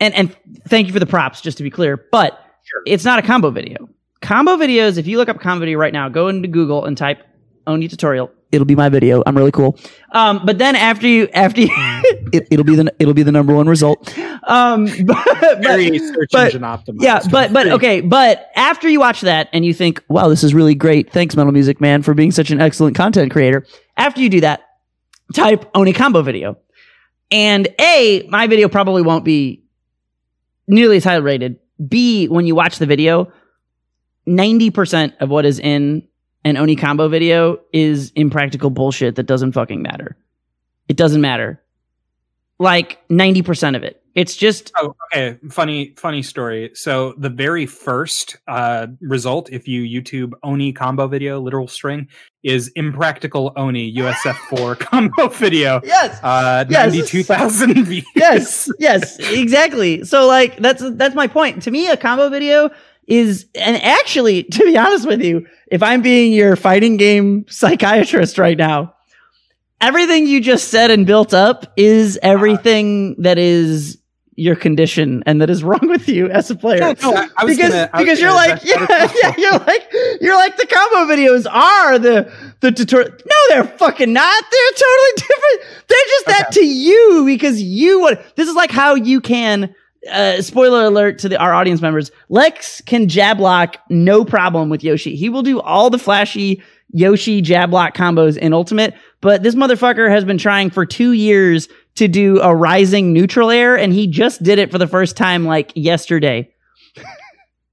And 0.00 0.14
and 0.14 0.36
thank 0.68 0.86
you 0.86 0.92
for 0.92 1.00
the 1.00 1.06
props, 1.06 1.40
just 1.40 1.58
to 1.58 1.64
be 1.64 1.70
clear. 1.70 1.96
But 2.12 2.32
Sure. 2.64 2.82
it's 2.86 3.04
not 3.04 3.18
a 3.18 3.22
combo 3.22 3.50
video. 3.50 3.88
Combo 4.20 4.56
videos. 4.56 4.98
If 4.98 5.06
you 5.06 5.16
look 5.16 5.28
up 5.28 5.40
combo 5.40 5.60
video 5.60 5.78
right 5.78 5.92
now, 5.92 6.08
go 6.08 6.28
into 6.28 6.48
Google 6.48 6.84
and 6.84 6.96
type 6.96 7.22
Oni 7.66 7.88
tutorial. 7.88 8.30
It'll 8.50 8.64
be 8.64 8.74
my 8.74 8.88
video. 8.88 9.22
I'm 9.26 9.36
really 9.36 9.50
cool. 9.52 9.78
Um, 10.12 10.40
but 10.44 10.56
then 10.58 10.74
after 10.74 11.06
you 11.06 11.28
after 11.34 11.60
you, 11.62 11.68
it, 12.32 12.48
it'll 12.50 12.64
be 12.64 12.76
the 12.76 12.92
it'll 12.98 13.12
be 13.14 13.22
the 13.22 13.32
number 13.32 13.54
one 13.54 13.68
result. 13.68 14.16
Um, 14.44 14.86
but, 15.04 15.24
but- 15.40 15.62
very 15.62 15.98
search 15.98 16.30
but- 16.32 16.46
engine 16.46 16.62
optimized. 16.62 17.02
yeah, 17.02 17.20
but 17.30 17.52
but 17.52 17.66
okay, 17.68 18.00
but 18.00 18.50
after 18.56 18.88
you 18.88 19.00
watch 19.00 19.20
that 19.22 19.48
and 19.52 19.64
you 19.66 19.74
think, 19.74 20.02
"Wow, 20.08 20.28
this 20.28 20.42
is 20.44 20.54
really 20.54 20.74
great. 20.74 21.12
Thanks, 21.12 21.36
Metal 21.36 21.52
Music 21.52 21.80
Man, 21.80 22.02
for 22.02 22.14
being 22.14 22.30
such 22.30 22.50
an 22.50 22.60
excellent 22.60 22.96
content 22.96 23.30
creator." 23.32 23.66
After 23.96 24.20
you 24.22 24.30
do 24.30 24.40
that, 24.40 24.62
type 25.34 25.68
Oni 25.74 25.92
combo 25.92 26.22
video. 26.22 26.56
And 27.30 27.68
A, 27.78 28.26
my 28.30 28.46
video 28.46 28.68
probably 28.70 29.02
won't 29.02 29.24
be 29.24 29.62
nearly 30.68 30.98
as 30.98 31.04
high 31.04 31.16
rated. 31.16 31.58
B, 31.88 32.28
when 32.28 32.46
you 32.46 32.54
watch 32.54 32.78
the 32.78 32.86
video, 32.86 33.32
90% 34.28 35.14
of 35.20 35.30
what 35.30 35.44
is 35.44 35.58
in 35.58 36.06
an 36.44 36.56
Oni 36.56 36.76
combo 36.76 37.08
video 37.08 37.58
is 37.72 38.12
impractical 38.14 38.70
bullshit 38.70 39.16
that 39.16 39.24
doesn't 39.24 39.52
fucking 39.52 39.82
matter. 39.82 40.16
It 40.88 40.96
doesn't 40.96 41.20
matter. 41.20 41.60
Like 42.58 42.98
90% 43.08 43.76
of 43.76 43.82
it. 43.82 43.97
It's 44.18 44.34
just 44.36 44.72
Oh, 44.80 44.94
okay. 45.12 45.38
Funny, 45.50 45.94
funny 45.96 46.22
story. 46.22 46.70
So 46.74 47.14
the 47.18 47.28
very 47.30 47.66
first 47.66 48.36
uh, 48.48 48.88
result, 49.00 49.48
if 49.52 49.68
you 49.68 49.82
YouTube 49.82 50.32
Oni 50.42 50.72
combo 50.72 51.06
video, 51.06 51.38
literal 51.40 51.68
string, 51.68 52.08
is 52.42 52.68
impractical 52.74 53.52
Oni 53.56 53.94
USF4 53.94 54.78
combo 54.90 55.28
video. 55.28 55.80
Yes. 55.84 56.18
Uh, 56.22 56.64
Yes. 56.68 56.92
ninety-two 56.92 57.22
thousand 57.22 57.84
views. 57.92 58.04
yes 58.16 58.68
yes 58.78 59.18
exactly 59.20 60.04
so 60.04 60.26
like 60.26 60.56
that's 60.58 60.82
that's 60.96 61.14
my 61.14 61.26
point 61.28 61.62
to 61.62 61.70
me 61.70 61.88
a 61.88 61.96
combo 61.96 62.28
video 62.28 62.70
is 63.06 63.46
and 63.54 63.76
actually 63.82 64.42
to 64.56 64.64
be 64.64 64.76
honest 64.76 65.06
with 65.06 65.22
you 65.22 65.46
if 65.70 65.82
i'm 65.82 66.02
being 66.02 66.32
your 66.32 66.56
fighting 66.56 66.96
game 66.96 67.44
psychiatrist 67.48 68.36
right 68.38 68.58
now 68.58 68.92
everything 69.80 70.26
you 70.26 70.40
just 70.40 70.68
said 70.68 70.90
and 70.90 71.06
built 71.06 71.32
up 71.32 71.72
is 71.76 72.18
everything 72.22 73.14
that 73.22 73.38
is 73.38 73.96
your 74.38 74.54
condition 74.56 75.22
and 75.26 75.40
that 75.40 75.50
is 75.50 75.64
wrong 75.64 75.80
with 75.82 76.08
you 76.08 76.30
as 76.30 76.50
a 76.50 76.54
player. 76.54 76.78
Yeah, 76.78 76.94
no, 77.02 77.14
I- 77.14 77.28
I 77.36 77.44
because 77.44 77.70
gonna- 77.70 77.90
because 77.96 78.20
you're 78.20 78.32
like 78.32 78.60
yeah, 78.64 79.10
yeah 79.22 79.34
you're 79.36 79.58
like 79.58 79.88
you're 80.20 80.36
like 80.36 80.56
the 80.56 80.66
combo 80.66 81.12
videos 81.12 81.46
are 81.50 81.98
the 81.98 82.32
the 82.60 82.70
tutorial 82.72 83.10
no 83.10 83.36
they're 83.48 83.64
fucking 83.64 84.12
not. 84.12 84.44
They're 84.50 84.72
totally 84.72 85.12
different. 85.16 85.86
They're 85.88 85.98
just 86.08 86.26
that 86.26 86.52
to 86.52 86.64
you 86.66 87.24
because 87.26 87.60
you 87.62 88.00
want 88.00 88.20
this 88.36 88.48
is 88.48 88.54
like 88.54 88.70
how 88.70 88.94
you 88.94 89.20
can 89.20 89.74
uh, 90.12 90.40
spoiler 90.40 90.84
alert 90.84 91.18
to 91.18 91.28
the, 91.28 91.36
our 91.38 91.52
audience 91.52 91.80
members 91.82 92.10
lex 92.28 92.80
can 92.82 93.08
jab 93.08 93.40
lock 93.40 93.76
no 93.90 94.24
problem 94.24 94.68
with 94.68 94.84
yoshi. 94.84 95.16
He 95.16 95.28
will 95.28 95.42
do 95.42 95.60
all 95.60 95.90
the 95.90 95.98
flashy 95.98 96.62
yoshi 96.92 97.40
jab 97.42 97.72
lock 97.72 97.94
combos 97.94 98.36
in 98.38 98.52
ultimate 98.54 98.94
but 99.20 99.42
this 99.42 99.54
motherfucker 99.56 100.08
has 100.08 100.24
been 100.24 100.38
trying 100.38 100.70
for 100.70 100.86
two 100.86 101.12
years 101.12 101.68
to 101.98 102.08
do 102.08 102.40
a 102.40 102.54
rising 102.54 103.12
neutral 103.12 103.50
air 103.50 103.76
and 103.76 103.92
he 103.92 104.06
just 104.06 104.42
did 104.42 104.58
it 104.58 104.70
for 104.70 104.78
the 104.78 104.86
first 104.86 105.16
time 105.16 105.44
like 105.44 105.72
yesterday 105.74 106.48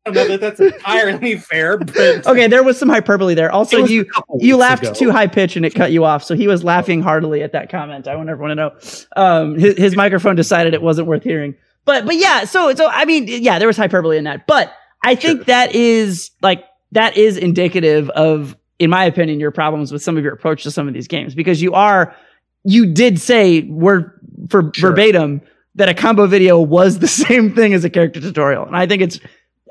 I 0.08 0.12
don't 0.12 0.16
know 0.16 0.38
that 0.38 0.40
that's 0.40 0.60
entirely 0.60 1.36
fair, 1.36 1.80
but 1.80 2.28
okay, 2.28 2.46
there 2.46 2.62
was 2.64 2.78
some 2.78 2.90
hyperbole 2.90 3.34
there. 3.34 3.52
Also, 3.52 3.86
you 3.86 4.06
you 4.38 4.56
laughed 4.56 4.84
ago. 4.84 4.94
too 4.94 5.12
high 5.12 5.26
pitch 5.26 5.56
and 5.56 5.66
it 5.66 5.74
cut 5.74 5.92
you 5.92 6.06
off. 6.06 6.24
So 6.24 6.36
he 6.36 6.48
was 6.48 6.64
laughing 6.64 7.02
heartily 7.02 7.42
at 7.42 7.54
that 7.54 7.72
comment. 7.72 8.08
I 8.08 8.16
want 8.16 8.30
everyone 8.30 8.50
to 8.50 8.56
know. 8.56 8.72
Um, 9.16 9.56
his, 9.58 9.76
his 9.78 9.96
microphone 9.96 10.36
decided 10.36 10.76
it 10.76 10.82
wasn't 10.84 11.08
worth 11.08 11.24
hearing. 11.24 11.56
But 11.86 12.06
but 12.06 12.18
yeah, 12.18 12.44
so 12.44 12.72
so 12.76 12.88
I 12.88 13.06
mean, 13.06 13.26
yeah, 13.28 13.58
there 13.58 13.68
was 13.68 13.78
hyperbole 13.78 14.18
in 14.20 14.26
that. 14.26 14.46
But 14.46 14.72
I 15.04 15.16
think 15.16 15.40
Sure. 15.40 15.46
that 15.46 15.74
is 15.74 16.30
like 16.44 16.64
that 16.92 17.18
is 17.18 17.36
indicative 17.36 18.12
of, 18.12 18.56
in 18.78 18.92
my 18.92 19.06
opinion, 19.06 19.40
your 19.40 19.50
problems 19.52 19.92
with 19.92 20.04
some 20.04 20.18
of 20.18 20.24
your 20.24 20.34
approach 20.34 20.62
to 20.64 20.72
some 20.72 20.88
of 20.88 20.94
these 20.94 21.08
games 21.08 21.34
because 21.34 21.64
you 21.64 21.74
are 21.74 22.16
you 22.66 22.86
did 22.86 23.20
say 23.20 23.62
word 23.62 24.12
for 24.50 24.70
Sure. 24.74 24.90
verbatim 24.92 25.42
that 25.76 25.90
a 25.90 25.94
combo 25.94 26.28
video 26.28 26.60
was 26.60 27.00
the 27.00 27.08
same 27.26 27.54
thing 27.56 27.74
as 27.74 27.84
a 27.84 27.90
character 27.90 28.20
tutorial, 28.20 28.66
and 28.66 28.76
I 28.76 28.86
think 28.88 29.02
it's 29.02 29.20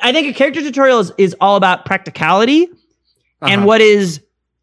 I 0.03 0.13
think 0.13 0.27
a 0.29 0.33
character 0.33 0.61
tutorial 0.61 0.99
is, 1.01 1.13
is 1.19 1.37
all 1.41 1.57
about 1.57 1.85
practicality 1.85 2.65
and 3.43 3.61
Uh-huh. 3.61 3.67
what 3.67 3.81
is 3.81 4.21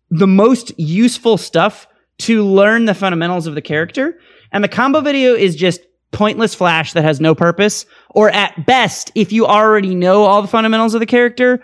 the 0.10 0.28
most 0.28 0.78
useful 0.78 1.38
stuff 1.38 1.88
to 2.20 2.44
learn 2.44 2.86
the 2.86 2.94
fundamentals 2.94 3.48
of 3.48 3.56
the 3.56 3.62
character. 3.62 4.20
And 4.52 4.62
the 4.64 4.68
combo 4.68 5.00
video 5.02 5.34
is 5.34 5.56
just 5.56 5.80
pointless 6.12 6.54
flash 6.54 6.92
that 6.94 7.04
has 7.04 7.22
no 7.22 7.34
purpose. 7.34 7.86
Or 8.10 8.30
at 8.30 8.66
best, 8.66 9.12
if 9.16 9.32
you 9.32 9.46
already 9.48 9.96
know 9.96 10.24
all 10.24 10.42
the 10.42 10.48
fundamentals 10.50 10.94
of 10.94 11.00
the 11.00 11.06
character, 11.06 11.62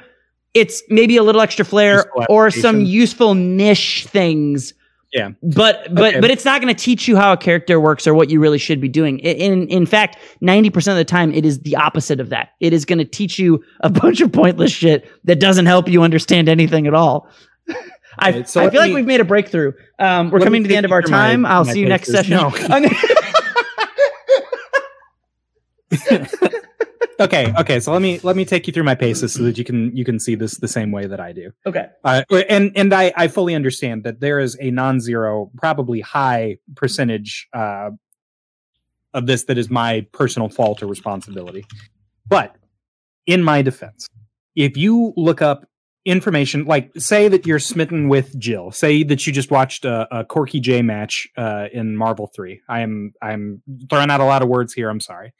it's 0.53 0.81
maybe 0.89 1.17
a 1.17 1.23
little 1.23 1.41
extra 1.41 1.65
flair 1.65 2.05
or 2.29 2.49
some 2.49 2.79
useful 2.81 3.35
niche 3.35 4.07
things. 4.09 4.73
Yeah. 5.13 5.29
But 5.41 5.93
but 5.95 6.09
Okay. 6.13 6.19
but 6.19 6.29
it's 6.31 6.43
not 6.43 6.61
going 6.61 6.73
to 6.73 6.79
teach 6.83 7.07
you 7.07 7.15
how 7.15 7.31
a 7.33 7.37
character 7.37 7.79
works 7.79 8.05
or 8.05 8.13
what 8.13 8.29
you 8.29 8.39
really 8.41 8.57
should 8.57 8.81
be 8.81 8.89
doing. 8.89 9.19
In 9.19 9.67
in 9.69 9.85
fact, 9.85 10.17
90% 10.43 10.75
of 10.91 10.97
the 10.97 11.05
time 11.05 11.33
it 11.33 11.45
is 11.45 11.59
the 11.61 11.75
opposite 11.77 12.19
of 12.19 12.29
that. 12.29 12.49
It 12.59 12.73
is 12.73 12.83
going 12.85 12.99
to 12.99 13.05
teach 13.05 13.39
you 13.39 13.63
a 13.81 13.89
bunch 13.89 14.19
of 14.21 14.31
pointless 14.31 14.71
shit 14.71 15.09
that 15.23 15.39
doesn't 15.39 15.65
help 15.65 15.87
you 15.87 16.03
understand 16.03 16.49
anything 16.49 16.87
at 16.87 16.93
all. 16.93 17.29
I, 18.19 18.31
Right, 18.31 18.49
so 18.49 18.65
I 18.65 18.69
feel 18.71 18.81
like 18.81 18.93
we've 18.93 19.05
made 19.05 19.21
a 19.21 19.25
breakthrough. 19.25 19.73
Um, 19.99 20.31
we're 20.31 20.39
coming 20.39 20.63
to 20.63 20.69
the 20.69 20.75
end 20.75 20.85
of 20.87 20.91
our 20.91 21.03
through 21.03 21.11
my- 21.11 21.27
time. 21.29 21.45
I'll 21.45 21.65
my 21.65 21.73
see 21.73 21.81
you 21.81 21.87
next 21.87 22.11
session. 22.11 22.35
No. 22.35 22.51
Okay. 27.19 27.53
okay. 27.59 27.79
So 27.79 27.91
let 27.91 28.01
me 28.01 28.19
let 28.23 28.35
me 28.35 28.45
take 28.45 28.67
you 28.67 28.73
through 28.73 28.83
my 28.83 28.95
paces 28.95 29.33
so 29.33 29.43
that 29.43 29.57
you 29.57 29.63
can 29.63 29.95
you 29.95 30.05
can 30.05 30.19
see 30.19 30.35
this 30.35 30.57
the 30.57 30.67
same 30.67 30.91
way 30.91 31.07
that 31.07 31.19
I 31.19 31.31
do. 31.31 31.51
okay. 31.65 31.87
Uh, 32.03 32.23
and 32.49 32.71
and 32.75 32.93
I, 32.93 33.11
I 33.15 33.27
fully 33.27 33.55
understand 33.55 34.03
that 34.03 34.19
there 34.19 34.39
is 34.39 34.57
a 34.59 34.71
non-zero, 34.71 35.51
probably 35.57 36.01
high 36.01 36.57
percentage 36.75 37.47
uh, 37.53 37.91
of 39.13 39.25
this 39.25 39.45
that 39.45 39.57
is 39.57 39.69
my 39.69 40.05
personal 40.11 40.49
fault 40.49 40.83
or 40.83 40.87
responsibility. 40.87 41.65
But 42.27 42.55
in 43.25 43.43
my 43.43 43.61
defense, 43.61 44.07
if 44.55 44.77
you 44.77 45.13
look 45.15 45.41
up 45.41 45.67
information, 46.05 46.65
like 46.65 46.91
say 46.97 47.27
that 47.27 47.45
you're 47.45 47.59
smitten 47.59 48.09
with 48.09 48.37
Jill, 48.39 48.71
say 48.71 49.03
that 49.03 49.27
you 49.27 49.33
just 49.33 49.51
watched 49.51 49.85
a, 49.85 50.07
a 50.19 50.23
Corky 50.23 50.59
J 50.59 50.81
match 50.81 51.27
uh, 51.35 51.67
in 51.73 51.95
Marvel 51.97 52.31
Three. 52.35 52.61
I 52.69 52.81
am 52.81 53.13
I'm 53.21 53.61
throwing 53.89 54.09
out 54.09 54.19
a 54.19 54.25
lot 54.25 54.41
of 54.41 54.49
words 54.49 54.73
here. 54.73 54.89
I'm 54.89 55.01
sorry. 55.01 55.33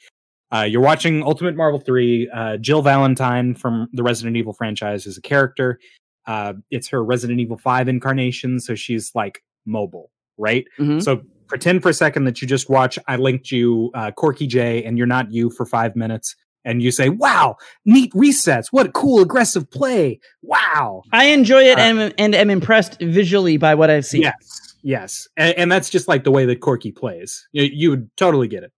Uh, 0.53 0.61
you're 0.61 0.81
watching 0.81 1.23
Ultimate 1.23 1.55
Marvel 1.55 1.79
3. 1.79 2.29
Uh, 2.33 2.57
Jill 2.57 2.81
Valentine 2.81 3.53
from 3.55 3.89
the 3.93 4.03
Resident 4.03 4.37
Evil 4.37 4.53
franchise 4.53 5.05
is 5.05 5.17
a 5.17 5.21
character. 5.21 5.79
Uh, 6.25 6.53
it's 6.71 6.87
her 6.89 7.03
Resident 7.03 7.39
Evil 7.39 7.57
5 7.57 7.87
incarnation, 7.87 8.59
so 8.59 8.75
she's 8.75 9.11
like 9.15 9.43
mobile, 9.65 10.11
right? 10.37 10.65
Mhm. 10.79 11.01
So 11.03 11.21
pretend 11.47 11.81
for 11.81 11.89
a 11.89 11.93
second 11.93 12.25
that 12.25 12.41
you 12.41 12.47
just 12.47 12.69
watch. 12.69 12.97
I 13.07 13.15
linked 13.17 13.51
you 13.51 13.91
uh, 13.93 14.11
Corky 14.11 14.47
J, 14.47 14.83
and 14.83 14.97
you're 14.97 15.07
not 15.07 15.31
you 15.31 15.49
for 15.49 15.65
five 15.65 15.95
minutes. 15.95 16.35
and 16.65 16.83
you 16.83 16.91
say, 16.91 17.07
"Wow, 17.07 17.55
neat 17.85 18.11
resets! 18.11 18.65
What 18.71 18.87
a 18.87 18.91
cool 18.91 19.21
aggressive 19.21 19.71
play! 19.71 20.19
Wow!" 20.41 21.01
I 21.13 21.27
enjoy 21.27 21.63
it 21.63 21.77
Uh, 21.77 21.81
and 21.81 22.13
and 22.17 22.35
am 22.35 22.49
impressed 22.49 22.99
visually 22.99 23.55
by 23.55 23.73
what 23.73 23.89
I've 23.89 24.05
seen. 24.05 24.23
Yes, 24.23 24.75
yes, 24.83 25.29
and, 25.37 25.57
and 25.57 25.71
that's 25.71 25.89
just 25.89 26.09
like 26.09 26.25
the 26.25 26.31
way 26.31 26.45
that 26.45 26.59
Corky 26.59 26.91
plays. 26.91 27.47
You, 27.53 27.63
you 27.71 27.89
would 27.91 28.09
totally 28.17 28.49
get 28.49 28.63
it. 28.63 28.73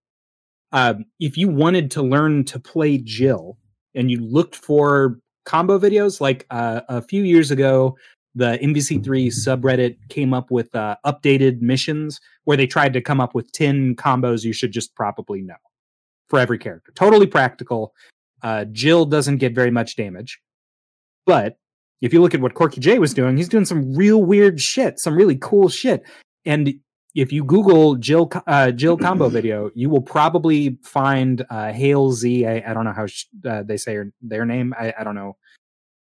Um, 0.71 1.05
if 1.19 1.37
you 1.37 1.47
wanted 1.49 1.91
to 1.91 2.01
learn 2.01 2.45
to 2.45 2.59
play 2.59 2.97
Jill 2.97 3.57
and 3.95 4.11
you 4.11 4.19
looked 4.21 4.55
for 4.55 5.19
combo 5.45 5.79
videos, 5.79 6.21
like 6.21 6.45
uh, 6.49 6.81
a 6.89 7.01
few 7.01 7.23
years 7.23 7.51
ago, 7.51 7.97
the 8.35 8.59
MVC3 8.61 9.31
subreddit 9.45 9.97
came 10.09 10.33
up 10.33 10.51
with 10.51 10.73
uh, 10.75 10.95
updated 11.05 11.61
missions 11.61 12.19
where 12.43 12.55
they 12.55 12.67
tried 12.67 12.93
to 12.93 13.01
come 13.01 13.19
up 13.19 13.33
with 13.33 13.51
10 13.51 13.95
combos 13.95 14.43
you 14.43 14.53
should 14.53 14.71
just 14.71 14.95
probably 14.95 15.41
know 15.41 15.55
for 16.27 16.39
every 16.39 16.59
character. 16.59 16.91
Totally 16.93 17.25
practical. 17.27 17.93
Uh, 18.43 18.65
Jill 18.65 19.05
doesn't 19.05 19.37
get 19.37 19.55
very 19.55 19.71
much 19.71 19.95
damage. 19.95 20.39
But 21.25 21.57
if 22.01 22.13
you 22.13 22.21
look 22.21 22.33
at 22.33 22.41
what 22.41 22.53
Corky 22.53 22.79
J 22.79 22.99
was 22.99 23.13
doing, 23.13 23.35
he's 23.35 23.49
doing 23.49 23.65
some 23.65 23.93
real 23.95 24.23
weird 24.23 24.59
shit, 24.59 24.99
some 24.99 25.15
really 25.15 25.35
cool 25.35 25.67
shit. 25.67 26.03
And 26.45 26.75
if 27.15 27.31
you 27.31 27.43
Google 27.43 27.95
Jill 27.95 28.31
uh, 28.47 28.71
Jill 28.71 28.97
combo 28.97 29.29
video, 29.39 29.71
you 29.73 29.89
will 29.89 30.01
probably 30.01 30.77
find 30.83 31.45
uh, 31.49 31.71
Hale 31.71 32.11
Z. 32.11 32.45
I, 32.45 32.63
I 32.69 32.73
don't 32.73 32.85
know 32.85 32.93
how 32.93 33.07
sh- 33.07 33.25
uh, 33.47 33.63
they 33.63 33.77
say 33.77 33.95
her, 33.95 34.11
their 34.21 34.45
name. 34.45 34.73
I, 34.79 34.93
I 34.99 35.03
don't 35.03 35.15
know 35.15 35.37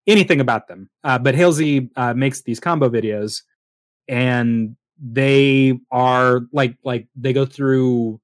anything 0.07 0.41
about 0.41 0.67
them. 0.67 0.89
Uh, 1.03 1.17
but 1.17 1.35
Hale 1.35 1.53
Z 1.53 1.89
uh, 1.95 2.13
makes 2.13 2.41
these 2.41 2.59
combo 2.59 2.89
videos, 2.89 3.43
and 4.07 4.75
they 5.01 5.79
are 5.91 6.41
like 6.51 6.75
like 6.83 7.07
they 7.15 7.33
go 7.33 7.45
through 7.45 8.19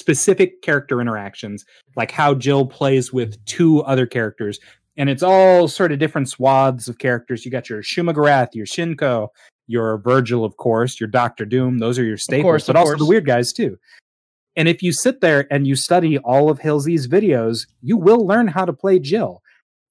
specific 0.00 0.62
character 0.62 1.00
interactions, 1.00 1.64
like 1.96 2.10
how 2.10 2.34
Jill 2.34 2.66
plays 2.66 3.12
with 3.12 3.42
two 3.46 3.82
other 3.82 4.06
characters. 4.06 4.60
And 4.96 5.10
it's 5.10 5.24
all 5.24 5.66
sort 5.66 5.90
of 5.90 5.98
different 5.98 6.28
swaths 6.28 6.86
of 6.86 6.98
characters. 6.98 7.44
You 7.44 7.50
got 7.50 7.68
your 7.68 7.82
Shuma-Gorath, 7.82 8.54
your 8.54 8.66
Shinko, 8.66 9.28
your 9.66 9.98
Virgil, 9.98 10.44
of 10.44 10.56
course, 10.56 11.00
your 11.00 11.08
Doctor 11.08 11.44
Doom. 11.44 11.78
Those 11.78 11.98
are 11.98 12.04
your 12.04 12.16
staples, 12.16 12.44
course, 12.44 12.66
but 12.66 12.76
also 12.76 12.96
the 12.96 13.06
weird 13.06 13.26
guys 13.26 13.52
too. 13.52 13.78
And 14.56 14.68
if 14.68 14.82
you 14.82 14.92
sit 14.92 15.20
there 15.20 15.46
and 15.50 15.66
you 15.66 15.74
study 15.74 16.18
all 16.18 16.48
of 16.48 16.60
Halsey's 16.60 17.08
videos, 17.08 17.66
you 17.82 17.96
will 17.96 18.26
learn 18.26 18.46
how 18.48 18.64
to 18.64 18.72
play 18.72 18.98
Jill. 18.98 19.42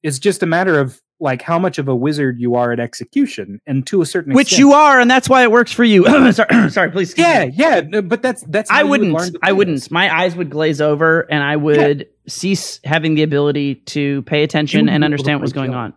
It's 0.03 0.19
just 0.19 0.41
a 0.43 0.45
matter 0.45 0.80
of 0.80 1.01
like 1.19 1.41
how 1.41 1.57
much 1.57 1.78
of 1.78 1.88
a 1.88 1.95
wizard 1.95 2.39
you 2.39 2.55
are 2.55 2.71
at 2.74 2.80
execution, 2.80 3.61
and 3.65 3.88
to 3.88 4.01
a 4.01 4.05
certain 4.05 4.34
Which 4.34 4.47
extent, 4.47 4.59
you 4.59 4.74
are, 4.74 4.99
and 4.99 5.09
that's 5.09 5.30
why 5.30 5.43
it 5.43 5.51
works 5.51 5.71
for 5.71 5.84
you. 5.86 6.05
sorry, 6.34 6.69
sorry, 6.69 6.91
please. 6.91 7.17
yeah, 7.17 7.45
me. 7.45 7.53
yeah. 7.55 8.01
But 8.01 8.21
that's 8.21 8.43
that's 8.43 8.69
I 8.69 8.84
would 8.84 8.99
wouldn't. 9.01 9.34
to 9.34 9.39
I 9.41 9.53
wouldn't. 9.53 9.89
My 9.89 10.13
eyes 10.13 10.36
would 10.36 10.49
glaze 10.49 10.82
over, 10.82 11.21
and 11.21 11.41
I 11.43 11.55
would 11.55 12.07
cease 12.28 12.80
having 12.84 13.15
the 13.15 13.24
ability 13.24 13.76
to 13.76 14.21
pay 14.24 14.43
attention 14.43 14.88
You 14.88 14.91
and 14.93 15.01
be 15.01 15.05
able 15.05 15.24
to 15.24 15.32
understand 15.32 15.39
what 15.39 15.41
was 15.43 15.53
going 15.53 15.71
Jill. 15.71 15.80
on. 15.80 15.93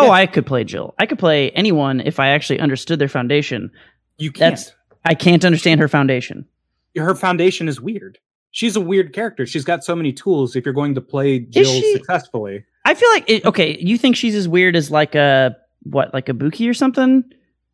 Oh, 0.00 0.06
Yeah. 0.06 0.10
I 0.12 0.26
could 0.26 0.46
play 0.46 0.64
Jill. 0.64 0.94
I 0.98 1.06
could 1.06 1.18
play 1.18 1.50
anyone 1.52 2.00
if 2.00 2.18
I 2.20 2.28
actually 2.28 2.60
understood 2.60 2.98
their 2.98 3.08
foundation. 3.08 3.70
You 4.18 4.30
can't. 4.32 4.56
That's 4.56 4.72
I 5.04 5.14
can't 5.14 5.44
understand 5.44 5.80
her 5.80 5.88
foundation. 5.88 6.46
her 6.96 7.14
foundation 7.14 7.68
is 7.68 7.80
weird. 7.80 8.18
She's 8.52 8.74
a 8.76 8.80
weird 8.80 9.12
character. 9.12 9.46
She's 9.46 9.64
got 9.64 9.84
so 9.84 9.94
many 9.94 10.12
tools. 10.12 10.56
If 10.56 10.64
you're 10.64 10.74
going 10.74 10.94
to 10.96 11.00
play 11.00 11.38
Jill 11.38 11.64
she- 11.64 11.92
successfully, 11.94 12.64
I 12.84 12.94
feel 12.94 13.08
like 13.10 13.24
it, 13.30 13.44
okay. 13.44 13.78
You 13.80 13.96
think 13.96 14.16
she's 14.16 14.34
as 14.34 14.48
weird 14.48 14.74
as 14.76 14.90
like 14.90 15.14
a 15.14 15.56
what, 15.84 16.12
like 16.12 16.28
a 16.28 16.32
Buki 16.34 16.68
or 16.68 16.74
something, 16.74 17.24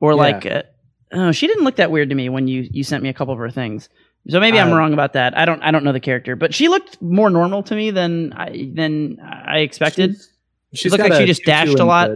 or 0.00 0.10
Yeah. 0.12 0.16
like 0.16 0.44
a, 0.44 0.64
oh, 1.12 1.32
she 1.32 1.46
didn't 1.46 1.64
look 1.64 1.76
that 1.76 1.90
weird 1.90 2.10
to 2.10 2.14
me 2.14 2.28
when 2.28 2.46
you 2.46 2.68
you 2.70 2.84
sent 2.84 3.02
me 3.02 3.08
a 3.08 3.14
couple 3.14 3.32
of 3.32 3.38
her 3.40 3.50
things. 3.50 3.88
So 4.28 4.38
maybe 4.40 4.58
I'm 4.58 4.72
Uh, 4.72 4.76
wrong 4.76 4.92
about 4.92 5.12
that. 5.14 5.36
I 5.38 5.44
don't 5.46 5.62
I 5.62 5.70
don't 5.70 5.82
know 5.84 5.92
the 5.92 6.00
character, 6.00 6.36
but 6.36 6.52
she 6.54 6.68
looked 6.68 7.00
more 7.00 7.30
normal 7.30 7.62
to 7.64 7.74
me 7.74 7.90
than 7.90 8.32
I 8.34 8.70
than 8.74 9.18
I 9.22 9.58
expected. 9.60 10.14
she's, 10.16 10.28
she's 10.74 10.92
looked 10.92 11.02
like 11.08 11.14
she 11.14 11.26
just 11.26 11.42
2-2 11.42 11.44
dashed 11.46 11.78
a 11.78 11.84
lot. 11.84 12.10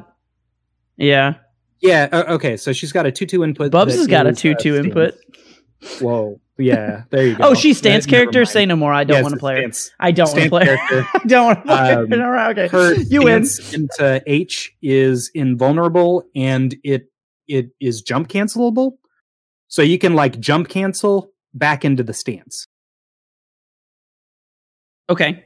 yeah, 0.97 1.35
Yeah. 1.81 2.09
uh, 2.13 2.25
okay. 2.35 2.57
So 2.57 2.73
she's 2.73 2.93
got 2.93 3.07
a 3.07 3.13
two-two 3.13 3.43
input. 3.45 3.71
Bubs 3.73 3.95
has 3.95 4.07
got 4.07 4.27
a 4.27 4.31
uh, 4.31 4.33
two 4.33 4.55
two 4.55 4.75
stance. 4.75 4.87
input. 4.87 5.15
Whoa. 6.01 6.41
Yeah. 6.59 7.05
There 7.11 7.27
you 7.27 7.37
go. 7.39 7.45
Oh, 7.49 7.55
she's 7.55 7.79
stance 7.79 8.07
never 8.07 8.17
character. 8.25 8.45
Say 8.45 8.67
no 8.67 8.77
more. 8.77 8.93
I 8.93 9.05
don't 9.05 9.17
Yes, 9.17 9.23
want 9.23 9.33
to 9.35 9.39
play 9.41 9.63
her. 9.63 9.71
I 9.99 10.11
don't 10.11 10.31
want 10.31 10.43
to 10.45 10.49
play 10.51 10.67
her. 10.67 10.77
I 11.15 11.21
don't 11.27 11.47
want 11.47 11.59
to 11.61 11.65
play 11.67 11.93
Um, 11.95 12.11
her. 12.11 12.23
All 12.25 12.31
right, 12.31 12.59
okay, 12.59 12.69
Her 12.69 12.95
you 12.95 13.23
win. 13.23 13.47
into 13.73 14.23
H 14.27 14.73
is 14.83 15.31
invulnerable, 15.35 16.25
and 16.35 16.77
it 16.85 17.11
it 17.49 17.71
is 17.81 18.03
jump 18.03 18.29
cancelable. 18.29 18.99
So 19.69 19.81
you 19.83 19.99
can 19.99 20.15
like 20.15 20.39
jump 20.39 20.69
cancel 20.69 21.33
back 21.55 21.85
into 21.85 22.03
the 22.03 22.13
stance. 22.13 22.67
Okay. 25.09 25.45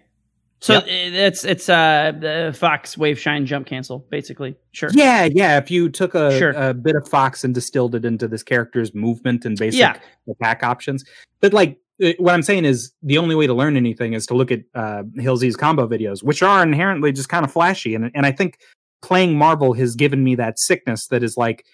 So 0.65 0.73
Yep. 0.73 0.85
it's 0.89 1.45
it's 1.45 1.69
uh 1.69 2.13
the 2.19 2.57
Fox 2.59 2.97
Wave 2.97 3.19
Shine 3.19 3.45
Jump 3.45 3.67
Cancel 3.67 3.99
basically. 4.11 4.57
Sure. 4.73 4.89
Yeah, 4.95 5.25
yeah. 5.31 5.59
If 5.59 5.71
you 5.71 5.91
took 5.91 6.15
a, 6.15 6.39
Sure. 6.39 6.53
a 6.53 6.73
bit 6.73 6.97
of 6.97 7.07
Fox 7.07 7.45
and 7.45 7.55
distilled 7.55 7.95
it 7.95 8.07
into 8.07 8.27
this 8.27 8.43
character's 8.43 8.95
movement 8.95 9.45
and 9.45 9.59
basic 9.59 9.79
Yeah. 9.81 9.99
attack 10.27 10.63
options, 10.63 11.05
but 11.43 11.53
like 11.53 11.77
uh, 12.03 12.13
what 12.19 12.33
I'm 12.33 12.41
saying 12.43 12.65
is 12.65 12.93
the 13.03 13.19
only 13.19 13.35
way 13.35 13.47
to 13.47 13.53
learn 13.53 13.77
anything 13.77 14.15
is 14.15 14.25
to 14.29 14.35
look 14.35 14.51
at 14.51 14.61
uh, 14.75 15.03
Hillsy's 15.17 15.55
combo 15.55 15.87
videos, 15.87 16.23
which 16.23 16.43
are 16.43 16.63
inherently 16.63 17.13
just 17.13 17.29
kind 17.29 17.45
of 17.45 17.53
flashy, 17.53 17.95
and 17.95 18.11
and 18.15 18.25
I 18.25 18.33
think 18.33 18.57
playing 19.03 19.37
Marvel 19.37 19.75
has 19.75 19.95
given 19.95 20.25
me 20.25 20.35
that 20.37 20.59
sickness 20.59 21.09
that 21.09 21.23
is 21.23 21.37
like 21.37 21.67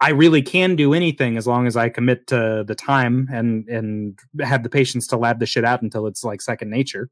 I 0.00 0.10
really 0.12 0.40
can 0.40 0.74
do 0.74 0.94
anything 0.94 1.36
as 1.36 1.46
long 1.46 1.66
as 1.66 1.76
I 1.76 1.90
commit 1.90 2.26
to 2.28 2.64
the 2.66 2.74
time 2.74 3.28
and 3.30 3.68
and 3.68 4.18
have 4.40 4.62
the 4.62 4.70
patience 4.70 5.06
to 5.08 5.18
lab 5.18 5.38
the 5.38 5.44
shit 5.46 5.66
out 5.66 5.82
until 5.82 6.06
it's 6.06 6.24
like 6.24 6.40
second 6.40 6.70
nature. 6.70 7.10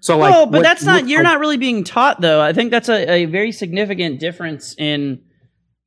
So 0.00 0.16
like, 0.18 0.30
well, 0.32 0.46
but 0.46 0.62
that's 0.62 0.82
not 0.82 1.08
you're 1.08 1.22
like- 1.22 1.32
not 1.32 1.40
really 1.40 1.56
being 1.58 1.84
taught 1.84 2.20
though. 2.20 2.40
I 2.40 2.52
think 2.52 2.70
that's 2.70 2.88
a, 2.88 3.10
a 3.10 3.24
very 3.26 3.52
significant 3.52 4.18
difference 4.20 4.74
in 4.78 5.22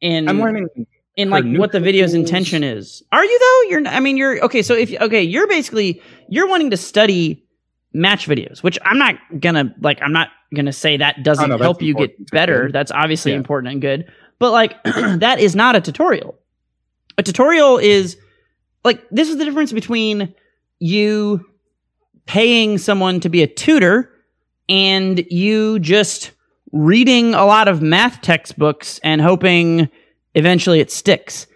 in 0.01 0.27
I'm 0.29 0.39
learning 0.39 0.67
in 1.15 1.29
like 1.29 1.45
what 1.45 1.71
the 1.71 1.79
video's 1.79 2.11
tools. 2.13 2.25
intention 2.29 2.63
is. 2.63 3.03
Are 3.11 3.23
you 3.25 3.39
though? 3.39 3.69
You're 3.69 3.87
I 3.87 3.99
mean, 3.99 4.17
you're 4.17 4.43
okay. 4.45 4.61
So 4.61 4.75
if 4.75 4.91
okay, 5.01 5.23
you're 5.23 5.47
basically 5.47 6.01
you're 6.29 6.47
wanting 6.47 6.69
to 6.71 6.77
study 6.77 7.43
match 7.93 8.27
videos, 8.27 8.61
which 8.63 8.77
I'm 8.83 8.97
not 8.97 9.15
gonna 9.39 9.73
like. 9.81 9.99
I'm 10.01 10.13
not 10.13 10.29
gonna 10.55 10.73
say 10.73 10.97
that 10.97 11.23
doesn't 11.23 11.45
Oh, 11.45 11.47
no, 11.47 11.53
that's 11.57 11.63
help 11.63 11.81
you 11.81 11.95
get 11.95 12.29
better. 12.31 12.69
That's 12.71 12.91
obviously 12.91 13.31
Yeah. 13.31 13.37
important 13.37 13.71
and 13.73 13.81
good. 13.81 14.11
But 14.39 14.51
like 14.51 14.81
that 14.83 15.39
is 15.39 15.55
not 15.55 15.75
a 15.75 15.81
tutorial. 15.81 16.37
A 17.17 17.23
tutorial 17.23 17.77
is 17.79 18.17
like 18.83 19.01
this 19.09 19.29
is 19.29 19.37
the 19.37 19.45
difference 19.45 19.71
between 19.71 20.33
you 20.79 21.45
paying 22.25 22.77
someone 22.77 23.19
to 23.21 23.29
be 23.29 23.41
a 23.41 23.47
tutor 23.47 24.09
and 24.69 25.23
you 25.29 25.79
just 25.79 26.31
reading 26.71 27.33
a 27.33 27.45
lot 27.45 27.67
of 27.67 27.81
math 27.81 28.21
textbooks 28.21 28.99
and 29.03 29.21
hoping 29.21 29.89
eventually 30.33 30.79
it 30.79 30.91
sticks. 30.91 31.47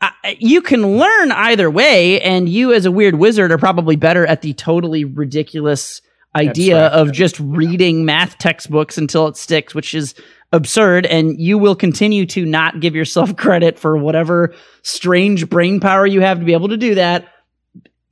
I- 0.00 0.36
you 0.38 0.60
can 0.60 0.98
learn 0.98 1.32
either 1.32 1.70
way, 1.70 2.20
and 2.20 2.48
you 2.48 2.72
as 2.72 2.84
a 2.84 2.90
weird 2.90 3.14
wizard 3.14 3.52
are 3.52 3.58
probably 3.58 3.96
better 3.96 4.26
at 4.26 4.42
the 4.42 4.52
totally 4.52 5.04
ridiculous 5.04 6.02
idea 6.36 6.86
Abstract, 6.86 7.08
of 7.08 7.12
just 7.14 7.40
reading 7.40 8.04
math 8.04 8.38
textbooks 8.38 8.98
until 8.98 9.28
it 9.28 9.36
sticks, 9.36 9.74
which 9.74 9.94
is 9.94 10.14
absurd. 10.52 11.06
And 11.06 11.40
you 11.40 11.56
will 11.58 11.76
continue 11.76 12.26
to 12.26 12.44
not 12.44 12.80
give 12.80 12.94
yourself 12.94 13.36
credit 13.38 13.78
for 13.78 13.96
whatever 13.96 14.52
strange 14.82 15.48
brain 15.48 15.80
power 15.80 16.06
you 16.06 16.20
have 16.20 16.40
to 16.40 16.44
be 16.44 16.52
able 16.52 16.68
to 16.68 16.76
do 16.76 16.96
that. 16.96 17.28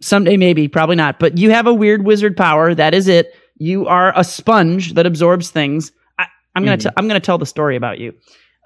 Someday, 0.02 0.36
maybe, 0.36 0.68
probably 0.68 0.96
not. 0.96 1.18
But 1.18 1.38
you 1.38 1.50
have 1.50 1.66
a 1.66 1.72
weird 1.74 2.04
wizard 2.04 2.36
power. 2.36 2.74
That 2.74 2.92
is 2.94 3.08
it. 3.08 3.34
You 3.58 3.86
are 3.86 4.12
a 4.18 4.24
sponge 4.24 4.94
that 4.94 5.06
absorbs 5.06 5.50
things. 5.50 5.92
I, 6.18 6.26
I'm 6.54 6.64
gonna 6.64 6.76
Mhm. 6.76 6.82
t- 6.82 6.90
I'm 6.96 7.06
gonna 7.08 7.20
tell 7.20 7.38
the 7.38 7.46
story 7.46 7.76
about 7.76 7.98
you. 7.98 8.12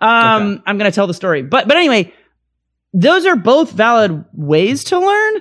Um, 0.01 0.63
I'm 0.67 0.79
gonna 0.79 0.91
tell 0.93 1.07
the 1.07 1.15
story. 1.15 1.43
But 1.43 1.69
but 1.69 1.77
anyway, 1.77 2.13
those 2.95 3.27
are 3.27 3.37
both 3.37 3.73
valid 3.73 4.25
ways 4.33 4.85
to 4.85 4.99
learn. 4.99 5.35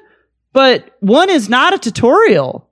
But 0.54 0.96
one 1.00 1.30
is 1.30 1.50
not 1.50 1.74
a 1.74 1.78
tutorial. 1.78 2.70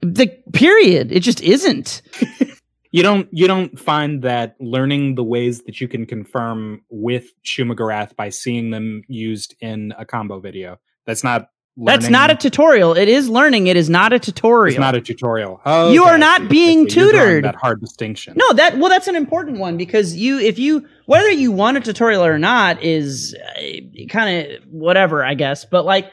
The 0.00 0.28
period. 0.52 1.12
It 1.12 1.20
just 1.20 1.40
isn't. 1.42 2.02
you 2.92 3.02
don't 3.02 3.28
you 3.32 3.46
don't 3.46 3.78
find 3.78 4.22
that 4.22 4.56
learning 4.60 5.14
the 5.14 5.24
ways 5.24 5.62
that 5.62 5.80
you 5.80 5.88
can 5.88 6.06
confirm 6.06 6.82
with 6.90 7.26
Shuma-Gorath 7.44 8.16
by 8.16 8.28
seeing 8.30 8.70
them 8.70 9.02
used 9.08 9.54
in 9.60 9.92
a 9.98 10.04
combo 10.04 10.40
video. 10.40 10.78
That's 11.06 11.22
not 11.24 11.48
That's 11.76 12.10
not 12.10 12.30
a 12.30 12.34
tutorial. 12.34 12.94
It 12.94 13.08
is 13.08 13.30
learning. 13.30 13.66
It 13.66 13.76
is 13.76 13.88
not 13.88 14.12
a 14.12 14.18
tutorial. 14.18 14.74
it's 14.74 14.78
not 14.78 14.94
a 14.94 15.00
tutorial. 15.00 15.60
Oh, 15.64 15.90
You 15.90 16.02
okay, 16.02 16.10
are 16.10 16.18
not 16.18 16.50
being 16.50 16.88
see. 16.88 17.00
You're 17.00 17.12
drawing 17.12 17.26
tutored. 17.26 17.44
That 17.44 17.54
hard 17.54 17.80
distinction. 17.80 18.34
No, 18.36 18.52
that 18.54 18.76
well, 18.78 18.90
that's 18.90 19.08
an 19.08 19.16
important 19.16 19.58
one 19.58 19.78
because 19.78 20.14
you, 20.14 20.38
if 20.38 20.58
you, 20.58 20.86
whether 21.06 21.30
you 21.30 21.50
want 21.50 21.78
a 21.78 21.80
tutorial 21.80 22.24
or 22.24 22.38
not, 22.38 22.82
is 22.82 23.34
uh, 23.56 24.06
kind 24.10 24.52
of 24.52 24.62
whatever, 24.70 25.24
I 25.24 25.32
guess. 25.32 25.64
But 25.64 25.86
like, 25.86 26.10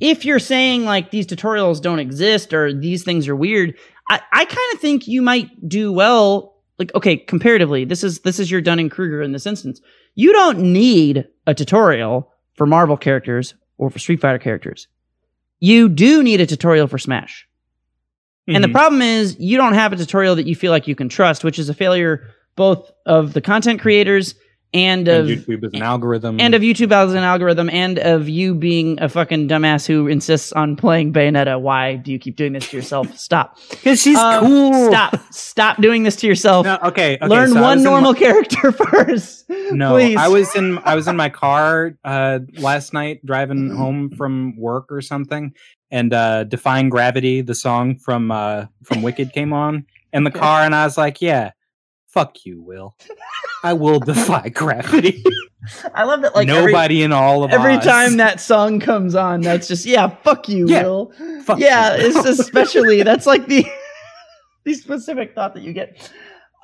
if 0.00 0.26
you're 0.26 0.38
saying 0.38 0.84
like 0.84 1.10
these 1.10 1.26
tutorials 1.26 1.80
don't 1.80 1.98
exist 1.98 2.52
or 2.52 2.72
these 2.72 3.04
things 3.04 3.26
are 3.26 3.36
weird, 3.36 3.74
I, 4.10 4.20
I 4.32 4.44
kind 4.44 4.74
of 4.74 4.80
think 4.80 5.08
you 5.08 5.22
might 5.22 5.66
do 5.66 5.92
well. 5.92 6.56
Like, 6.78 6.94
okay, 6.94 7.16
comparatively, 7.16 7.86
this 7.86 8.04
is 8.04 8.20
this 8.20 8.38
is 8.38 8.50
your 8.50 8.60
Dunning 8.60 8.90
Kruger 8.90 9.22
in 9.22 9.32
this 9.32 9.46
instance. 9.46 9.80
You 10.14 10.32
don't 10.32 10.58
need 10.58 11.26
a 11.46 11.54
tutorial 11.54 12.30
for 12.54 12.66
Marvel 12.66 12.96
characters 12.98 13.54
or 13.78 13.90
for 13.90 13.98
Street 13.98 14.20
Fighter 14.20 14.38
characters. 14.38 14.88
You 15.60 15.88
do 15.88 16.22
need 16.22 16.40
a 16.40 16.46
tutorial 16.46 16.86
for 16.86 16.98
Smash. 16.98 17.46
And 18.46 18.62
the 18.62 18.68
Mhm. 18.68 18.72
problem 18.72 19.02
is 19.02 19.36
you 19.38 19.56
don't 19.56 19.74
have 19.74 19.92
a 19.92 19.96
tutorial 19.96 20.36
that 20.36 20.46
you 20.46 20.54
feel 20.54 20.70
like 20.72 20.86
you 20.88 20.94
can 20.94 21.08
trust, 21.08 21.44
which 21.44 21.58
is 21.58 21.68
a 21.68 21.74
failure 21.74 22.26
both 22.56 22.90
of 23.06 23.34
the 23.34 23.40
content 23.40 23.80
creators 23.80 24.34
and 24.74 25.08
of 25.08 25.28
And 25.28 25.38
YouTube 25.38 25.64
as 25.66 25.72
an 25.72 25.82
algorithm. 25.82 26.40
and 26.40 26.54
of 26.54 26.60
YouTube 26.62 26.92
as 26.92 27.12
an 27.14 27.24
algorithm 27.24 27.70
and 27.70 27.98
of 27.98 28.28
you 28.28 28.54
being 28.54 29.00
a 29.00 29.08
fucking 29.08 29.48
dumbass 29.48 29.86
who 29.86 30.08
insists 30.08 30.52
on 30.52 30.76
playing 30.76 31.12
Bayonetta. 31.12 31.58
Why 31.60 31.96
do 31.96 32.12
you 32.12 32.18
keep 32.18 32.36
doing 32.36 32.52
this 32.52 32.68
to 32.70 32.76
yourself? 32.76 33.16
Stop. 33.16 33.56
because 33.70 34.00
she's 34.02 34.18
Um, 34.18 34.44
cool. 34.44 34.88
Stop. 34.90 35.16
Stop 35.32 35.80
doing 35.80 36.02
this 36.02 36.16
to 36.16 36.26
yourself. 36.26 36.66
No, 36.66 36.78
okay, 36.84 37.16
okay. 37.16 37.26
Learn 37.26 37.48
so 37.50 37.62
one 37.62 37.78
in 37.78 37.84
my- 37.84 37.90
normal 37.90 38.14
character 38.24 38.72
first. 38.72 39.44
No, 39.70 39.92
Please. 39.92 40.16
I 40.16 40.28
was 40.28 40.54
in 40.54 40.78
I 40.84 40.94
was 40.94 41.08
in 41.08 41.16
my 41.16 41.30
car 41.30 41.96
uh, 42.04 42.40
last 42.58 42.92
night 42.92 43.24
driving 43.24 43.70
home 43.70 44.10
from 44.10 44.54
work 44.58 44.86
or 44.90 45.00
something, 45.00 45.54
and 45.90 46.12
uh, 46.12 46.44
"Defying 46.44 46.90
Gravity," 46.90 47.40
the 47.40 47.54
song 47.54 47.96
from 47.98 48.30
uh, 48.30 48.66
from 48.84 49.00
Wicked, 49.02 49.32
came 49.32 49.54
on 49.54 49.86
in 50.12 50.24
the 50.24 50.30
car, 50.42 50.62
and 50.62 50.74
I 50.74 50.84
was 50.84 50.98
like, 50.98 51.22
"Yeah, 51.22 51.52
fuck 52.08 52.44
you, 52.44 52.60
Will. 52.62 52.96
I 53.64 53.72
will 53.74 54.00
defy 54.00 54.48
gravity. 54.54 55.22
I 55.94 56.04
love 56.04 56.22
that. 56.22 56.34
Like 56.34 56.48
every- 56.48 56.72
Nobody 56.72 57.02
in 57.02 57.12
all 57.12 57.44
of 57.44 57.50
us. 57.50 57.56
every 57.58 57.74
Oz. 57.74 57.84
time 57.84 58.16
that 58.18 58.40
song 58.40 58.80
comes 58.80 59.14
on, 59.14 59.40
that's 59.40 59.68
just 59.68 59.86
yeah, 59.86 60.08
fuck 60.22 60.48
you, 60.48 60.66
Yeah, 60.68 60.82
Will. 60.84 61.12
Fuck 61.44 61.58
yeah, 61.58 61.96
you. 61.96 62.06
it's 62.06 62.16
especially 62.40 63.02
that's 63.02 63.26
like 63.26 63.46
the 63.46 63.66
the 64.64 64.74
specific 64.74 65.34
thought 65.34 65.54
that 65.54 65.62
you 65.62 65.72
get. 65.72 66.10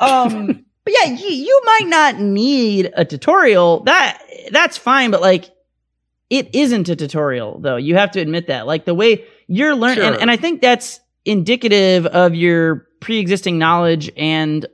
Um, 0.01 0.65
but 0.85 0.95
yeah, 1.03 1.11
you, 1.13 1.29
you 1.29 1.63
might 1.65 1.87
not 1.87 2.19
need 2.19 2.93
a 2.97 3.05
tutorial. 3.05 3.85
That 3.85 4.23
that's 4.51 4.77
fine, 4.77 5.11
but 5.11 5.21
like 5.21 5.51
it 6.31 6.55
isn't 6.55 6.89
a 6.89 6.97
tutorial 6.97 7.61
though. 7.61 7.77
You 7.77 7.97
have 7.97 8.11
to 8.13 8.21
admit 8.21 8.47
that. 8.49 8.67
Like 8.67 8.85
the 8.85 8.95
way 8.95 9.25
you're 9.47 9.75
learning, 9.75 10.05
and, 10.05 10.17
and 10.17 10.31
I 10.31 10.37
think 10.37 10.61
that's 10.63 11.01
indicative 11.25 12.07
of 12.07 12.35
your 12.35 12.87
pre-existing 13.01 13.59
knowledge 13.59 14.11
and 14.17 14.67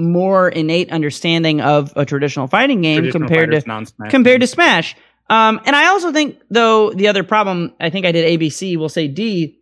more 0.00 0.48
innate 0.48 0.90
understanding 0.90 1.60
of 1.60 1.92
a 1.96 2.04
traditional 2.04 2.46
fighting 2.46 2.82
game 2.82 2.98
Traditional 2.98 3.28
compared 3.28 3.50
to 3.50 3.62
non-smash 3.66 4.10
compared 4.10 4.40
to. 4.40 4.46
Smash. 4.46 4.96
Um, 5.28 5.60
and 5.64 5.76
I 5.76 5.86
also 5.86 6.12
think, 6.12 6.40
though, 6.50 6.90
the 6.92 7.06
other 7.08 7.22
problem, 7.22 7.72
I 7.78 7.90
think 7.90 8.04
I 8.04 8.12
did 8.12 8.40
ABC, 8.40 8.76
we'll 8.76 8.88
say 8.88 9.06
D. 9.06 9.58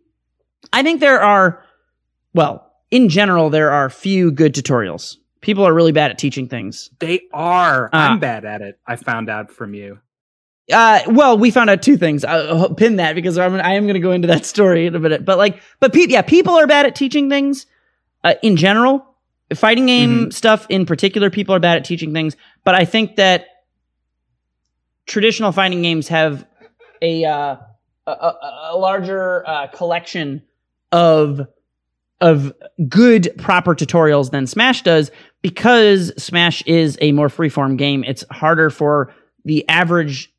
I 0.73 0.81
think 0.81 0.99
there 0.99 1.21
are, 1.21 1.63
well, 2.33 2.71
in 2.89 3.09
general, 3.09 3.51
there 3.51 3.69
are 3.71 3.89
few 3.89 4.31
good 4.31 4.55
tutorials. 4.55 5.17
People 5.41 5.65
are 5.67 5.73
really 5.73 5.91
bad 5.91 6.11
at 6.11 6.17
teaching 6.17 6.47
things. 6.47 6.89
they 6.99 7.21
are. 7.31 7.85
Uh, 7.87 7.89
I'm 7.97 8.19
bad 8.19 8.45
at 8.45 8.61
it. 8.61 8.79
I 8.87 8.95
found 8.95 9.29
out 9.29 9.51
from 9.51 9.73
you. 9.73 9.99
Uh, 10.71 11.01
well, 11.07 11.37
we 11.37 11.49
found 11.49 11.69
out 11.69 11.81
two 11.81 11.97
things. 11.97 12.23
I'll 12.23 12.61
I'll 12.61 12.73
pin 12.75 12.97
that 12.97 13.15
because 13.15 13.37
I'm, 13.37 13.55
I 13.55 13.73
am 13.73 13.83
going 13.83 13.95
to 13.95 13.99
go 13.99 14.11
into 14.11 14.27
that 14.27 14.45
story 14.45 14.85
in 14.85 14.95
a 14.95 14.99
minute. 14.99 15.25
But 15.25 15.37
like, 15.37 15.61
but 15.79 15.93
pe- 15.93 16.07
yeah, 16.09 16.21
people 16.21 16.55
are 16.55 16.67
bad 16.67 16.85
at 16.85 16.95
teaching 16.95 17.29
things 17.29 17.65
uh, 18.23 18.35
in 18.43 18.55
general. 18.55 19.05
Fighting 19.55 19.87
game 19.87 20.31
stuff 20.31 20.67
in 20.69 20.85
particular, 20.85 21.29
people 21.29 21.55
are 21.55 21.59
bad 21.59 21.77
at 21.77 21.85
teaching 21.85 22.13
things. 22.13 22.35
But 22.63 22.75
I 22.75 22.85
think 22.85 23.15
that 23.15 23.47
traditional 25.07 25.51
fighting 25.51 25.81
games 25.81 26.07
have 26.09 26.45
a 27.01 27.25
uh, 27.25 27.57
a, 28.05 28.11
a, 28.11 28.69
a 28.71 28.77
larger 28.77 29.47
uh, 29.47 29.67
collection 29.67 30.43
of 30.91 31.47
of 32.21 32.53
good 32.87 33.31
proper 33.37 33.73
tutorials 33.73 34.31
than 34.31 34.45
Smash 34.45 34.83
does 34.83 35.09
because 35.41 36.11
Smash 36.21 36.61
is 36.63 36.97
a 37.01 37.11
more 37.11 37.29
freeform 37.29 37.77
game. 37.77 38.03
It's 38.03 38.25
harder 38.29 38.69
for 38.69 39.13
the 39.45 39.67
average 39.69 40.31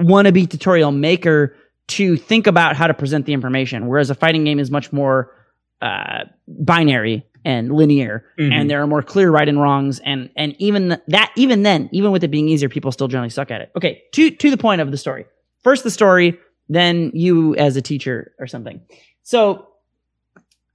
wannabe 0.00 0.48
tutorial 0.48 0.92
maker 0.92 1.54
to 1.88 2.16
think 2.16 2.46
about 2.46 2.76
how 2.76 2.86
to 2.86 2.94
present 2.94 3.26
the 3.26 3.32
information, 3.32 3.86
whereas 3.86 4.10
a 4.10 4.14
fighting 4.14 4.44
game 4.44 4.58
is 4.58 4.70
much 4.70 4.92
more 4.92 5.32
uh, 5.80 6.24
binary 6.48 7.24
and 7.46 7.72
linear, 7.72 8.24
Mhm. 8.38 8.52
and 8.52 8.68
there 8.70 8.82
are 8.82 8.86
more 8.86 9.02
clear 9.02 9.30
right 9.30 9.48
and 9.48 9.58
wrongs, 9.60 10.00
and 10.04 10.28
and 10.36 10.54
even 10.58 10.88
th- 10.88 11.00
that, 11.08 11.32
even 11.36 11.62
then, 11.62 11.88
even 11.92 12.10
with 12.10 12.22
it 12.24 12.28
being 12.28 12.48
easier, 12.48 12.68
people 12.68 12.92
still 12.92 13.08
generally 13.08 13.30
suck 13.30 13.50
at 13.50 13.60
it. 13.62 13.70
Okay, 13.76 14.02
to 14.12 14.30
to 14.30 14.50
the 14.50 14.56
point 14.58 14.80
of 14.82 14.90
the 14.90 14.96
story. 14.98 15.24
First 15.62 15.84
the 15.84 15.90
story, 15.90 16.38
then 16.68 17.10
you 17.14 17.54
as 17.56 17.76
a 17.76 17.82
teacher 17.82 18.32
or 18.38 18.46
something. 18.46 18.80
So, 19.22 19.68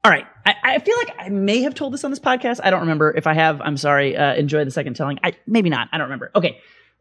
all 0.03 0.11
right, 0.11 0.25
I, 0.45 0.55
I 0.63 0.79
feel 0.79 0.95
like 0.97 1.13
I 1.19 1.29
may 1.29 1.61
have 1.61 1.75
told 1.75 1.93
this 1.93 2.03
on 2.03 2.09
this 2.11 2.19
podcast. 2.19 2.59
I 2.63 2.69
don't 2.71 2.81
remember. 2.81 3.13
If 3.15 3.27
I 3.27 3.33
have, 3.33 3.61
I'm 3.61 3.77
sorry. 3.77 4.15
Uh, 4.17 4.33
enjoy 4.35 4.65
the 4.65 4.71
second 4.71 4.95
telling. 4.95 5.19
I 5.23 5.33
maybe 5.45 5.69
not. 5.69 5.89
I 5.91 5.97
don't 5.97 6.05
remember. 6.05 6.31
Okay. 6.35 6.57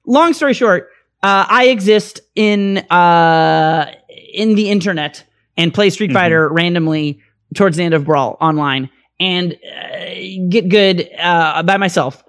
Long 0.07 0.33
story 0.35 0.55
short, 0.55 0.89
uh, 1.23 1.47
I 1.49 1.69
exist 1.69 2.21
in 2.35 2.79
uh, 2.91 3.93
in 4.35 4.55
the 4.57 4.69
internet 4.71 5.25
and 5.57 5.73
play 5.73 5.91
Street 5.91 6.11
Mhm. 6.11 6.15
Fighter 6.15 6.49
randomly 6.49 7.21
towards 7.55 7.77
the 7.77 7.83
end 7.85 7.95
of 7.95 8.05
Brawl 8.05 8.37
online 8.41 8.89
and 9.21 9.53
uh, 9.53 10.49
get 10.49 10.69
good 10.69 11.09
uh, 11.19 11.63
by 11.63 11.77
myself. 11.77 12.25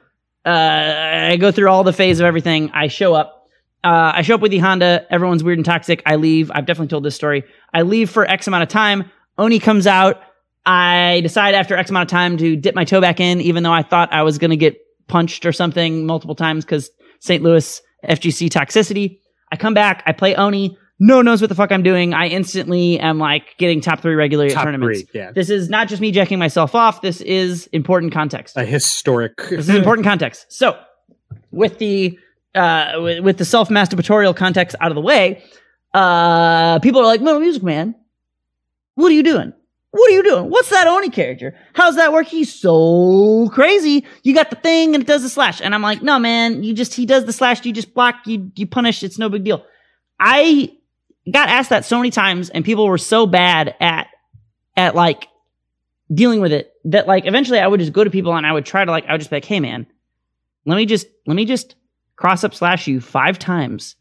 Uh, 0.45 1.29
I 1.31 1.37
go 1.37 1.51
through 1.51 1.69
all 1.69 1.83
the 1.83 1.93
phase 1.93 2.19
of 2.19 2.25
everything. 2.25 2.69
I 2.73 2.87
show 2.87 3.13
up. 3.13 3.47
Uh, 3.83 4.11
I 4.15 4.21
show 4.21 4.35
up 4.35 4.41
with 4.41 4.51
the 4.51 4.59
Honda. 4.59 5.07
Everyone's 5.09 5.43
weird 5.43 5.57
and 5.57 5.65
toxic. 5.65 6.03
I 6.05 6.17
leave. 6.17 6.51
I've 6.53 6.65
definitely 6.65 6.89
told 6.89 7.03
this 7.03 7.15
story. 7.15 7.43
I 7.73 7.81
leave 7.81 8.09
for 8.09 8.25
X 8.25 8.47
amount 8.47 8.63
of 8.63 8.69
time. 8.69 9.09
Oni 9.37 9.59
comes 9.59 9.87
out. 9.87 10.21
I 10.65 11.21
decide 11.23 11.55
after 11.55 11.75
X 11.75 11.89
amount 11.89 12.11
of 12.11 12.11
time 12.11 12.37
to 12.37 12.55
dip 12.55 12.75
my 12.75 12.85
toe 12.85 13.01
back 13.01 13.19
in, 13.19 13.41
even 13.41 13.63
though 13.63 13.71
I 13.71 13.81
thought 13.81 14.13
I 14.13 14.21
was 14.21 14.37
going 14.37 14.51
to 14.51 14.57
get 14.57 14.77
punched 15.07 15.45
or 15.45 15.51
something 15.51 16.05
multiple 16.05 16.35
times 16.35 16.65
because 16.65 16.91
St. 17.19 17.41
Louis 17.41 17.81
FGC 18.07 18.49
toxicity. 18.49 19.19
I 19.51 19.57
come 19.57 19.73
back. 19.73 20.03
I 20.05 20.11
play 20.11 20.35
Oni. 20.35 20.77
No 21.03 21.15
one 21.15 21.25
knows 21.25 21.41
what 21.41 21.47
the 21.49 21.55
fuck 21.55 21.71
I'm 21.71 21.81
doing. 21.81 22.13
I 22.13 22.27
instantly 22.27 22.99
am 22.99 23.17
like 23.17 23.57
getting 23.57 23.81
top 23.81 24.01
three 24.01 24.13
regular 24.13 24.45
at 24.45 24.51
Top 24.51 24.65
tournaments. 24.65 25.01
three. 25.01 25.19
Yeah. 25.19 25.31
This 25.31 25.49
is 25.49 25.67
not 25.67 25.87
just 25.87 25.99
me 25.99 26.11
jacking 26.11 26.37
myself 26.37 26.75
off. 26.75 27.01
This 27.01 27.21
is 27.21 27.65
important 27.73 28.13
context. 28.13 28.55
A 28.55 28.63
historic. 28.63 29.35
This 29.49 29.67
is 29.67 29.69
important 29.69 30.05
context. 30.05 30.45
So, 30.49 30.77
with 31.49 31.79
the 31.79 32.19
uh, 32.53 32.99
with, 32.99 33.23
with 33.23 33.37
the 33.39 33.45
self 33.45 33.69
masturbatorial 33.69 34.35
context 34.35 34.75
out 34.79 34.91
of 34.91 34.95
the 34.95 35.01
way, 35.01 35.43
uh, 35.95 36.77
people 36.79 37.01
are 37.01 37.05
like, 37.05 37.19
"Metal 37.19 37.39
Music 37.39 37.63
Man, 37.63 37.95
what 38.93 39.11
are 39.11 39.15
you 39.15 39.23
doing? 39.23 39.53
What 39.89 40.11
are 40.11 40.13
you 40.13 40.21
doing? 40.21 40.51
What's 40.51 40.69
that 40.69 40.85
Oni 40.85 41.09
character? 41.09 41.57
How's 41.73 41.95
that 41.95 42.13
work? 42.13 42.27
He's 42.27 42.53
so 42.53 43.49
crazy. 43.51 44.05
You 44.21 44.35
got 44.35 44.51
the 44.51 44.55
thing 44.55 44.93
and 44.93 45.03
it 45.03 45.07
does 45.07 45.23
the 45.23 45.29
slash." 45.29 45.61
And 45.61 45.73
I'm 45.73 45.81
like, 45.81 46.03
"No, 46.03 46.19
man. 46.19 46.61
You 46.63 46.75
just 46.75 46.93
he 46.93 47.07
does 47.07 47.25
the 47.25 47.33
slash. 47.33 47.65
You 47.65 47.73
just 47.73 47.95
block. 47.95 48.17
You 48.27 48.51
you 48.55 48.67
punish. 48.67 49.01
It's 49.01 49.17
no 49.17 49.29
big 49.29 49.43
deal." 49.43 49.65
I 50.19 50.71
got 51.29 51.49
asked 51.49 51.69
that 51.69 51.85
so 51.85 51.97
many 51.97 52.11
times, 52.11 52.49
and 52.49 52.63
people 52.63 52.87
were 52.87 52.97
so 52.97 53.27
bad 53.27 53.75
at 53.79 54.07
at 54.75 54.95
like 54.95 55.27
dealing 56.13 56.41
with 56.41 56.51
it 56.51 56.73
that 56.85 57.07
like 57.07 57.25
eventually 57.25 57.59
I 57.59 57.67
would 57.67 57.79
just 57.79 57.93
go 57.93 58.03
to 58.03 58.09
people 58.09 58.35
and 58.35 58.45
I 58.45 58.51
would 58.51 58.65
try 58.65 58.83
to 58.83 58.91
like 58.91 59.05
I 59.05 59.13
would 59.13 59.21
just 59.21 59.29
be 59.29 59.37
like, 59.37 59.45
hey 59.45 59.59
man, 59.59 59.85
let 60.65 60.75
me 60.75 60.85
just 60.85 61.07
let 61.27 61.35
me 61.35 61.45
just 61.45 61.75
cross 62.15 62.43
up 62.43 62.53
slash 62.53 62.87
you 62.87 63.01
five 63.01 63.39
times. 63.39 63.95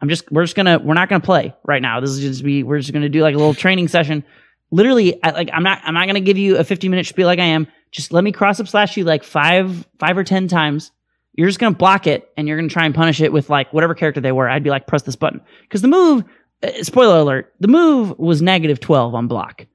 I'm 0.00 0.08
just 0.08 0.30
we're 0.32 0.42
just 0.42 0.56
gonna 0.56 0.78
we're 0.78 0.94
not 0.94 1.08
gonna 1.08 1.20
play 1.20 1.54
right 1.64 1.82
now. 1.82 2.00
This 2.00 2.10
is 2.10 2.20
just 2.20 2.44
be 2.44 2.62
we're 2.62 2.78
just 2.78 2.92
gonna 2.92 3.08
do 3.08 3.22
like 3.22 3.34
a 3.34 3.38
little 3.38 3.54
training 3.54 3.88
session. 3.88 4.24
Literally, 4.70 5.22
I, 5.22 5.30
like 5.30 5.50
I'm 5.52 5.62
not 5.62 5.80
I'm 5.84 5.94
not 5.94 6.06
gonna 6.06 6.20
give 6.20 6.38
you 6.38 6.56
a 6.56 6.64
50 6.64 6.88
minute 6.88 7.06
spiel 7.06 7.26
like 7.26 7.38
I 7.38 7.44
am. 7.44 7.68
Just 7.90 8.12
let 8.12 8.24
me 8.24 8.32
cross 8.32 8.58
up 8.58 8.68
slash 8.68 8.96
you 8.96 9.04
like 9.04 9.22
five 9.22 9.86
five 9.98 10.16
or 10.16 10.24
ten 10.24 10.48
times. 10.48 10.90
You're 11.34 11.48
just 11.48 11.60
gonna 11.60 11.76
block 11.76 12.06
it 12.06 12.28
and 12.36 12.48
you're 12.48 12.56
gonna 12.56 12.68
try 12.68 12.84
and 12.84 12.94
punish 12.94 13.20
it 13.20 13.32
with 13.32 13.48
like 13.48 13.72
whatever 13.72 13.94
character 13.94 14.20
they 14.20 14.32
were. 14.32 14.48
I'd 14.48 14.64
be 14.64 14.70
like 14.70 14.86
press 14.86 15.02
this 15.02 15.16
button 15.16 15.40
because 15.62 15.82
the 15.82 15.88
move. 15.88 16.24
Uh, 16.62 16.82
spoiler 16.82 17.18
alert: 17.18 17.52
the 17.60 17.68
move 17.68 18.18
was 18.18 18.42
negative 18.42 18.80
12 18.80 19.14
on 19.14 19.28
block. 19.28 19.66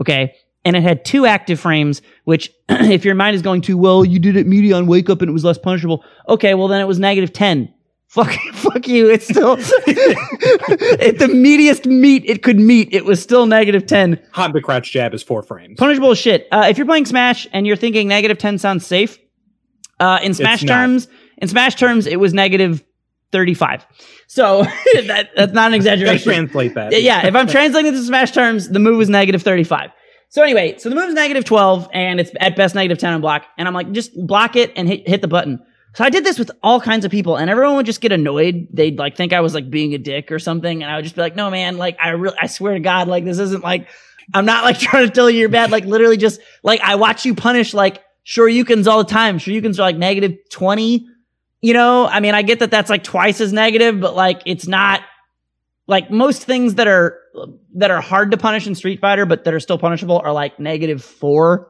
Okay, 0.00 0.34
and 0.66 0.74
it 0.74 0.82
had 0.82 1.04
two 1.04 1.26
active 1.26 1.60
frames, 1.60 2.02
which 2.24 2.50
if 2.68 3.04
your 3.04 3.14
mind 3.14 3.36
is 3.36 3.42
going 3.42 3.60
to, 3.62 3.78
well, 3.78 4.04
you 4.04 4.18
did 4.18 4.36
it 4.36 4.46
meaty 4.46 4.72
on 4.72 4.86
wake 4.86 5.08
up 5.08 5.22
and 5.22 5.28
it 5.30 5.32
was 5.32 5.44
less 5.44 5.58
punishable. 5.58 6.04
Okay, 6.28 6.54
well 6.54 6.68
then 6.68 6.80
it 6.80 6.86
was 6.86 6.98
negative 6.98 7.32
10. 7.32 7.72
Fuck, 8.08 8.32
fuck 8.52 8.88
you. 8.88 9.08
It's 9.08 9.28
still 9.28 9.52
at 9.52 11.18
the 11.18 11.28
meatiest 11.32 11.86
meat 11.86 12.24
it 12.26 12.42
could 12.42 12.58
meet. 12.58 12.88
It 12.92 13.04
was 13.04 13.22
still 13.22 13.46
negative 13.46 13.86
10. 13.86 14.20
Honda 14.32 14.60
crouch 14.60 14.90
jab 14.90 15.14
is 15.14 15.22
four 15.22 15.42
frames. 15.42 15.76
Punishable 15.78 16.10
as 16.10 16.18
shit. 16.18 16.48
Uh, 16.50 16.66
if 16.68 16.78
you're 16.78 16.86
playing 16.86 17.06
Smash 17.06 17.46
and 17.52 17.66
you're 17.66 17.76
thinking 17.76 18.08
negative 18.08 18.38
10 18.38 18.58
sounds 18.58 18.84
safe, 18.84 19.18
uh, 20.00 20.18
in 20.22 20.34
Smash 20.34 20.62
not. 20.62 20.74
terms, 20.74 21.08
in 21.38 21.48
Smash 21.48 21.76
terms, 21.76 22.06
it 22.06 22.16
was 22.16 22.34
negative 22.34 22.82
35. 23.32 23.86
So 24.26 24.62
that, 24.94 25.30
that's 25.36 25.52
not 25.52 25.68
an 25.68 25.74
exaggeration. 25.74 26.24
translate 26.24 26.74
that. 26.74 27.02
yeah, 27.02 27.26
if 27.26 27.34
I'm 27.34 27.46
translating 27.46 27.92
this 27.92 28.02
to 28.02 28.06
Smash 28.06 28.32
terms, 28.32 28.68
the 28.68 28.78
move 28.78 29.00
is 29.00 29.08
negative 29.08 29.42
35. 29.42 29.90
So 30.28 30.42
anyway, 30.42 30.76
so 30.78 30.88
the 30.88 30.96
move's 30.96 31.14
negative 31.14 31.44
12 31.44 31.88
and 31.92 32.20
it's 32.20 32.30
at 32.40 32.56
best 32.56 32.74
negative 32.74 32.98
10 32.98 33.14
on 33.14 33.20
block. 33.20 33.46
And 33.58 33.68
I'm 33.68 33.74
like, 33.74 33.92
just 33.92 34.12
block 34.26 34.56
it 34.56 34.72
and 34.76 34.88
hit, 34.88 35.08
hit 35.08 35.22
the 35.22 35.28
button. 35.28 35.60
So 35.94 36.04
I 36.04 36.10
did 36.10 36.24
this 36.24 36.38
with 36.38 36.50
all 36.62 36.80
kinds 36.80 37.04
of 37.04 37.10
people 37.10 37.36
and 37.36 37.48
everyone 37.48 37.76
would 37.76 37.86
just 37.86 38.00
get 38.00 38.12
annoyed. 38.12 38.68
They'd 38.72 38.98
like 38.98 39.16
think 39.16 39.32
I 39.32 39.40
was 39.40 39.54
like 39.54 39.70
being 39.70 39.94
a 39.94 39.98
dick 39.98 40.30
or 40.30 40.38
something. 40.38 40.82
And 40.82 40.92
I 40.92 40.96
would 40.96 41.04
just 41.04 41.14
be 41.14 41.22
like, 41.22 41.36
no, 41.36 41.48
man, 41.50 41.78
like 41.78 41.96
I 42.02 42.10
really, 42.10 42.36
I 42.40 42.48
swear 42.48 42.74
to 42.74 42.80
God, 42.80 43.08
like 43.08 43.24
this 43.24 43.38
isn't 43.38 43.62
like, 43.62 43.88
I'm 44.34 44.44
not 44.44 44.64
like 44.64 44.78
trying 44.80 45.06
to 45.06 45.12
tell 45.12 45.30
you 45.30 45.40
you're 45.40 45.48
bad. 45.48 45.70
Like 45.70 45.84
literally 45.84 46.16
just 46.16 46.40
like 46.62 46.80
I 46.80 46.96
watch 46.96 47.24
you 47.24 47.34
punish 47.34 47.72
like 47.72 48.02
Shoryukens 48.26 48.86
all 48.86 48.98
the 48.98 49.10
time. 49.10 49.38
Shoryukens 49.38 49.78
are 49.78 49.82
like 49.82 49.96
negative 49.96 50.36
20. 50.50 51.06
You 51.66 51.72
know, 51.72 52.06
I 52.06 52.20
mean, 52.20 52.32
I 52.32 52.42
get 52.42 52.60
that 52.60 52.70
that's 52.70 52.88
like 52.88 53.02
twice 53.02 53.40
as 53.40 53.52
negative, 53.52 53.98
but 53.98 54.14
like 54.14 54.40
it's 54.46 54.68
not 54.68 55.00
like 55.88 56.12
most 56.12 56.44
things 56.44 56.76
that 56.76 56.86
are 56.86 57.18
that 57.74 57.90
are 57.90 58.00
hard 58.00 58.30
to 58.30 58.36
punish 58.36 58.68
in 58.68 58.76
Street 58.76 59.00
Fighter, 59.00 59.26
but 59.26 59.42
that 59.42 59.52
are 59.52 59.58
still 59.58 59.76
punishable 59.76 60.20
are 60.24 60.32
like 60.32 60.60
negative 60.60 61.02
four. 61.02 61.66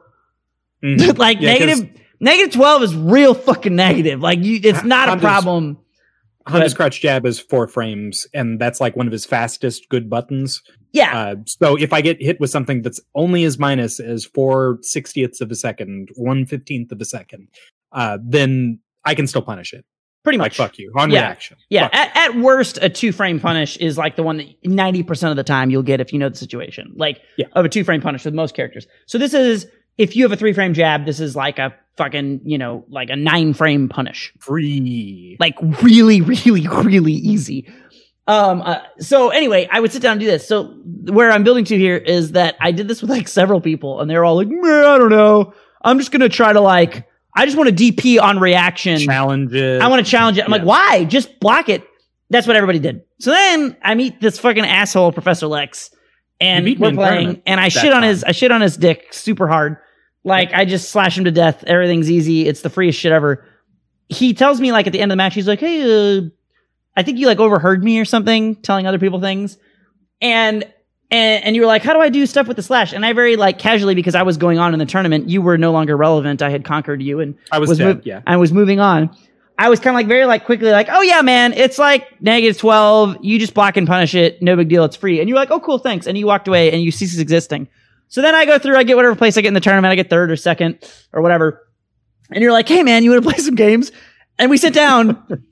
Mhm. 0.85 1.17
like 1.27 1.41
Yeah, 1.41 1.55
negative 1.55 1.89
negative 2.21 2.53
twelve 2.53 2.83
is 2.83 2.95
real 2.95 3.33
fucking 3.33 3.75
negative. 3.75 4.21
Like 4.21 4.41
you, 4.45 4.61
it's 4.63 4.85
not 4.85 5.09
a 5.09 5.17
problem. 5.19 5.79
Honda's 6.47 6.75
crouch 6.75 7.01
jab 7.01 7.25
is 7.25 7.41
four 7.41 7.67
frames, 7.67 8.27
and 8.35 8.61
that's 8.61 8.83
like 8.83 8.97
one 8.97 9.07
of 9.07 9.13
his 9.13 9.25
fastest 9.25 9.89
good 9.89 10.11
buttons. 10.11 10.63
Yeah, 10.93 11.19
Uh, 11.19 11.37
so 11.47 11.75
if 11.77 11.95
I 11.95 12.03
get 12.03 12.21
hit 12.21 12.39
with 12.39 12.51
something 12.51 12.83
that's 12.83 13.01
only 13.15 13.45
as 13.45 13.59
minus 13.59 13.99
as 13.99 14.27
four 14.27 14.79
sixtieths 14.83 15.41
of 15.41 15.51
a 15.51 15.55
second, 15.55 16.11
one 16.17 16.45
fifteenth 16.45 16.93
of 16.93 17.01
a 17.01 17.07
second, 17.07 17.49
uh, 17.93 18.19
then 18.23 18.79
I 19.07 19.15
can 19.15 19.27
still 19.27 19.43
punish 19.43 19.73
it. 19.73 19.85
pretty 20.25 20.39
Like 20.39 20.51
much. 20.51 20.57
fuck 20.57 20.77
you 20.79 20.93
on 20.97 21.11
Yeah. 21.13 21.21
reaction. 21.21 21.57
Yeah, 21.71 21.89
at, 21.93 22.17
at 22.17 22.37
worst, 22.37 22.79
a 22.83 22.89
two 22.89 23.13
frame 23.13 23.39
punish 23.39 23.77
is 23.77 23.97
like 23.97 24.17
the 24.17 24.25
one 24.25 24.39
that 24.39 24.63
90% 24.65 25.31
of 25.31 25.37
the 25.37 25.45
time 25.45 25.71
you'll 25.71 25.85
get 25.85 26.01
if 26.01 26.13
you 26.13 26.19
know 26.19 26.29
the 26.29 26.37
situation. 26.37 26.93
Like, 26.97 27.21
Yeah. 27.39 27.47
of 27.53 27.65
a 27.65 27.69
two 27.69 27.85
frame 27.85 28.01
punish 28.01 28.25
with 28.25 28.35
most 28.35 28.55
characters. 28.57 28.89
So 29.07 29.19
this 29.19 29.33
is, 29.35 29.69
if 29.99 30.17
you 30.17 30.25
have 30.25 30.33
a 30.33 30.37
three 30.37 30.53
frame 30.53 30.75
jab, 30.75 31.07
this 31.07 31.21
is 31.21 31.37
like 31.37 31.61
a 31.61 31.73
fucking, 31.97 32.41
you 32.45 32.59
know, 32.59 32.85
like 32.91 33.09
a 33.09 33.15
nine 33.15 33.55
frame 33.55 33.89
punish. 33.89 34.33
free. 34.41 35.37
Like, 35.39 35.55
really, 35.81 36.21
really, 36.23 36.67
really 36.67 37.13
easy. 37.13 37.73
Um, 38.27 38.63
uh, 38.63 38.79
so 38.99 39.29
anyway, 39.29 39.69
I 39.71 39.79
would 39.79 39.93
sit 39.93 40.03
down 40.03 40.13
and 40.13 40.21
do 40.21 40.27
this. 40.27 40.49
So 40.49 40.65
where 41.05 41.31
I'm 41.31 41.45
building 41.45 41.65
to 41.67 41.79
here 41.79 41.97
is 41.97 42.33
that 42.33 42.57
I 42.61 42.73
did 42.73 42.89
this 42.89 43.01
with 43.01 43.11
like 43.11 43.29
several 43.29 43.61
people 43.61 44.01
and 44.01 44.11
they're 44.11 44.25
all 44.25 44.35
like, 44.35 44.49
"Meh, 44.49 44.87
I 44.89 44.99
don't 44.99 45.11
know. 45.11 45.55
I'm 45.85 45.99
just 46.01 46.11
going 46.11 46.23
to 46.23 46.29
try 46.29 46.53
to 46.53 46.61
like, 46.61 47.07
I 47.37 47.45
just 47.45 47.57
want 47.57 47.69
to 47.69 47.75
DP 47.93 48.21
on 48.21 48.39
reaction. 48.41 48.99
Challenge 48.99 49.53
it. 49.53 49.83
I 49.83 49.89
want 49.89 50.05
to 50.05 50.11
challenge 50.11 50.39
it. 50.39 50.45
I'm 50.45 50.51
like, 50.51 50.63
why? 50.63 51.05
Just 51.05 51.39
block 51.39 51.69
it. 51.69 51.87
That's 52.31 52.47
what 52.47 52.57
everybody 52.57 52.79
did. 52.79 53.03
So 53.21 53.31
then 53.31 53.77
I 53.83 53.95
meet 53.95 54.21
this 54.21 54.39
fucking 54.39 54.65
asshole, 54.65 55.13
Professor 55.13 55.47
Lex, 55.47 55.91
and 56.41 56.67
You 56.67 56.75
beat 56.75 56.81
me 56.81 56.89
we're 56.89 56.95
playing, 56.95 57.43
and 57.47 57.61
I 57.61 57.69
shit 57.69 57.93
on 57.93 58.01
time. 58.01 58.05
his, 58.05 58.25
I 58.25 58.33
shit 58.33 58.51
on 58.51 58.63
his 58.63 58.77
dick 58.77 59.13
super 59.13 59.47
hard. 59.49 59.77
Like 60.25 60.53
I 60.53 60.65
just 60.65 60.91
slash 60.91 61.17
him 61.17 61.25
to 61.25 61.31
death. 61.31 61.63
Everything's 61.65 62.11
easy. 62.11 62.49
It's 62.49 62.63
the 62.63 62.71
freest 62.71 62.99
shit 62.99 63.13
ever. 63.13 63.45
He 64.09 64.35
tells 64.35 64.61
me 64.61 64.73
like 64.73 64.87
at 64.87 64.93
the 64.93 65.01
end 65.01 65.13
of 65.13 65.15
the 65.15 65.19
match, 65.19 65.35
he's 65.35 65.47
like, 65.47 65.61
hey, 65.61 66.19
uh, 66.19 66.23
I 66.97 67.03
think 67.03 67.19
you 67.19 67.27
like 67.27 67.39
overheard 67.39 67.85
me 67.85 68.01
or 68.01 68.05
something, 68.05 68.57
telling 68.57 68.87
other 68.87 68.99
people 68.99 69.21
things, 69.21 69.59
and. 70.21 70.65
And, 71.11 71.45
and 71.45 71.55
you 71.55 71.63
were 71.63 71.69
like, 71.69 71.83
how 71.83 71.93
do 71.93 72.01
I 72.01 72.09
do 72.09 72.27
stuff 72.27 72.49
with 72.49 72.57
the 72.57 72.63
slash? 72.63 72.93
And 72.93 73.07
I 73.07 73.13
very 73.13 73.37
like 73.37 73.59
casually 73.59 73.95
because 73.95 74.15
I 74.15 74.23
was 74.23 74.37
going 74.37 74.59
on 74.59 74.73
in 74.73 74.79
the 74.81 74.87
tournament. 74.87 75.29
You 75.29 75.41
were 75.41 75.57
no 75.57 75.71
longer 75.71 75.97
relevant. 75.97 76.43
I 76.43 76.51
had 76.51 76.65
conquered 76.65 77.01
you, 77.01 77.21
and 77.21 77.37
I 77.53 77.59
was, 77.59 77.69
was 77.69 77.79
dead. 77.79 77.99
mov- 77.99 78.07
yeah. 78.07 78.23
I 78.27 78.37
was 78.37 78.53
moving 78.53 78.81
on. 78.81 79.17
I 79.59 79.69
was 79.69 79.81
kind 79.81 79.95
of 79.95 79.95
like 79.95 80.09
very 80.09 80.27
like 80.27 80.45
quickly 80.45 80.71
like, 80.71 80.89
oh 80.91 81.01
yeah, 81.01 81.23
man, 81.23 81.53
it's 81.53 81.79
like 81.79 82.21
negative 82.21 82.59
twelve. 82.59 83.17
You 83.23 83.39
just 83.39 83.55
block 83.55 83.77
and 83.77 83.87
punish 83.87 84.15
it. 84.15 84.43
No 84.43 84.57
big 84.57 84.69
deal. 84.69 84.85
It's 84.85 84.97
free. 84.97 85.21
And 85.21 85.29
you're 85.29 85.39
like, 85.39 85.51
oh 85.51 85.61
cool, 85.61 85.79
thanks. 85.79 86.07
And 86.07 86.19
you 86.19 86.27
walked 86.27 86.49
away 86.49 86.73
and 86.73 86.83
you 86.83 86.91
cease 86.91 87.19
existing. 87.19 87.69
So 88.09 88.21
then 88.21 88.35
I 88.35 88.45
go 88.45 88.59
through. 88.59 88.77
I 88.77 88.83
get 88.83 88.97
whatever 88.97 89.15
place 89.15 89.39
I 89.39 89.41
get 89.41 89.49
in 89.49 89.55
the 89.55 89.61
tournament. 89.61 89.93
I 89.93 89.95
get 89.95 90.11
third 90.11 90.31
or 90.31 90.37
second 90.37 90.79
or 91.13 91.23
whatever. 91.23 91.67
And 92.31 92.43
you're 92.43 92.53
like, 92.53 92.69
hey 92.69 92.83
man, 92.83 93.05
you 93.05 93.11
want 93.11 93.23
to 93.23 93.31
play 93.31 93.39
some 93.39 93.55
games? 93.55 93.93
And 94.39 94.51
we 94.51 94.59
sit 94.59 94.75
down. 94.75 95.23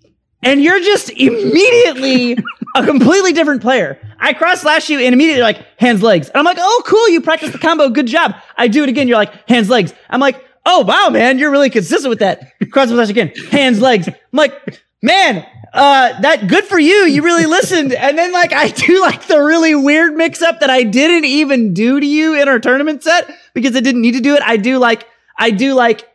And 0.47 0.63
you're 0.63 0.81
just 0.81 1.09
immediately 1.09 2.37
a 2.75 2.85
completely 2.85 3.33
different 3.33 3.63
player. 3.63 3.99
I 4.19 4.33
cross 4.33 4.63
slash 4.63 4.91
you 4.91 4.99
and 4.99 5.15
immediately 5.15 5.43
like 5.43 5.65
hands 5.79 6.03
legs. 6.03 6.29
And 6.29 6.37
I'm 6.37 6.45
like, 6.45 6.59
oh 6.61 6.83
cool, 6.87 7.09
you 7.09 7.21
practiced 7.21 7.53
the 7.53 7.59
combo, 7.59 7.89
good 7.89 8.07
job. 8.07 8.35
I 8.57 8.69
do 8.69 8.83
it 8.83 8.89
again. 8.89 9.09
You're 9.09 9.19
like 9.19 9.49
hands 9.49 9.71
legs. 9.71 9.93
I'm 10.11 10.21
like, 10.21 10.45
oh 10.67 10.81
wow, 10.81 11.09
man, 11.11 11.39
you're 11.39 11.51
really 11.51 11.71
consistent 11.71 12.09
with 12.09 12.19
that. 12.19 12.53
Cross 12.71 12.89
slash 12.89 13.11
again, 13.11 13.33
hands 13.51 13.81
legs. 13.81 14.09
I'm 14.09 14.15
like, 14.33 14.81
man, 15.03 15.47
uh, 15.73 16.21
that 16.21 16.49
good 16.49 16.65
for 16.65 16.79
you. 16.79 17.05
You 17.05 17.23
really 17.23 17.47
listened. 17.47 17.93
And 17.93 18.17
then 18.17 18.33
like 18.33 18.53
I 18.53 18.69
do 18.69 19.01
like 19.01 19.27
the 19.27 19.41
really 19.41 19.75
weird 19.75 20.15
mix 20.15 20.43
up 20.43 20.61
that 20.61 20.71
I 20.71 20.83
didn't 20.83 21.25
even 21.25 21.75
do 21.75 22.01
to 22.01 22.07
you 22.07 22.41
in 22.41 22.49
our 22.49 22.59
tournament 22.59 23.03
set 23.03 23.31
because 23.55 23.77
I 23.77 23.81
didn't 23.81 24.01
need 24.01 24.15
to 24.15 24.21
do 24.21 24.35
it. 24.35 24.43
I 24.43 24.57
do 24.57 24.79
like 24.79 25.07
I 25.39 25.51
do 25.51 25.75
like 25.75 26.09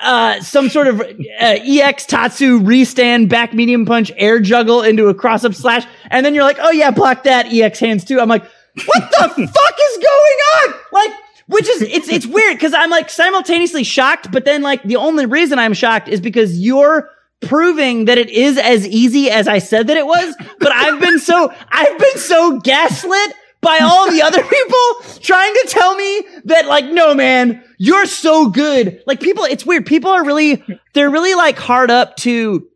uh, 0.00 0.40
some 0.40 0.68
sort 0.68 0.86
of 0.86 1.00
uh, 1.00 1.04
EX 1.40 2.06
Tatsu 2.06 2.60
restand 2.60 3.28
back 3.28 3.52
medium 3.52 3.84
punch 3.84 4.10
air 4.16 4.40
juggle 4.40 4.82
into 4.82 5.08
a 5.08 5.14
cross 5.14 5.44
up 5.44 5.54
slash, 5.54 5.86
and 6.10 6.24
then 6.24 6.34
you're 6.34 6.44
like, 6.44 6.58
oh 6.60 6.70
yeah, 6.70 6.90
block 6.90 7.24
that 7.24 7.52
EX 7.52 7.78
hands 7.78 8.04
too. 8.04 8.20
I'm 8.20 8.28
like, 8.28 8.44
what 8.86 9.10
the 9.10 9.18
fuck 9.28 9.36
is 9.36 9.96
going 9.96 10.38
on? 10.56 10.74
Like, 10.92 11.10
which 11.46 11.68
is 11.68 11.82
it's 11.82 12.08
it's 12.08 12.26
weird 12.26 12.56
because 12.56 12.72
I'm 12.72 12.90
like 12.90 13.10
simultaneously 13.10 13.84
shocked, 13.84 14.30
but 14.30 14.44
then 14.44 14.62
like 14.62 14.82
the 14.84 14.96
only 14.96 15.26
reason 15.26 15.58
I'm 15.58 15.74
shocked 15.74 16.08
is 16.08 16.20
because 16.20 16.58
you're 16.58 17.10
proving 17.40 18.04
that 18.04 18.18
it 18.18 18.30
is 18.30 18.58
as 18.58 18.86
easy 18.86 19.30
as 19.30 19.48
I 19.48 19.58
said 19.58 19.88
that 19.88 19.96
it 19.96 20.06
was. 20.06 20.34
But 20.60 20.72
I've 20.72 21.00
been 21.00 21.18
so 21.18 21.52
I've 21.70 21.98
been 21.98 22.18
so 22.18 22.60
gaslit 22.60 23.34
by 23.60 23.78
all 23.82 24.10
the 24.10 24.22
other 24.22 24.42
people 24.42 25.20
trying 25.20 25.52
to 25.52 25.66
tell 25.68 25.94
me 25.96 26.24
that 26.44 26.66
like 26.66 26.86
no 26.86 27.14
man 27.14 27.62
you're 27.82 28.04
so 28.04 28.50
good. 28.50 29.02
Like 29.06 29.20
people 29.20 29.44
it's 29.44 29.64
weird. 29.64 29.86
People 29.86 30.10
are 30.10 30.22
really 30.22 30.62
they're 30.92 31.08
really 31.08 31.34
like 31.34 31.58
hard 31.58 31.90
up 31.90 32.14
to 32.16 32.68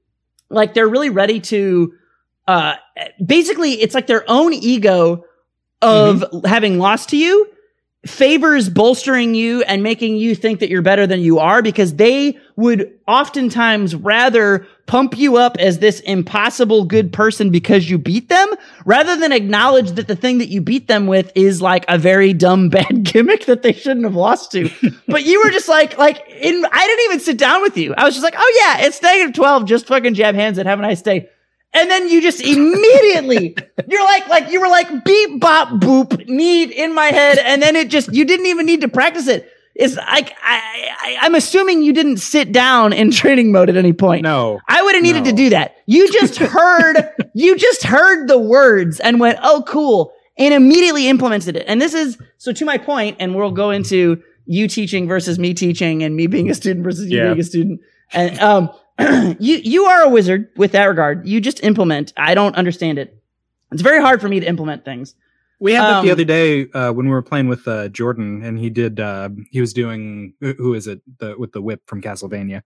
like 0.49 0.73
they're 0.73 0.89
really 0.89 1.11
ready 1.11 1.41
to 1.41 1.93
uh 2.49 2.77
basically 3.25 3.73
it's 3.83 3.95
like 3.95 4.07
their 4.07 4.25
own 4.29 4.55
ego 4.55 5.23
of 5.83 6.25
having 6.47 6.79
lost 6.79 7.11
to 7.11 7.19
you 7.19 7.47
favors 8.07 8.69
bolstering 8.69 9.35
you 9.35 9.63
and 9.63 9.83
making 9.83 10.17
you 10.17 10.35
think 10.35 10.61
that 10.61 10.69
you're 10.69 10.83
better 10.83 11.07
than 11.07 11.21
you 11.21 11.39
are 11.39 11.63
because 11.63 11.95
they 11.95 12.39
would 12.57 12.93
oftentimes 13.09 13.95
rather 13.95 14.67
pump 14.87 15.17
you 15.17 15.37
up 15.37 15.57
as 15.59 15.79
this 15.79 16.01
impossible 16.01 16.85
good 16.85 17.13
person 17.13 17.51
because 17.51 17.89
you 17.89 17.97
beat 17.97 18.29
them 18.29 18.49
rather 18.85 19.17
than 19.17 19.33
acknowledge 19.33 19.93
that 19.93 20.07
the 20.07 20.15
thing 20.17 20.39
that 20.39 20.49
you 20.49 20.61
beat 20.61 20.87
them 20.87 21.07
with 21.07 21.33
is 21.35 21.63
like 21.63 21.85
a 21.89 21.97
very 21.97 22.33
dumb 22.35 22.69
bad 22.71 23.05
gimmick 23.05 23.47
that 23.47 23.63
they 23.63 23.73
shouldn't 23.73 24.05
have 24.05 24.15
lost 24.15 24.53
to. 24.53 24.69
but 25.09 25.25
you 25.25 25.43
were 25.43 25.51
just 25.51 25.69
like 25.69 25.97
like 25.97 26.23
in 26.29 26.65
I 26.71 26.87
didn't 26.87 27.05
even 27.07 27.21
sit 27.21 27.39
down 27.39 27.63
with 27.63 27.77
you. 27.77 27.95
I 27.97 28.05
was 28.05 28.15
just 28.15 28.25
like, 28.25 28.35
"Oh 28.37 28.63
yeah, 28.65 28.87
it's 28.87 29.01
negative 29.01 29.35
12, 29.35 29.65
just 29.65 29.87
fucking 29.87 30.15
jab 30.15 30.35
hands 30.35 30.59
and 30.59 30.69
have 30.69 30.79
a 30.79 30.83
nice 30.83 31.01
day." 31.01 31.31
And 31.75 31.91
then 31.91 32.09
you 32.09 32.23
just 32.23 32.41
immediately, 32.41 33.57
you're 33.89 34.05
like, 34.05 34.29
like, 34.29 34.51
you 34.51 34.61
were 34.61 34.69
like 34.69 35.05
beep, 35.05 35.41
bop, 35.41 35.69
boop, 35.81 36.27
need 36.29 36.71
in 36.71 36.95
my 36.95 37.07
head. 37.07 37.39
And 37.39 37.61
then 37.61 37.77
it 37.77 37.91
just, 37.91 38.13
you 38.15 38.25
didn't 38.25 38.47
even 38.47 38.65
need 38.67 38.81
to 38.83 38.89
practice 38.89 39.27
it. 39.27 39.51
It's 39.75 39.97
like, 39.97 40.33
I, 40.41 40.93
I, 41.01 41.17
I'm 41.23 41.35
assuming 41.35 41.83
you 41.83 41.93
didn't 41.93 42.19
sit 42.19 42.53
down 42.53 42.93
in 42.93 43.11
training 43.11 43.51
mode 43.51 43.69
at 43.69 43.77
any 43.77 43.93
point. 43.93 44.23
No. 44.23 44.61
I 44.69 44.83
would 44.83 44.95
have 44.95 45.03
needed 45.03 45.25
to 45.25 45.33
do 45.33 45.51
that. 45.51 45.77
You 45.87 46.11
just 46.13 46.37
heard, 46.39 46.97
you 47.35 47.57
just 47.59 47.83
heard 47.83 48.29
the 48.29 48.39
words 48.39 49.01
and 49.01 49.19
went, 49.19 49.39
oh, 49.43 49.65
cool. 49.67 50.13
And 50.39 50.55
immediately 50.55 51.09
implemented 51.09 51.57
it. 51.57 51.65
And 51.67 51.81
this 51.81 51.93
is, 51.95 52.19
so 52.39 52.53
to 52.53 52.65
my 52.65 52.79
point, 52.79 53.17
and 53.21 53.35
we'll 53.35 53.51
go 53.51 53.71
into 53.71 54.23
you 54.47 54.69
teaching 54.69 55.09
versus 55.09 55.39
me 55.39 55.55
teaching 55.55 56.03
and 56.05 56.15
me 56.15 56.27
being 56.29 56.51
a 56.51 56.55
student 56.55 56.85
versus 56.85 57.11
you 57.11 57.19
Yeah. 57.19 57.25
being 57.29 57.41
a 57.41 57.45
student. 57.45 57.81
And, 58.13 58.39
um, 58.41 58.71
you, 59.39 59.57
you 59.57 59.85
are 59.87 60.03
a 60.03 60.09
wizard 60.09 60.49
with 60.57 60.73
that 60.73 60.85
regard. 60.85 61.27
You 61.27 61.41
just 61.41 61.63
implement. 61.65 62.13
I 62.17 62.35
don't 62.35 62.55
understand 62.57 62.99
it. 62.99 63.21
It's 63.73 63.83
very 63.83 64.01
hard 64.01 64.21
for 64.21 64.29
me 64.29 64.41
to 64.41 64.47
implement 64.47 64.85
things. 64.85 65.15
We 65.61 65.73
had 65.73 65.83
that 65.83 66.03
the 66.03 66.09
Um, 66.09 66.13
other 66.13 66.25
day 66.25 66.69
uh, 66.73 66.93
when 66.93 67.07
we 67.07 67.13
were 67.13 67.23
playing 67.23 67.49
with 67.49 67.67
uh, 67.67 67.89
Jordan, 67.89 68.43
and 68.45 68.59
he 68.59 68.71
did. 68.71 69.01
Uh, 69.01 69.31
he 69.51 69.61
was 69.61 69.73
doing. 69.73 70.35
who- 70.41 70.55
Who 70.59 70.75
is 70.75 70.87
it? 70.87 71.01
The 71.19 71.37
with 71.39 71.53
the 71.53 71.63
whip 71.63 71.81
from 71.87 72.03
Castlevania, 72.03 72.63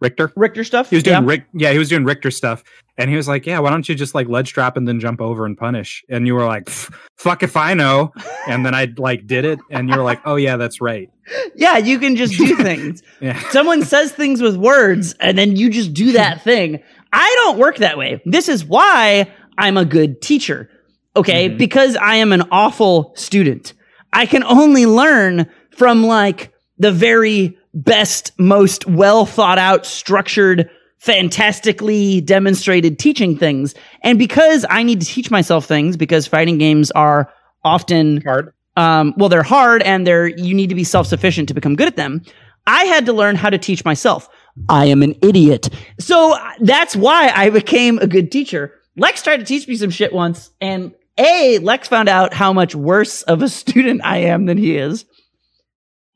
Richter. 0.00 0.32
Richter 0.36 0.64
stuff. 0.64 0.90
He 0.90 0.96
was 0.96 1.02
doing 1.02 1.22
yeah. 1.22 1.28
Rick. 1.28 1.44
Yeah, 1.54 1.72
he 1.72 1.78
was 1.78 1.88
doing 1.88 2.04
Richter 2.04 2.30
stuff, 2.30 2.62
and 2.98 3.08
he 3.08 3.16
was 3.16 3.26
like, 3.28 3.46
"Yeah, 3.46 3.58
why 3.60 3.70
don't 3.70 3.88
you 3.88 3.94
just 3.94 4.14
like 4.14 4.28
ledge 4.28 4.52
drop 4.52 4.76
and 4.76 4.86
then 4.86 5.00
jump 5.00 5.20
over 5.20 5.46
and 5.46 5.56
punish?" 5.56 6.04
And 6.10 6.26
you 6.26 6.34
were 6.34 6.44
like, 6.44 6.68
"Fuck 7.16 7.42
if 7.42 7.56
I 7.56 7.74
know." 7.74 8.12
And 8.46 8.64
then 8.66 8.74
I 8.74 8.92
like 8.98 9.26
did 9.26 9.44
it, 9.44 9.58
and 9.70 9.88
you 9.88 9.96
were 9.96 10.02
like, 10.02 10.20
"Oh 10.26 10.36
yeah, 10.36 10.56
that's 10.58 10.80
right." 10.80 11.08
Yeah, 11.54 11.78
you 11.78 11.98
can 11.98 12.14
just 12.16 12.36
do 12.36 12.56
things. 12.56 13.02
Yeah, 13.20 13.38
Someone 13.50 13.82
says 13.82 14.12
things 14.12 14.42
with 14.42 14.56
words 14.56 15.14
and 15.18 15.36
then 15.38 15.56
you 15.56 15.70
just 15.70 15.94
do 15.94 16.12
that 16.12 16.42
thing. 16.44 16.82
I 17.12 17.32
don't 17.42 17.58
work 17.58 17.78
that 17.78 17.96
way. 17.96 18.20
This 18.26 18.48
is 18.48 18.64
why 18.64 19.32
I'm 19.56 19.76
a 19.78 19.84
good 19.86 20.20
teacher. 20.20 20.68
Okay. 21.16 21.48
Mhm. 21.48 21.56
Because 21.58 21.96
I 21.96 22.16
am 22.16 22.32
an 22.32 22.42
awful 22.52 23.12
student. 23.16 23.72
I 24.12 24.26
can 24.26 24.44
only 24.44 24.84
learn 24.86 25.46
from 25.70 26.04
like 26.04 26.52
the 26.78 26.92
very 26.92 27.56
best, 27.76 28.36
most 28.38 28.86
well 28.88 29.26
thought 29.26 29.58
out, 29.58 29.86
structured, 29.86 30.68
fantastically 30.98 32.20
demonstrated 32.22 32.98
teaching 32.98 33.38
things. 33.38 33.74
And 34.02 34.18
because 34.18 34.66
I 34.68 34.82
need 34.82 35.00
to 35.00 35.06
teach 35.06 35.30
myself 35.30 35.66
things 35.66 35.96
because 35.96 36.26
fighting 36.26 36.58
games 36.58 36.90
are 36.92 37.32
often 37.62 38.22
hard. 38.22 38.52
um, 38.76 39.14
well, 39.16 39.28
they're 39.28 39.42
hard 39.42 39.82
and 39.82 40.06
they're 40.06 40.28
you 40.28 40.54
need 40.54 40.68
to 40.68 40.74
be 40.74 40.84
self 40.84 41.06
sufficient 41.06 41.48
to 41.48 41.54
become 41.54 41.76
good 41.76 41.88
at 41.88 41.96
them. 41.96 42.22
I 42.66 42.84
had 42.84 43.06
to 43.06 43.12
learn 43.12 43.36
how 43.36 43.50
to 43.50 43.58
teach 43.58 43.84
myself. 43.84 44.28
I 44.68 44.86
am 44.86 45.02
an 45.02 45.14
idiot, 45.22 45.68
so 46.00 46.36
that's 46.60 46.96
why 46.96 47.30
I 47.34 47.50
became 47.50 47.98
a 47.98 48.06
good 48.06 48.32
teacher. 48.32 48.72
Lex 48.96 49.22
tried 49.22 49.36
to 49.36 49.44
teach 49.44 49.68
me 49.68 49.76
some 49.76 49.90
shit 49.90 50.12
once, 50.14 50.50
and 50.60 50.94
a 51.18 51.58
Lex 51.58 51.88
found 51.88 52.08
out 52.08 52.32
how 52.32 52.52
much 52.52 52.74
worse 52.74 53.22
of 53.22 53.42
a 53.42 53.48
student 53.60 54.00
I 54.02 54.18
am 54.18 54.46
than 54.46 54.56
he 54.56 54.78
is. 54.78 55.04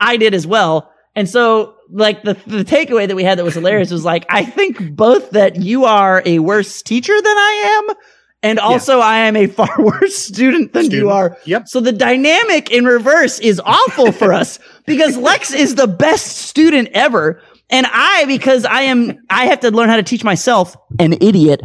I 0.00 0.16
did 0.16 0.32
as 0.32 0.46
well, 0.46 0.89
and 1.14 1.28
so 1.28 1.74
like 1.90 2.22
the 2.22 2.34
the 2.46 2.64
takeaway 2.64 3.06
that 3.08 3.16
we 3.16 3.24
had 3.24 3.38
that 3.38 3.44
was 3.44 3.54
hilarious 3.54 3.90
was 3.90 4.04
like 4.04 4.26
I 4.28 4.44
think 4.44 4.94
both 4.94 5.30
that 5.30 5.56
you 5.56 5.84
are 5.84 6.22
a 6.24 6.38
worse 6.38 6.82
teacher 6.82 7.14
than 7.14 7.36
I 7.36 7.88
am, 7.88 7.96
And 8.42 8.58
also, 8.58 9.00
I 9.00 9.18
am 9.18 9.36
a 9.36 9.46
far 9.46 9.74
worse 9.78 10.16
student 10.16 10.72
than 10.72 10.90
you 10.90 11.11
are. 11.11 11.36
Yep. 11.44 11.68
So 11.68 11.80
the 11.80 11.92
dynamic 11.92 12.70
in 12.70 12.84
reverse 12.84 13.38
is 13.38 13.61
awful 13.64 14.12
for 14.12 14.32
us 14.40 14.58
because 14.86 15.16
Lex 15.16 15.52
is 15.52 15.74
the 15.74 15.86
best 15.86 16.38
student 16.38 16.88
ever. 16.94 17.42
And 17.68 17.86
I, 17.88 18.24
because 18.26 18.64
I 18.64 18.82
am, 18.82 19.18
I 19.28 19.46
have 19.46 19.61
to 19.61 19.70
learn 19.70 19.90
how 19.90 19.96
to 19.96 20.02
teach 20.02 20.24
myself, 20.24 20.74
an 20.98 21.12
idiot. 21.20 21.61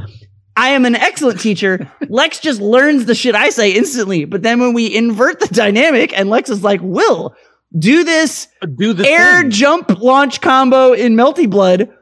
I 0.58 0.70
am 0.70 0.86
an 0.86 0.96
excellent 0.96 1.39
teacher. 1.39 1.91
Lex 2.10 2.39
just 2.39 2.62
learns 2.62 3.06
the 3.06 3.16
shit 3.16 3.36
I 3.36 3.50
say 3.50 3.72
instantly. 3.72 4.26
But 4.26 4.41
then 4.41 4.60
when 4.60 4.74
we 4.74 4.93
invert 4.93 5.39
the 5.39 5.48
dynamic 5.48 6.18
and 6.18 6.30
Lex 6.30 6.50
is 6.50 6.64
like, 6.64 6.80
Will, 6.84 7.36
do 7.78 8.04
this 8.04 8.48
uh, 8.62 8.68
Do 8.68 8.94
the 8.94 9.08
air 9.08 9.42
thing. 9.42 9.52
jump 9.52 10.00
launch 10.00 10.42
combo 10.42 10.94
in 10.94 11.16
Melty 11.16 11.50
Blood. 11.50 11.94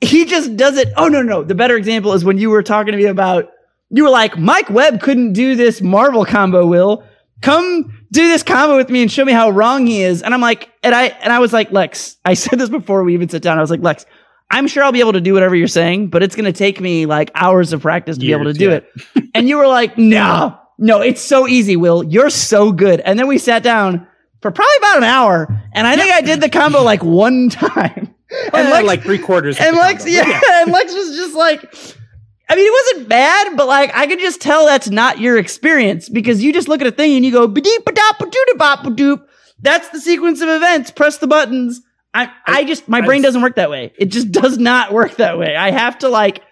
He 0.00 0.24
just 0.24 0.56
does 0.56 0.76
it. 0.76 0.88
Oh, 0.96 1.08
no, 1.08 1.22
no. 1.22 1.44
The 1.44 1.54
better 1.54 1.76
example 1.76 2.12
is 2.12 2.24
when 2.24 2.38
you 2.38 2.50
were 2.50 2.62
talking 2.62 2.92
to 2.92 2.98
me 2.98 3.04
about, 3.04 3.48
you 3.90 4.02
were 4.02 4.10
like, 4.10 4.36
Mike 4.38 4.68
Webb 4.70 5.00
couldn't 5.00 5.32
do 5.32 5.54
this 5.54 5.80
Marvel 5.80 6.24
combo, 6.24 6.66
Will. 6.66 7.04
Come 7.40 7.98
do 8.10 8.26
this 8.26 8.42
combo 8.42 8.76
with 8.76 8.88
me 8.88 9.02
and 9.02 9.10
show 9.10 9.24
me 9.24 9.32
how 9.32 9.50
wrong 9.50 9.86
he 9.86 10.02
is. 10.02 10.22
And 10.22 10.34
I'm 10.34 10.40
like, 10.40 10.70
and 10.82 10.94
I, 10.94 11.06
and 11.06 11.32
I 11.32 11.38
was 11.38 11.52
like, 11.52 11.70
Lex, 11.72 12.16
I 12.24 12.34
said 12.34 12.58
this 12.58 12.68
before 12.68 13.04
we 13.04 13.14
even 13.14 13.28
sit 13.28 13.42
down. 13.42 13.58
I 13.58 13.60
was 13.60 13.70
like, 13.70 13.80
Lex, 13.80 14.06
I'm 14.50 14.66
sure 14.66 14.82
I'll 14.82 14.92
be 14.92 15.00
able 15.00 15.14
to 15.14 15.20
do 15.20 15.32
whatever 15.34 15.54
you're 15.54 15.68
saying, 15.68 16.08
but 16.08 16.22
it's 16.22 16.34
going 16.36 16.44
to 16.44 16.52
take 16.52 16.80
me 16.80 17.06
like 17.06 17.30
hours 17.34 17.72
of 17.72 17.82
practice 17.82 18.18
to 18.18 18.24
be 18.24 18.32
able 18.32 18.44
to 18.44 18.52
do 18.52 18.70
yeah. 18.70 18.80
it. 19.14 19.24
and 19.34 19.48
you 19.48 19.56
were 19.56 19.66
like, 19.66 19.96
no, 19.96 20.58
no, 20.78 21.00
it's 21.00 21.22
so 21.22 21.46
easy, 21.46 21.76
Will. 21.76 22.02
You're 22.02 22.30
so 22.30 22.72
good. 22.72 23.00
And 23.00 23.18
then 23.18 23.28
we 23.28 23.38
sat 23.38 23.62
down 23.62 24.06
for 24.42 24.50
probably 24.50 24.76
about 24.78 24.96
an 24.98 25.04
hour, 25.04 25.62
and 25.72 25.86
I 25.86 25.96
think 25.96 26.12
I 26.12 26.20
did 26.20 26.40
the 26.40 26.48
combo 26.50 26.82
like 26.82 27.02
one 27.02 27.48
time. 27.48 28.14
And 28.54 28.70
Lex, 28.70 28.86
like 28.86 29.02
three 29.02 29.18
quarters. 29.18 29.58
of 29.60 29.66
and 29.66 29.76
Lex, 29.76 30.04
combo. 30.04 30.16
yeah, 30.18 30.40
and 30.62 30.72
Lex 30.72 30.94
was 30.94 31.14
just 31.16 31.34
like, 31.34 31.60
I 32.48 32.56
mean, 32.56 32.66
it 32.66 32.72
wasn't 32.94 33.08
bad, 33.10 33.58
but 33.58 33.66
like 33.66 33.94
I 33.94 34.06
could 34.06 34.20
just 34.20 34.40
tell 34.40 34.64
that's 34.64 34.88
not 34.88 35.18
your 35.20 35.36
experience 35.36 36.08
because 36.08 36.42
you 36.42 36.50
just 36.50 36.66
look 36.66 36.80
at 36.80 36.86
a 36.86 36.90
thing 36.92 37.14
and 37.14 37.26
you 37.26 37.30
go, 37.30 37.46
"Ba-deep, 37.46 37.84
ba-dop, 37.84 38.18
ba-doop, 38.18 38.84
ba-doop." 38.84 39.26
That's 39.60 39.90
the 39.90 40.00
sequence 40.00 40.40
of 40.40 40.48
events. 40.48 40.90
Press 40.90 41.18
the 41.18 41.26
buttons. 41.26 41.82
I, 42.14 42.30
I 42.46 42.64
just, 42.64 42.88
my 42.88 42.98
I- 42.98 43.02
brain 43.02 43.20
doesn't 43.20 43.42
work 43.42 43.56
that 43.56 43.68
way. 43.68 43.92
It 43.98 44.06
just 44.06 44.32
does 44.32 44.56
not 44.56 44.94
work 44.94 45.16
that 45.16 45.38
way. 45.38 45.54
I 45.54 45.70
have 45.70 45.98
to 45.98 46.08
like, 46.08 46.42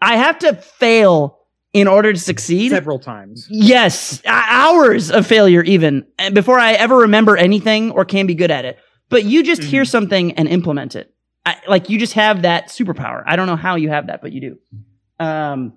I 0.00 0.16
have 0.16 0.38
to 0.40 0.54
fail 0.54 1.40
in 1.74 1.86
order 1.86 2.12
to 2.12 2.18
succeed. 2.18 2.70
several 2.70 2.98
times. 2.98 3.46
Yes, 3.50 4.22
hours 4.24 5.10
of 5.10 5.26
failure 5.26 5.62
even 5.64 6.06
before 6.32 6.58
I 6.58 6.72
ever 6.72 6.96
remember 6.96 7.36
anything 7.36 7.90
or 7.90 8.04
can 8.06 8.26
be 8.26 8.34
good 8.34 8.50
at 8.50 8.64
it. 8.64 8.78
But 9.10 9.24
you 9.24 9.42
just 9.42 9.62
hear 9.62 9.82
Mhm. 9.82 9.88
something 9.88 10.32
and 10.32 10.48
implement 10.48 10.96
it. 10.96 11.12
I, 11.44 11.56
like 11.68 11.90
you 11.90 11.98
just 11.98 12.14
have 12.14 12.42
that 12.42 12.68
superpower. 12.68 13.22
I 13.26 13.36
don't 13.36 13.46
know 13.46 13.56
how 13.56 13.74
you 13.76 13.90
have 13.90 14.06
that, 14.06 14.22
but 14.22 14.32
you 14.32 14.40
do. 14.40 14.58
Um. 15.24 15.74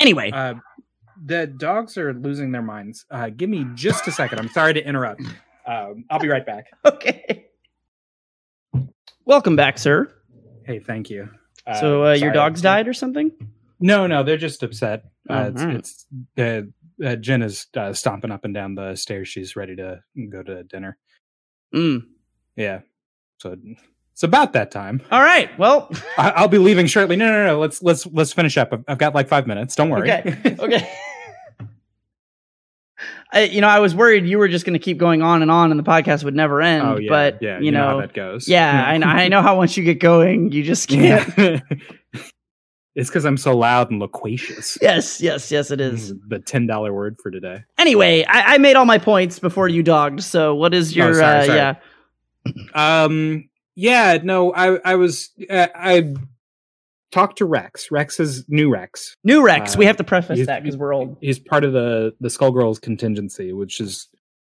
Anyway, 0.00 0.30
Uh, 0.32 0.54
the 1.24 1.46
dogs 1.46 1.96
are 1.96 2.12
losing 2.12 2.50
their 2.52 2.62
minds. 2.62 3.06
Uh, 3.10 3.30
give 3.30 3.48
me 3.48 3.64
just 3.74 4.06
a 4.08 4.10
second. 4.12 4.38
I'm 4.40 4.48
sorry 4.48 4.74
to 4.74 4.84
interrupt. 4.86 5.22
Um, 5.66 6.04
I'll 6.10 6.18
be 6.18 6.28
right 6.28 6.44
back. 6.44 6.66
okay. 6.84 7.46
Welcome 9.24 9.56
back, 9.56 9.78
sir. 9.78 10.12
Hey, 10.64 10.78
thank 10.80 11.10
you. 11.10 11.28
so 11.80 12.06
uh, 12.06 12.12
your 12.12 12.32
dogs 12.32 12.60
died 12.60 12.86
or 12.88 12.92
something? 12.92 13.30
No, 13.80 14.06
no, 14.06 14.22
they're 14.22 14.36
just 14.36 14.62
upset. 14.62 15.04
Oh, 15.28 15.34
Uh, 15.34 15.50
it's, 15.54 16.06
it's 16.38 16.68
uh, 17.02 17.06
uh, 17.06 17.16
Jen 17.16 17.42
is 17.42 17.66
uh, 17.76 17.92
stomping 17.92 18.30
up 18.30 18.44
and 18.44 18.54
down 18.54 18.74
the 18.74 18.94
stairs. 18.96 19.28
She's 19.28 19.54
ready 19.56 19.76
to 19.76 20.00
go 20.30 20.42
to 20.42 20.62
dinner. 20.64 20.96
Mm. 21.74 22.02
Yeah, 22.56 22.80
so 23.38 23.56
it's 24.12 24.22
about 24.22 24.54
that 24.54 24.70
time. 24.70 25.02
All 25.10 25.20
right. 25.20 25.50
Well. 25.58 25.90
I- 26.18 26.30
I'll 26.30 26.48
be 26.48 26.56
leaving 26.58 26.86
shortly. 26.86 27.16
No, 27.16 27.30
no, 27.30 27.46
no. 27.46 27.58
Let's 27.60 27.82
let's 27.82 28.06
let's 28.06 28.32
finish 28.32 28.56
up. 28.56 28.72
I've- 28.72 28.84
I've 28.88 28.98
got 28.98 29.14
like 29.14 29.28
five 29.28 29.46
minutes. 29.46 29.74
Don't 29.76 29.90
worry. 29.90 30.10
Okay. 30.10 30.56
Okay. 30.58 30.90
I, 33.32 33.42
you 33.42 33.60
know, 33.60 33.68
I 33.68 33.80
was 33.80 33.94
worried 33.94 34.24
you 34.26 34.38
were 34.38 34.48
just 34.48 34.64
going 34.64 34.72
to 34.72 34.78
keep 34.78 34.96
going 34.96 35.20
on 35.20 35.42
and 35.42 35.50
on, 35.50 35.70
and 35.70 35.78
the 35.78 35.84
podcast 35.84 36.24
would 36.24 36.34
never 36.34 36.62
end. 36.62 36.86
oh 36.86 36.96
yeah, 36.96 37.08
but 37.10 37.42
yeah. 37.42 37.58
you, 37.60 37.70
know, 37.72 37.88
how 37.88 38.00
that 38.00 38.14
goes. 38.14 38.48
yeah, 38.48 38.84
I 38.86 38.96
know. 38.96 39.06
I 39.08 39.28
know 39.28 39.42
how 39.42 39.56
once 39.58 39.76
you 39.76 39.84
get 39.84 39.98
going, 40.00 40.52
you 40.52 40.62
just 40.62 40.88
can't. 40.88 41.36
Yeah. 41.36 41.60
It's 42.96 43.10
because 43.10 43.26
I'm 43.26 43.36
so 43.36 43.54
loud 43.54 43.90
and 43.90 44.00
loquacious. 44.00 44.78
Yes, 44.80 45.20
yes, 45.20 45.52
yes, 45.52 45.70
it 45.70 45.82
is. 45.82 46.14
the 46.28 46.38
ten 46.38 46.66
dollar 46.66 46.94
word 46.94 47.16
for 47.22 47.30
today. 47.30 47.62
Anyway, 47.76 48.24
I, 48.24 48.54
I 48.54 48.58
made 48.58 48.74
all 48.74 48.86
my 48.86 48.96
points 48.96 49.38
before 49.38 49.68
you 49.68 49.82
dogged. 49.82 50.22
So, 50.22 50.54
what 50.54 50.72
is 50.72 50.96
your? 50.96 51.10
Oh, 51.10 51.12
sorry, 51.12 51.38
uh, 51.38 51.44
sorry. 51.44 51.58
Yeah, 51.58 51.74
Um. 53.04 53.50
Yeah. 53.74 54.18
No. 54.22 54.52
I. 54.54 54.78
I 54.78 54.94
was. 54.94 55.30
Uh, 55.48 55.66
I 55.74 56.14
talked 57.12 57.36
to 57.38 57.44
Rex. 57.44 57.90
Rex 57.90 58.18
is 58.18 58.46
new 58.48 58.70
Rex. 58.70 59.14
new 59.22 59.44
Rex. 59.44 59.74
Uh, 59.74 59.78
we 59.78 59.84
have 59.84 59.98
to 59.98 60.04
preface 60.04 60.46
that 60.46 60.62
because 60.62 60.78
we're 60.78 60.94
old. 60.94 61.18
He's 61.20 61.38
part 61.38 61.64
of 61.64 61.74
the 61.74 62.14
the 62.20 62.28
Skullgirls 62.28 62.80
contingency, 62.80 63.52
which 63.52 63.78
is 63.78 64.08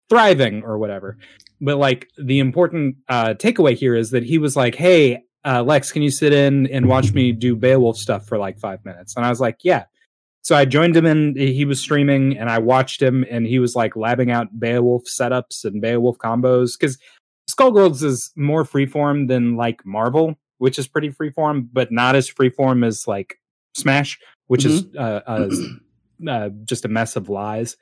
thriving 0.09 0.63
or 0.63 0.77
whatever. 0.77 1.17
But 1.59 1.79
like 1.79 2.07
the 2.17 2.39
important 2.39 2.95
uh, 3.09 3.33
takeaway 3.33 3.75
here 3.75 3.95
is 3.95 4.11
that 4.11 4.23
he 4.23 4.37
was 4.37 4.55
like, 4.55 4.75
"Hey, 4.75 5.23
uh, 5.47 5.63
Lex, 5.63 5.91
can 5.91 6.01
you 6.01 6.11
sit 6.11 6.33
in 6.33 6.67
and 6.67 6.87
watch 6.87 7.13
me 7.13 7.31
do 7.31 7.55
Beowulf 7.55 7.97
stuff 7.97 8.27
for 8.27 8.37
like 8.37 8.59
five 8.59 8.83
minutes?" 8.85 9.15
And 9.15 9.25
I 9.25 9.29
was 9.29 9.39
like, 9.39 9.63
"Yeah." 9.63 9.85
So 10.43 10.55
I 10.55 10.65
joined 10.65 10.95
him 10.95 11.05
and 11.05 11.35
he 11.37 11.65
was 11.65 11.81
streaming, 11.81 12.37
and 12.37 12.49
I 12.49 12.59
watched 12.59 13.01
him, 13.01 13.25
and 13.29 13.45
he 13.45 13.59
was 13.59 13.75
like 13.75 13.93
labbing 13.93 14.31
out 14.31 14.59
Beowulf 14.59 15.03
setups 15.05 15.65
and 15.65 15.81
Beowulf 15.81 16.17
combos 16.17 16.77
because 16.79 16.97
Skullgirls 17.49 18.03
is 18.03 18.31
more 18.35 18.63
freeform 18.63 19.27
than 19.27 19.55
like 19.55 19.85
Marvel, 19.85 20.35
which 20.57 20.77
is 20.77 20.87
pretty 20.87 21.09
freeform, 21.09 21.67
but 21.71 21.91
not 21.91 22.15
as 22.15 22.29
freeform 22.29 22.85
as 22.85 23.07
like 23.07 23.39
Smash, 23.75 24.19
which 24.47 24.65
is 24.65 24.85
uh, 24.97 25.21
uh, 25.25 25.49
uh, 26.29 26.49
just 26.65 26.85
a 26.85 26.87
mess 26.87 27.15
of 27.15 27.29
lies. 27.29 27.77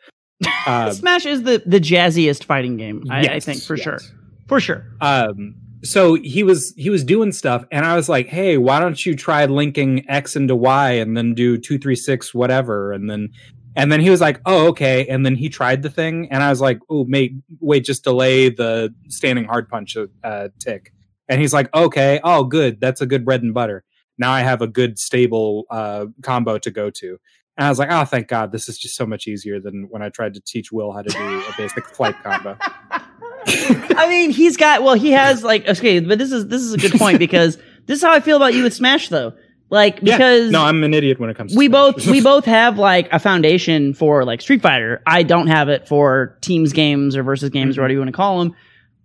Uh, 0.67 0.91
Smash 0.93 1.25
is 1.25 1.43
the 1.43 1.63
the 1.65 1.79
jazziest 1.79 2.43
fighting 2.43 2.77
game. 2.77 3.05
I, 3.09 3.27
I 3.27 3.39
think 3.39 3.61
for 3.61 3.75
yes. 3.75 3.83
sure, 3.83 3.99
for 4.47 4.59
sure. 4.59 4.85
Um, 5.01 5.55
so 5.85 6.15
he 6.15 6.43
was 6.43 6.73
he 6.75 6.89
was 6.89 7.03
doing 7.03 7.31
stuff, 7.31 7.63
and 7.71 7.85
I 7.85 7.95
was 7.95 8.09
like, 8.09 8.27
"Hey, 8.27 8.57
why 8.57 8.79
don't 8.79 9.05
you 9.05 9.15
try 9.15 9.45
linking 9.45 10.09
X 10.09 10.35
into 10.35 10.55
Y 10.55 10.91
and 10.91 11.15
then 11.15 11.33
do 11.33 11.57
two 11.57 11.77
three 11.77 11.95
six 11.95 12.33
whatever?" 12.33 12.91
And 12.91 13.09
then 13.09 13.29
and 13.75 13.91
then 13.91 13.99
he 13.99 14.09
was 14.09 14.21
like, 14.21 14.41
"Oh, 14.45 14.67
okay." 14.69 15.05
And 15.07 15.25
then 15.25 15.35
he 15.35 15.49
tried 15.49 15.83
the 15.83 15.89
thing, 15.89 16.27
and 16.31 16.41
I 16.41 16.49
was 16.49 16.61
like, 16.61 16.79
"Oh, 16.89 17.05
mate, 17.05 17.33
wait, 17.59 17.85
just 17.85 18.03
delay 18.03 18.49
the 18.49 18.93
standing 19.09 19.45
hard 19.45 19.69
punch 19.69 19.95
uh, 20.23 20.47
tick." 20.59 20.91
And 21.29 21.39
he's 21.39 21.53
like, 21.53 21.73
"Okay, 21.75 22.19
oh, 22.23 22.43
good, 22.43 22.79
that's 22.79 23.01
a 23.01 23.05
good 23.05 23.23
bread 23.23 23.43
and 23.43 23.53
butter." 23.53 23.83
Now 24.17 24.31
I 24.31 24.41
have 24.41 24.61
a 24.61 24.67
good 24.67 24.97
stable 24.97 25.65
uh, 25.69 26.05
combo 26.23 26.57
to 26.57 26.71
go 26.71 26.89
to. 26.89 27.17
And 27.57 27.67
I 27.67 27.69
was 27.69 27.79
like, 27.79 27.89
"Oh, 27.91 28.05
thank 28.05 28.27
God, 28.27 28.51
this 28.51 28.67
is 28.69 28.77
just 28.77 28.95
so 28.95 29.05
much 29.05 29.27
easier 29.27 29.59
than 29.59 29.87
when 29.89 30.01
I 30.01 30.09
tried 30.09 30.33
to 30.33 30.41
teach 30.41 30.71
Will 30.71 30.91
how 30.91 31.01
to 31.01 31.09
do 31.09 31.39
a 31.41 31.53
basic 31.57 31.85
flight 31.85 32.15
combo." 32.23 32.57
I 33.47 34.07
mean, 34.09 34.31
he's 34.31 34.57
got 34.57 34.83
well, 34.83 34.95
he 34.95 35.11
has 35.11 35.43
like 35.43 35.67
okay, 35.67 35.99
but 35.99 36.17
this 36.17 36.31
is 36.31 36.47
this 36.47 36.61
is 36.61 36.73
a 36.73 36.77
good 36.77 36.93
point 36.93 37.19
because 37.19 37.57
this 37.85 37.97
is 37.99 38.03
how 38.03 38.11
I 38.11 38.19
feel 38.19 38.37
about 38.37 38.53
you 38.53 38.63
with 38.63 38.73
Smash 38.73 39.09
though. 39.09 39.33
Like 39.69 39.99
Yeah. 40.01 40.17
because 40.17 40.51
no, 40.51 40.61
I'm 40.63 40.83
an 40.83 40.93
idiot 40.93 41.19
when 41.19 41.29
it 41.29 41.35
comes. 41.37 41.53
to 41.53 41.57
we 41.57 41.67
Smash. 41.67 41.93
both 41.93 42.07
we 42.07 42.21
both 42.23 42.45
have 42.45 42.77
like 42.77 43.07
a 43.11 43.19
foundation 43.19 43.93
for 43.93 44.23
like 44.25 44.41
Street 44.41 44.61
Fighter. 44.61 45.01
I 45.07 45.23
don't 45.23 45.47
have 45.47 45.69
it 45.69 45.87
for 45.87 46.37
teams 46.41 46.73
games 46.73 47.15
or 47.15 47.23
versus 47.23 47.49
games 47.49 47.77
or 47.77 47.81
Mhm. 47.81 47.83
whatever 47.83 47.93
you 47.93 47.99
want 47.99 48.09
to 48.09 48.13
call 48.17 48.39
them. 48.39 48.55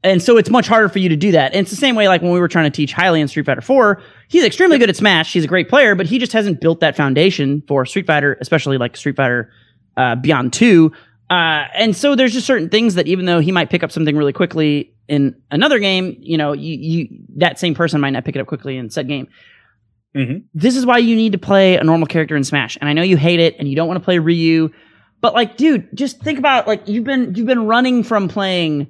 And 0.02 0.22
so 0.22 0.38
it's 0.38 0.48
much 0.48 0.66
harder 0.66 0.88
for 0.88 0.98
you 0.98 1.10
to 1.10 1.16
do 1.16 1.32
that. 1.32 1.52
And 1.52 1.60
it's 1.60 1.70
the 1.70 1.76
same 1.76 1.94
way 1.94 2.08
like 2.08 2.22
when 2.22 2.32
we 2.32 2.40
were 2.40 2.48
trying 2.48 2.64
to 2.64 2.74
teach 2.74 2.94
Hylian 2.94 3.28
Street 3.28 3.44
Fighter 3.44 3.60
4, 3.60 4.00
he's 4.28 4.44
extremely 4.44 4.78
good 4.78 4.88
at 4.88 4.96
Smash. 4.96 5.30
He's 5.30 5.44
a 5.44 5.48
great 5.48 5.68
player, 5.68 5.94
but 5.94 6.06
he 6.06 6.18
just 6.18 6.32
hasn't 6.32 6.58
built 6.62 6.80
that 6.80 6.96
foundation 6.96 7.62
for 7.68 7.84
Street 7.84 8.06
Fighter, 8.06 8.38
especially 8.40 8.78
like 8.78 8.96
Street 8.96 9.16
Fighter 9.16 9.50
uh, 9.98 10.14
Beyond 10.14 10.54
2. 10.54 10.90
Uh, 11.30 11.68
and 11.74 11.94
so 11.96 12.16
there's 12.16 12.32
just 12.32 12.46
certain 12.46 12.68
things 12.68 12.96
that 12.96 13.06
even 13.06 13.24
though 13.24 13.38
he 13.38 13.52
might 13.52 13.70
pick 13.70 13.82
up 13.84 13.92
something 13.92 14.16
really 14.16 14.32
quickly 14.32 14.92
in 15.08 15.34
another 15.52 15.78
game, 15.78 16.16
you 16.18 16.36
know, 16.36 16.52
you, 16.52 16.76
you 16.76 17.08
that 17.36 17.58
same 17.58 17.74
person 17.74 18.00
might 18.00 18.10
not 18.10 18.24
pick 18.24 18.34
it 18.36 18.40
up 18.40 18.46
quickly 18.48 18.76
in 18.76 18.90
said 18.90 19.06
game 19.08 19.28
Mhm. 20.16 20.42
this 20.54 20.74
is 20.76 20.84
why 20.84 20.98
you 20.98 21.14
need 21.14 21.30
to 21.32 21.38
play 21.38 21.76
a 21.76 21.84
normal 21.84 22.08
character 22.08 22.34
in 22.34 22.42
Smash. 22.42 22.76
And 22.80 22.90
I 22.90 22.92
know 22.94 23.02
you 23.02 23.16
hate 23.16 23.38
it 23.38 23.54
and 23.60 23.68
you 23.68 23.76
don't 23.76 23.86
want 23.86 24.00
to 24.00 24.04
play 24.04 24.18
Ryu, 24.18 24.70
but 25.20 25.34
like, 25.34 25.56
dude, 25.56 25.86
just 25.94 26.20
think 26.20 26.36
about 26.36 26.66
like 26.66 26.88
you've 26.88 27.04
been 27.04 27.32
you've 27.36 27.46
been 27.46 27.64
running 27.66 28.02
from 28.02 28.26
playing 28.26 28.88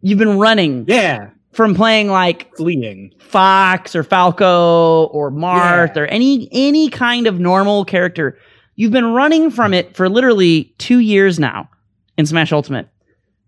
you've 0.00 0.20
been 0.20 0.38
running 0.38 0.84
Yeah, 0.86 1.30
from 1.52 1.74
playing 1.74 2.06
like 2.08 2.54
fleeing. 2.56 3.10
Fox 3.18 3.96
or 3.96 4.04
Falco 4.04 5.06
or 5.06 5.32
Marth 5.32 5.96
or 5.96 6.04
any 6.06 6.48
any 6.52 6.88
kind 6.88 7.26
of 7.26 7.40
normal 7.40 7.84
character. 7.84 8.38
You've 8.76 8.92
been 8.92 9.12
running 9.12 9.50
from 9.50 9.74
it 9.74 9.96
for 9.96 10.08
literally 10.08 10.72
two 10.78 11.00
years 11.00 11.40
now 11.40 11.68
in 12.16 12.26
Smash 12.26 12.52
Ultimate. 12.52 12.88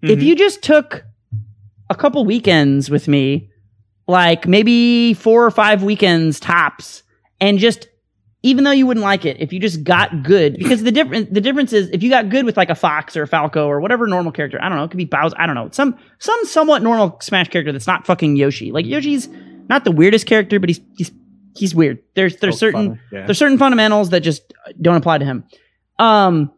If 0.03 0.19
Mhm. 0.19 0.23
you 0.23 0.35
just 0.37 0.63
took 0.63 1.05
a 1.91 1.95
couple 1.95 2.25
weekends 2.25 2.91
with 2.91 3.07
me, 3.09 3.49
like 4.09 4.47
maybe 4.49 5.15
four 5.15 5.45
or 5.45 5.51
five 5.51 5.83
weekends 5.83 6.41
tops, 6.41 7.03
and 7.41 7.59
just 7.59 7.89
even 8.45 8.65
though 8.65 8.73
you 8.73 8.87
wouldn't 8.89 9.05
like 9.05 9.25
it, 9.25 9.37
if 9.39 9.53
you 9.53 9.61
just 9.61 9.85
got 9.85 10.25
good, 10.25 10.57
because 10.59 10.83
the 10.83 10.91
difference 10.91 11.29
the 11.31 11.41
difference 11.41 11.73
is 11.73 11.89
if 11.91 12.03
you 12.03 12.11
got 12.11 12.29
good 12.29 12.45
with 12.45 12.57
like 12.57 12.71
a 12.71 12.75
Fox 12.75 13.17
or 13.17 13.23
a 13.23 13.29
Falco 13.29 13.67
or 13.69 13.81
whatever 13.81 14.07
normal 14.09 14.33
character, 14.33 14.59
I 14.61 14.69
don't 14.69 14.79
know, 14.79 14.85
it 14.85 14.91
could 14.91 14.97
be 14.99 15.05
Bowser, 15.05 15.37
I 15.39 15.47
don't 15.47 15.55
know, 15.55 15.69
some 15.71 15.97
some 16.19 16.45
somewhat 16.45 16.83
normal 16.83 17.19
Smash 17.21 17.49
character 17.49 17.71
that's 17.71 17.87
not 17.87 18.05
fucking 18.07 18.35
Yoshi. 18.37 18.73
Like 18.73 18.85
Yoshi's 18.87 19.29
not 19.69 19.85
the 19.85 19.93
weirdest 19.93 20.27
character, 20.27 20.59
but 20.59 20.69
he's 20.71 20.81
he's 20.97 21.13
he's 21.57 21.75
weird. 21.75 22.01
There's 22.17 22.37
there's 22.39 22.55
Oh, 22.55 22.59
certain. 22.59 22.99
Yeah. 23.13 23.27
there's 23.27 23.39
certain 23.39 23.59
fundamentals 23.59 24.11
that 24.11 24.21
just 24.23 24.53
don't 24.81 24.97
apply 24.97 25.19
to 25.19 25.25
him. 25.25 25.45
Um, 26.01 26.51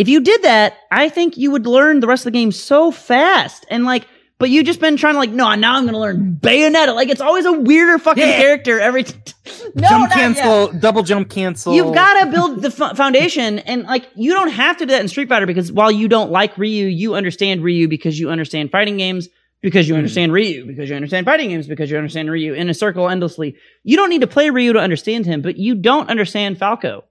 if 0.00 0.08
you 0.08 0.20
did 0.20 0.42
that, 0.42 0.74
I 0.90 1.08
think 1.10 1.36
you 1.36 1.50
would 1.50 1.66
learn 1.66 2.00
the 2.00 2.06
rest 2.06 2.22
of 2.26 2.32
the 2.32 2.38
game 2.38 2.52
so 2.52 2.90
fast. 2.90 3.66
And 3.68 3.84
like, 3.84 4.06
but 4.38 4.48
you 4.48 4.64
just 4.64 4.80
been 4.80 4.96
trying 4.96 5.12
to 5.14 5.18
like, 5.18 5.30
no, 5.30 5.54
now 5.54 5.74
I'm 5.76 5.84
gonna 5.84 5.98
learn 6.00 6.38
Bayonetta. 6.40 6.94
Like, 6.94 7.10
it's 7.10 7.20
always 7.20 7.44
a 7.44 7.52
weirder 7.52 7.98
fucking 7.98 8.26
Yeah. 8.26 8.38
character 8.40 8.80
every. 8.80 9.04
T- 9.04 9.12
no, 9.74 9.88
jump 9.88 10.08
not 10.08 10.16
yet. 10.16 10.34
cancel, 10.36 10.68
double 10.78 11.02
jump 11.02 11.28
cancel. 11.28 11.74
You've 11.74 11.94
got 11.94 12.24
to 12.24 12.30
build 12.30 12.62
the 12.62 12.68
f- 12.68 12.96
foundation, 12.96 13.58
and 13.58 13.82
like 13.82 14.08
you 14.16 14.32
don't 14.32 14.48
have 14.50 14.78
to 14.78 14.86
do 14.86 14.92
that 14.92 15.02
in 15.02 15.08
Street 15.08 15.28
Fighter 15.28 15.44
because 15.46 15.70
while 15.70 15.92
you 15.92 16.08
don't 16.08 16.30
like 16.30 16.56
Ryu, 16.56 16.86
you 16.86 17.14
understand 17.14 17.62
Ryu 17.62 17.86
because 17.86 18.18
you 18.18 18.30
understand 18.30 18.70
fighting 18.70 18.96
games, 18.96 19.28
because 19.60 19.86
you 19.86 19.94
understand 19.96 20.32
Ryu, 20.32 20.64
because 20.64 20.88
you 20.88 20.96
understand 20.96 21.26
fighting 21.26 21.50
games, 21.50 21.66
because 21.66 21.90
you 21.90 21.98
understand 21.98 22.30
Ryu 22.30 22.54
in 22.54 22.70
a 22.70 22.74
circle 22.74 23.10
endlessly. 23.10 23.56
You 23.84 23.98
don't 23.98 24.08
need 24.08 24.22
to 24.22 24.26
play 24.26 24.48
Ryu 24.48 24.72
to 24.72 24.78
understand 24.80 25.26
him, 25.26 25.42
but 25.42 25.58
you 25.58 25.74
don't 25.74 26.08
understand 26.08 26.56
Falco. 26.58 27.04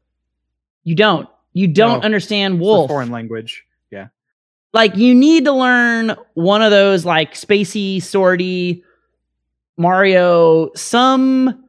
You 0.83 0.95
don't. 0.95 1.29
You 1.53 1.67
don't 1.67 1.99
No. 1.99 2.05
understand 2.05 2.59
Wolf. 2.59 2.89
foreign 2.89 3.11
language. 3.11 3.65
Yeah. 3.91 4.07
Like 4.73 4.95
you 4.97 5.15
need 5.15 5.45
to 5.45 5.51
learn 5.51 6.15
one 6.35 6.61
of 6.61 6.71
those 6.71 7.05
like 7.05 7.33
spacey, 7.33 7.97
swordy 7.97 8.83
Mario, 9.77 10.71
some 10.75 11.63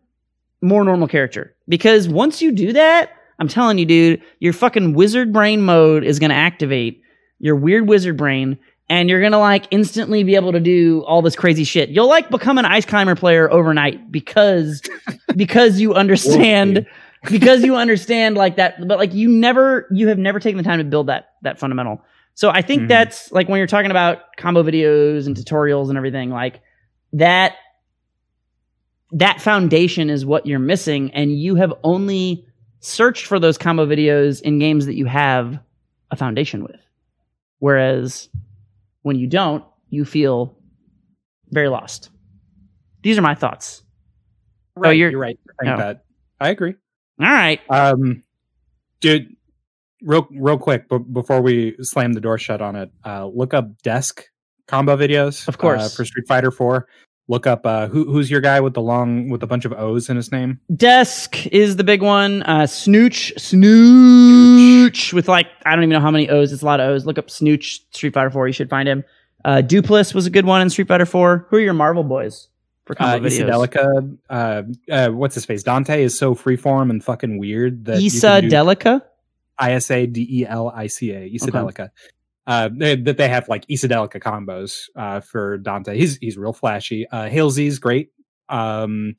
more 0.62 0.85
normal 0.85 1.09
character. 1.09 1.55
Because 1.68 2.09
once 2.09 2.43
you 2.43 2.53
do 2.53 2.72
that, 2.72 3.11
I'm 3.39 3.49
telling 3.49 3.78
you, 3.78 3.87
dude, 3.87 4.22
your 4.41 4.53
fucking 4.53 4.95
wizard 4.95 5.33
brain 5.33 5.62
mode 5.62 6.05
is 6.05 6.18
gonna 6.18 6.35
activate 6.35 7.03
your 7.39 7.57
weird 7.57 7.89
wizard 7.89 8.16
brain, 8.18 8.59
and 8.91 9.09
you're 9.09 9.22
gonna 9.22 9.39
like 9.39 9.66
instantly 9.70 10.24
be 10.24 10.35
able 10.35 10.53
to 10.53 10.61
do 10.61 11.03
all 11.07 11.22
this 11.22 11.37
crazy 11.37 11.64
shit. 11.64 11.89
You'll 11.89 12.09
like 12.09 12.28
become 12.28 12.59
an 12.59 12.66
ice 12.66 12.85
climber 12.85 13.14
player 13.14 13.51
overnight 13.51 14.12
because 14.12 14.83
because 15.37 15.81
you 15.81 15.95
understand 16.05 16.85
because 17.29 17.62
you 17.62 17.77
understand 17.77 18.37
like 18.37 18.57
that 18.57 18.77
but 18.87 18.99
like 18.99 19.12
you 19.12 19.29
never 19.29 19.87
you 19.93 20.09
have 20.09 20.18
never 20.18 20.39
taken 20.41 20.57
the 20.57 20.62
time 20.64 20.79
to 20.79 20.85
build 20.85 21.09
that 21.09 21.31
that 21.43 21.59
fundamental 21.59 22.03
so 22.35 22.49
i 22.51 22.62
think 22.62 22.83
Mhm. 22.83 22.89
that's 22.89 23.31
like 23.33 23.49
when 23.49 23.59
you're 23.59 23.66
talking 23.66 23.91
about 23.91 24.18
combo 24.39 24.62
videos 24.62 25.27
and 25.27 25.37
tutorials 25.37 25.89
and 25.89 25.99
everything 25.99 26.31
like 26.31 26.61
that 27.12 27.55
that 29.12 29.41
foundation 29.41 30.09
is 30.09 30.25
what 30.25 30.47
you're 30.47 30.59
missing 30.59 31.11
and 31.12 31.39
you 31.39 31.57
have 31.57 31.75
only 31.83 32.47
searched 32.81 33.27
for 33.27 33.39
those 33.39 33.59
combo 33.59 33.85
videos 33.87 34.41
in 34.41 34.59
games 34.59 34.87
that 34.87 34.95
you 34.95 35.05
have 35.07 35.59
a 36.11 36.16
foundation 36.16 36.62
with 36.62 36.81
whereas 37.59 38.29
when 39.03 39.16
you 39.16 39.27
don't 39.27 39.64
you 39.91 40.05
feel 40.05 40.57
very 41.51 41.68
lost 41.68 42.11
these 43.03 43.18
are 43.18 43.23
my 43.23 43.35
thoughts 43.35 43.83
Right, 44.77 44.93
you're- 44.97 45.11
you're, 45.11 45.21
right. 45.21 45.39
I 45.61 45.64
think 45.64 45.77
no. 45.79 45.85
that. 45.85 46.05
I 46.41 46.49
agree. 46.51 46.75
All 47.21 47.27
right 47.29 47.61
Um, 47.71 48.23
dude, 49.01 49.35
real 50.03 50.27
real 50.31 50.59
quick, 50.59 50.89
but 50.89 51.01
before 51.12 51.41
we 51.41 51.77
slam 51.83 52.12
the 52.14 52.21
door 52.21 52.39
shut 52.39 52.61
on 52.62 52.77
it, 52.77 52.91
uh, 53.05 53.27
look 53.27 53.55
up 53.55 53.83
desk 53.83 54.25
combo 54.66 54.97
videos. 54.97 55.47
Of 55.49 55.59
course. 55.59 55.83
uh, 55.83 55.89
for 55.89 56.05
Street 56.05 56.27
Fighter 56.29 56.51
Four. 56.51 56.87
Look 57.29 57.47
up 57.47 57.64
uh, 57.64 57.87
who 57.87 58.11
who's 58.11 58.29
your 58.31 58.41
guy 58.41 58.61
with 58.61 58.75
the 58.75 58.83
long 58.83 59.29
with 59.29 59.43
a 59.45 59.47
bunch 59.47 59.64
of 59.64 59.73
O's 59.73 60.09
in 60.09 60.16
his 60.16 60.33
name. 60.33 60.59
Desk 60.75 61.47
is 61.49 61.77
the 61.77 61.85
big 61.85 62.03
one. 62.03 62.43
Uh, 62.43 62.66
Snooch, 62.66 63.33
Snooch, 63.39 65.12
with 65.12 65.29
like 65.29 65.47
I 65.64 65.75
don't 65.75 65.85
even 65.85 65.91
know 65.93 66.01
how 66.01 66.11
many 66.11 66.29
O's. 66.29 66.53
It's 66.53 66.62
a 66.62 66.66
lot 66.66 66.81
of 66.81 66.89
O's. 66.91 67.07
Look 67.07 67.18
up 67.18 67.31
Snooch 67.31 67.83
Street 67.93 68.14
Fighter 68.14 68.31
Four. 68.31 68.47
You 68.49 68.53
should 68.53 68.68
find 68.71 68.89
him. 68.89 69.05
Uh, 69.45 69.62
Dupless 69.62 70.12
was 70.12 70.27
a 70.27 70.31
good 70.31 70.45
one 70.45 70.61
in 70.61 70.71
Street 70.71 70.89
Fighter 70.89 71.07
Four. 71.07 71.47
Who 71.51 71.57
are 71.57 71.61
your 71.61 71.73
Marvel 71.73 72.03
boys 72.05 72.49
for 72.95 73.03
Uh, 73.03 73.12
combo 73.12 73.28
videos? 73.28 73.47
Isadelica, 73.47 74.18
uh, 74.30 74.62
uh, 74.93 75.11
what's 75.11 75.34
his 75.34 75.45
face? 75.45 75.62
Dante 75.62 76.03
is 76.03 76.18
so 76.18 76.34
freeform 76.34 76.91
and 76.91 77.03
fucking 77.03 77.38
weird 77.38 77.84
that 77.84 78.03
Issa 78.03 78.43
Delica. 78.43 79.03
I 79.59 79.72
S 79.72 79.91
A 79.91 80.07
D 80.07 80.26
E 80.30 80.47
L 80.47 80.72
I 80.74 80.86
C 80.86 81.12
A, 81.12 81.30
Isadelica. 81.30 81.91
Uh, 82.47 82.68
they, 82.72 82.97
that 82.97 83.16
they 83.16 83.28
have 83.28 83.49
like 83.49 83.66
Isadelica 83.66 84.20
combos 84.20 84.84
uh, 84.97 85.20
for 85.20 85.59
Dante. 85.59 85.97
He's 85.97 86.16
he's 86.16 86.36
real 86.36 86.53
flashy. 86.53 87.07
Uh, 87.11 87.28
Halsey's 87.28 87.78
great. 87.78 88.11
Um, 88.49 89.14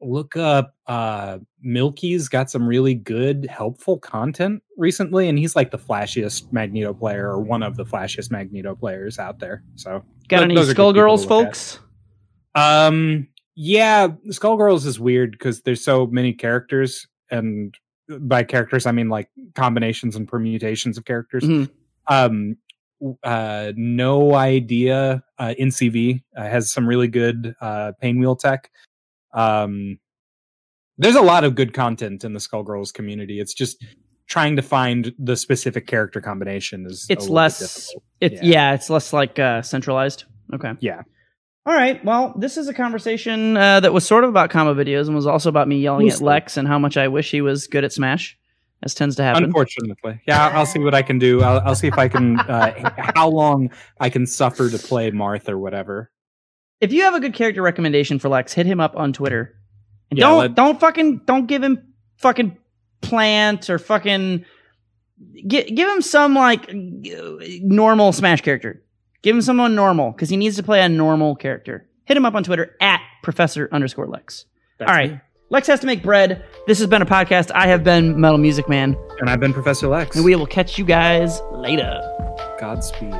look 0.00 0.36
up 0.36 0.74
uh, 0.86 1.38
Milky's 1.62 2.28
got 2.28 2.50
some 2.50 2.66
really 2.66 2.94
good, 2.94 3.46
helpful 3.50 3.98
content 3.98 4.62
recently, 4.76 5.28
and 5.28 5.38
he's 5.38 5.56
like 5.56 5.70
the 5.70 5.78
flashiest 5.78 6.52
Magneto 6.52 6.94
player 6.94 7.28
or 7.28 7.40
one 7.40 7.62
of 7.62 7.76
the 7.76 7.84
flashiest 7.84 8.30
Magneto 8.30 8.74
players 8.74 9.18
out 9.18 9.38
there. 9.38 9.62
So 9.74 10.04
Got 10.28 10.38
Th- 10.38 10.42
any 10.42 10.54
those 10.54 10.72
good 10.72 10.76
Skullgirls, 10.76 11.28
look 11.28 11.46
at. 11.48 11.78
Um, 12.54 13.28
yeah, 13.54 14.08
Skullgirls 14.28 14.86
is 14.86 14.98
weird 14.98 15.32
because 15.32 15.62
there's 15.62 15.84
so 15.84 16.06
many 16.06 16.32
characters, 16.32 17.06
and 17.30 17.74
by 18.20 18.42
characters 18.42 18.86
I 18.86 18.92
mean 18.92 19.08
like 19.08 19.30
combinations 19.54 20.16
and 20.16 20.28
permutations 20.28 20.98
of 20.98 21.04
characters. 21.04 21.44
Mhm. 21.44 21.70
Um, 22.06 22.56
uh, 23.22 23.72
no 23.76 24.34
idea. 24.34 25.22
Uh, 25.38 25.54
NCV 25.58 26.22
uh, 26.36 26.42
has 26.42 26.72
some 26.72 26.86
really 26.86 27.08
good 27.08 27.54
uh, 27.60 27.92
Painwheel 28.00 28.36
tech. 28.36 28.70
Um, 29.32 29.98
there's 30.98 31.16
a 31.16 31.22
lot 31.22 31.44
of 31.44 31.54
good 31.54 31.74
content 31.74 32.24
in 32.24 32.32
the 32.32 32.38
Skullgirls 32.38 32.92
community. 32.94 33.40
It's 33.40 33.54
just 33.54 33.84
trying 34.26 34.56
to 34.56 34.62
find 34.62 35.12
the 35.18 35.36
specific 35.36 35.86
character 35.86 36.20
combination 36.20 36.86
is 36.86 37.06
It's 37.08 37.28
less. 37.28 37.92
It's 38.20 38.34
Yeah. 38.34 38.40
yeah. 38.42 38.74
It's 38.74 38.88
less 38.90 39.12
like 39.12 39.38
uh, 39.38 39.62
centralized. 39.62 40.24
Okay. 40.52 40.72
Yeah. 40.80 41.02
All 41.66 41.72
right. 41.74 42.04
Well, 42.04 42.34
this 42.36 42.56
is 42.58 42.68
a 42.68 42.74
conversation 42.74 43.56
uh, 43.56 43.80
that 43.80 43.92
was 43.92 44.06
sort 44.06 44.24
of 44.24 44.30
about 44.30 44.50
combo 44.50 44.74
videos 44.74 45.06
and 45.06 45.14
was 45.14 45.26
also 45.26 45.48
about 45.48 45.66
me 45.66 45.78
yelling 45.80 46.10
at. 46.10 46.20
Lex 46.20 46.56
and 46.58 46.68
how 46.68 46.78
much 46.78 46.96
I 46.96 47.08
wish 47.08 47.30
he 47.30 47.40
was 47.40 47.66
good 47.66 47.84
at 47.84 47.92
Smash, 47.92 48.36
as 48.82 48.94
tends 48.94 49.16
to 49.16 49.22
happen. 49.22 49.44
Unfortunately, 49.44 50.20
yeah, 50.26 50.46
I'll, 50.48 50.58
I'll 50.58 50.66
see 50.66 50.78
what 50.80 50.94
I 50.94 51.00
can 51.00 51.18
do. 51.18 51.42
I'll, 51.42 51.60
I'll 51.60 51.74
see 51.74 51.86
if 51.86 51.96
I 51.96 52.08
can, 52.08 52.38
uh, 52.40 52.90
how 53.14 53.28
long 53.30 53.70
I 53.98 54.10
can 54.10 54.26
suffer 54.26 54.68
to 54.68 54.78
play 54.78 55.10
Marth 55.10 55.48
or 55.48 55.56
whatever. 55.58 56.10
if 56.82 56.92
you 56.92 57.02
have 57.04 57.14
a 57.14 57.20
good 57.20 57.32
character 57.32 57.62
recommendation 57.62 58.18
for 58.18 58.28
Lex, 58.28 58.52
hit 58.52 58.66
him 58.66 58.78
up 58.80 58.94
on 58.96 59.14
Twitter. 59.14 59.56
And 60.10 60.18
Yeah, 60.18 60.26
don't 60.28 60.38
let- 60.38 60.54
don't 60.54 60.78
fucking 60.80 61.22
don't 61.24 61.46
give 61.46 61.62
him 61.62 61.94
fucking 62.18 62.58
plant 63.00 63.70
or 63.70 63.78
fucking 63.78 64.44
give 65.48 65.66
give 65.74 65.88
him 65.88 66.02
some 66.02 66.34
like 66.34 66.68
normal 66.74 68.12
Smash 68.12 68.42
character. 68.42 68.82
Give 69.24 69.34
him 69.34 69.40
someone 69.42 69.74
normal 69.74 70.12
because 70.12 70.28
he 70.28 70.36
needs 70.36 70.54
to 70.56 70.62
play 70.62 70.82
a 70.82 70.88
normal 70.88 71.34
character. 71.34 71.88
Hit 72.04 72.16
him 72.16 72.26
up 72.26 72.34
on 72.34 72.44
Twitter 72.44 72.76
at 72.80 73.00
Professor 73.22 73.70
underscore 73.72 74.06
Lex. 74.06 74.44
That's 74.78 74.90
All 74.90 74.94
right. 74.94 75.12
me. 75.12 75.20
Lex 75.48 75.66
has 75.68 75.80
to 75.80 75.86
make 75.86 76.02
bread. 76.02 76.44
This 76.66 76.78
has 76.78 76.88
been 76.88 77.00
a 77.00 77.06
podcast. 77.06 77.50
I 77.54 77.66
have 77.68 77.82
been 77.82 78.20
Metal 78.20 78.36
Music 78.36 78.68
Man, 78.68 78.94
and 79.20 79.30
I've 79.30 79.40
been 79.40 79.54
Professor 79.54 79.88
Lex. 79.88 80.14
and 80.14 80.24
we 80.26 80.36
will 80.36 80.46
catch 80.46 80.78
you 80.78 80.84
guys 80.84 81.40
later. 81.52 82.00
Godspeed. 82.60 83.14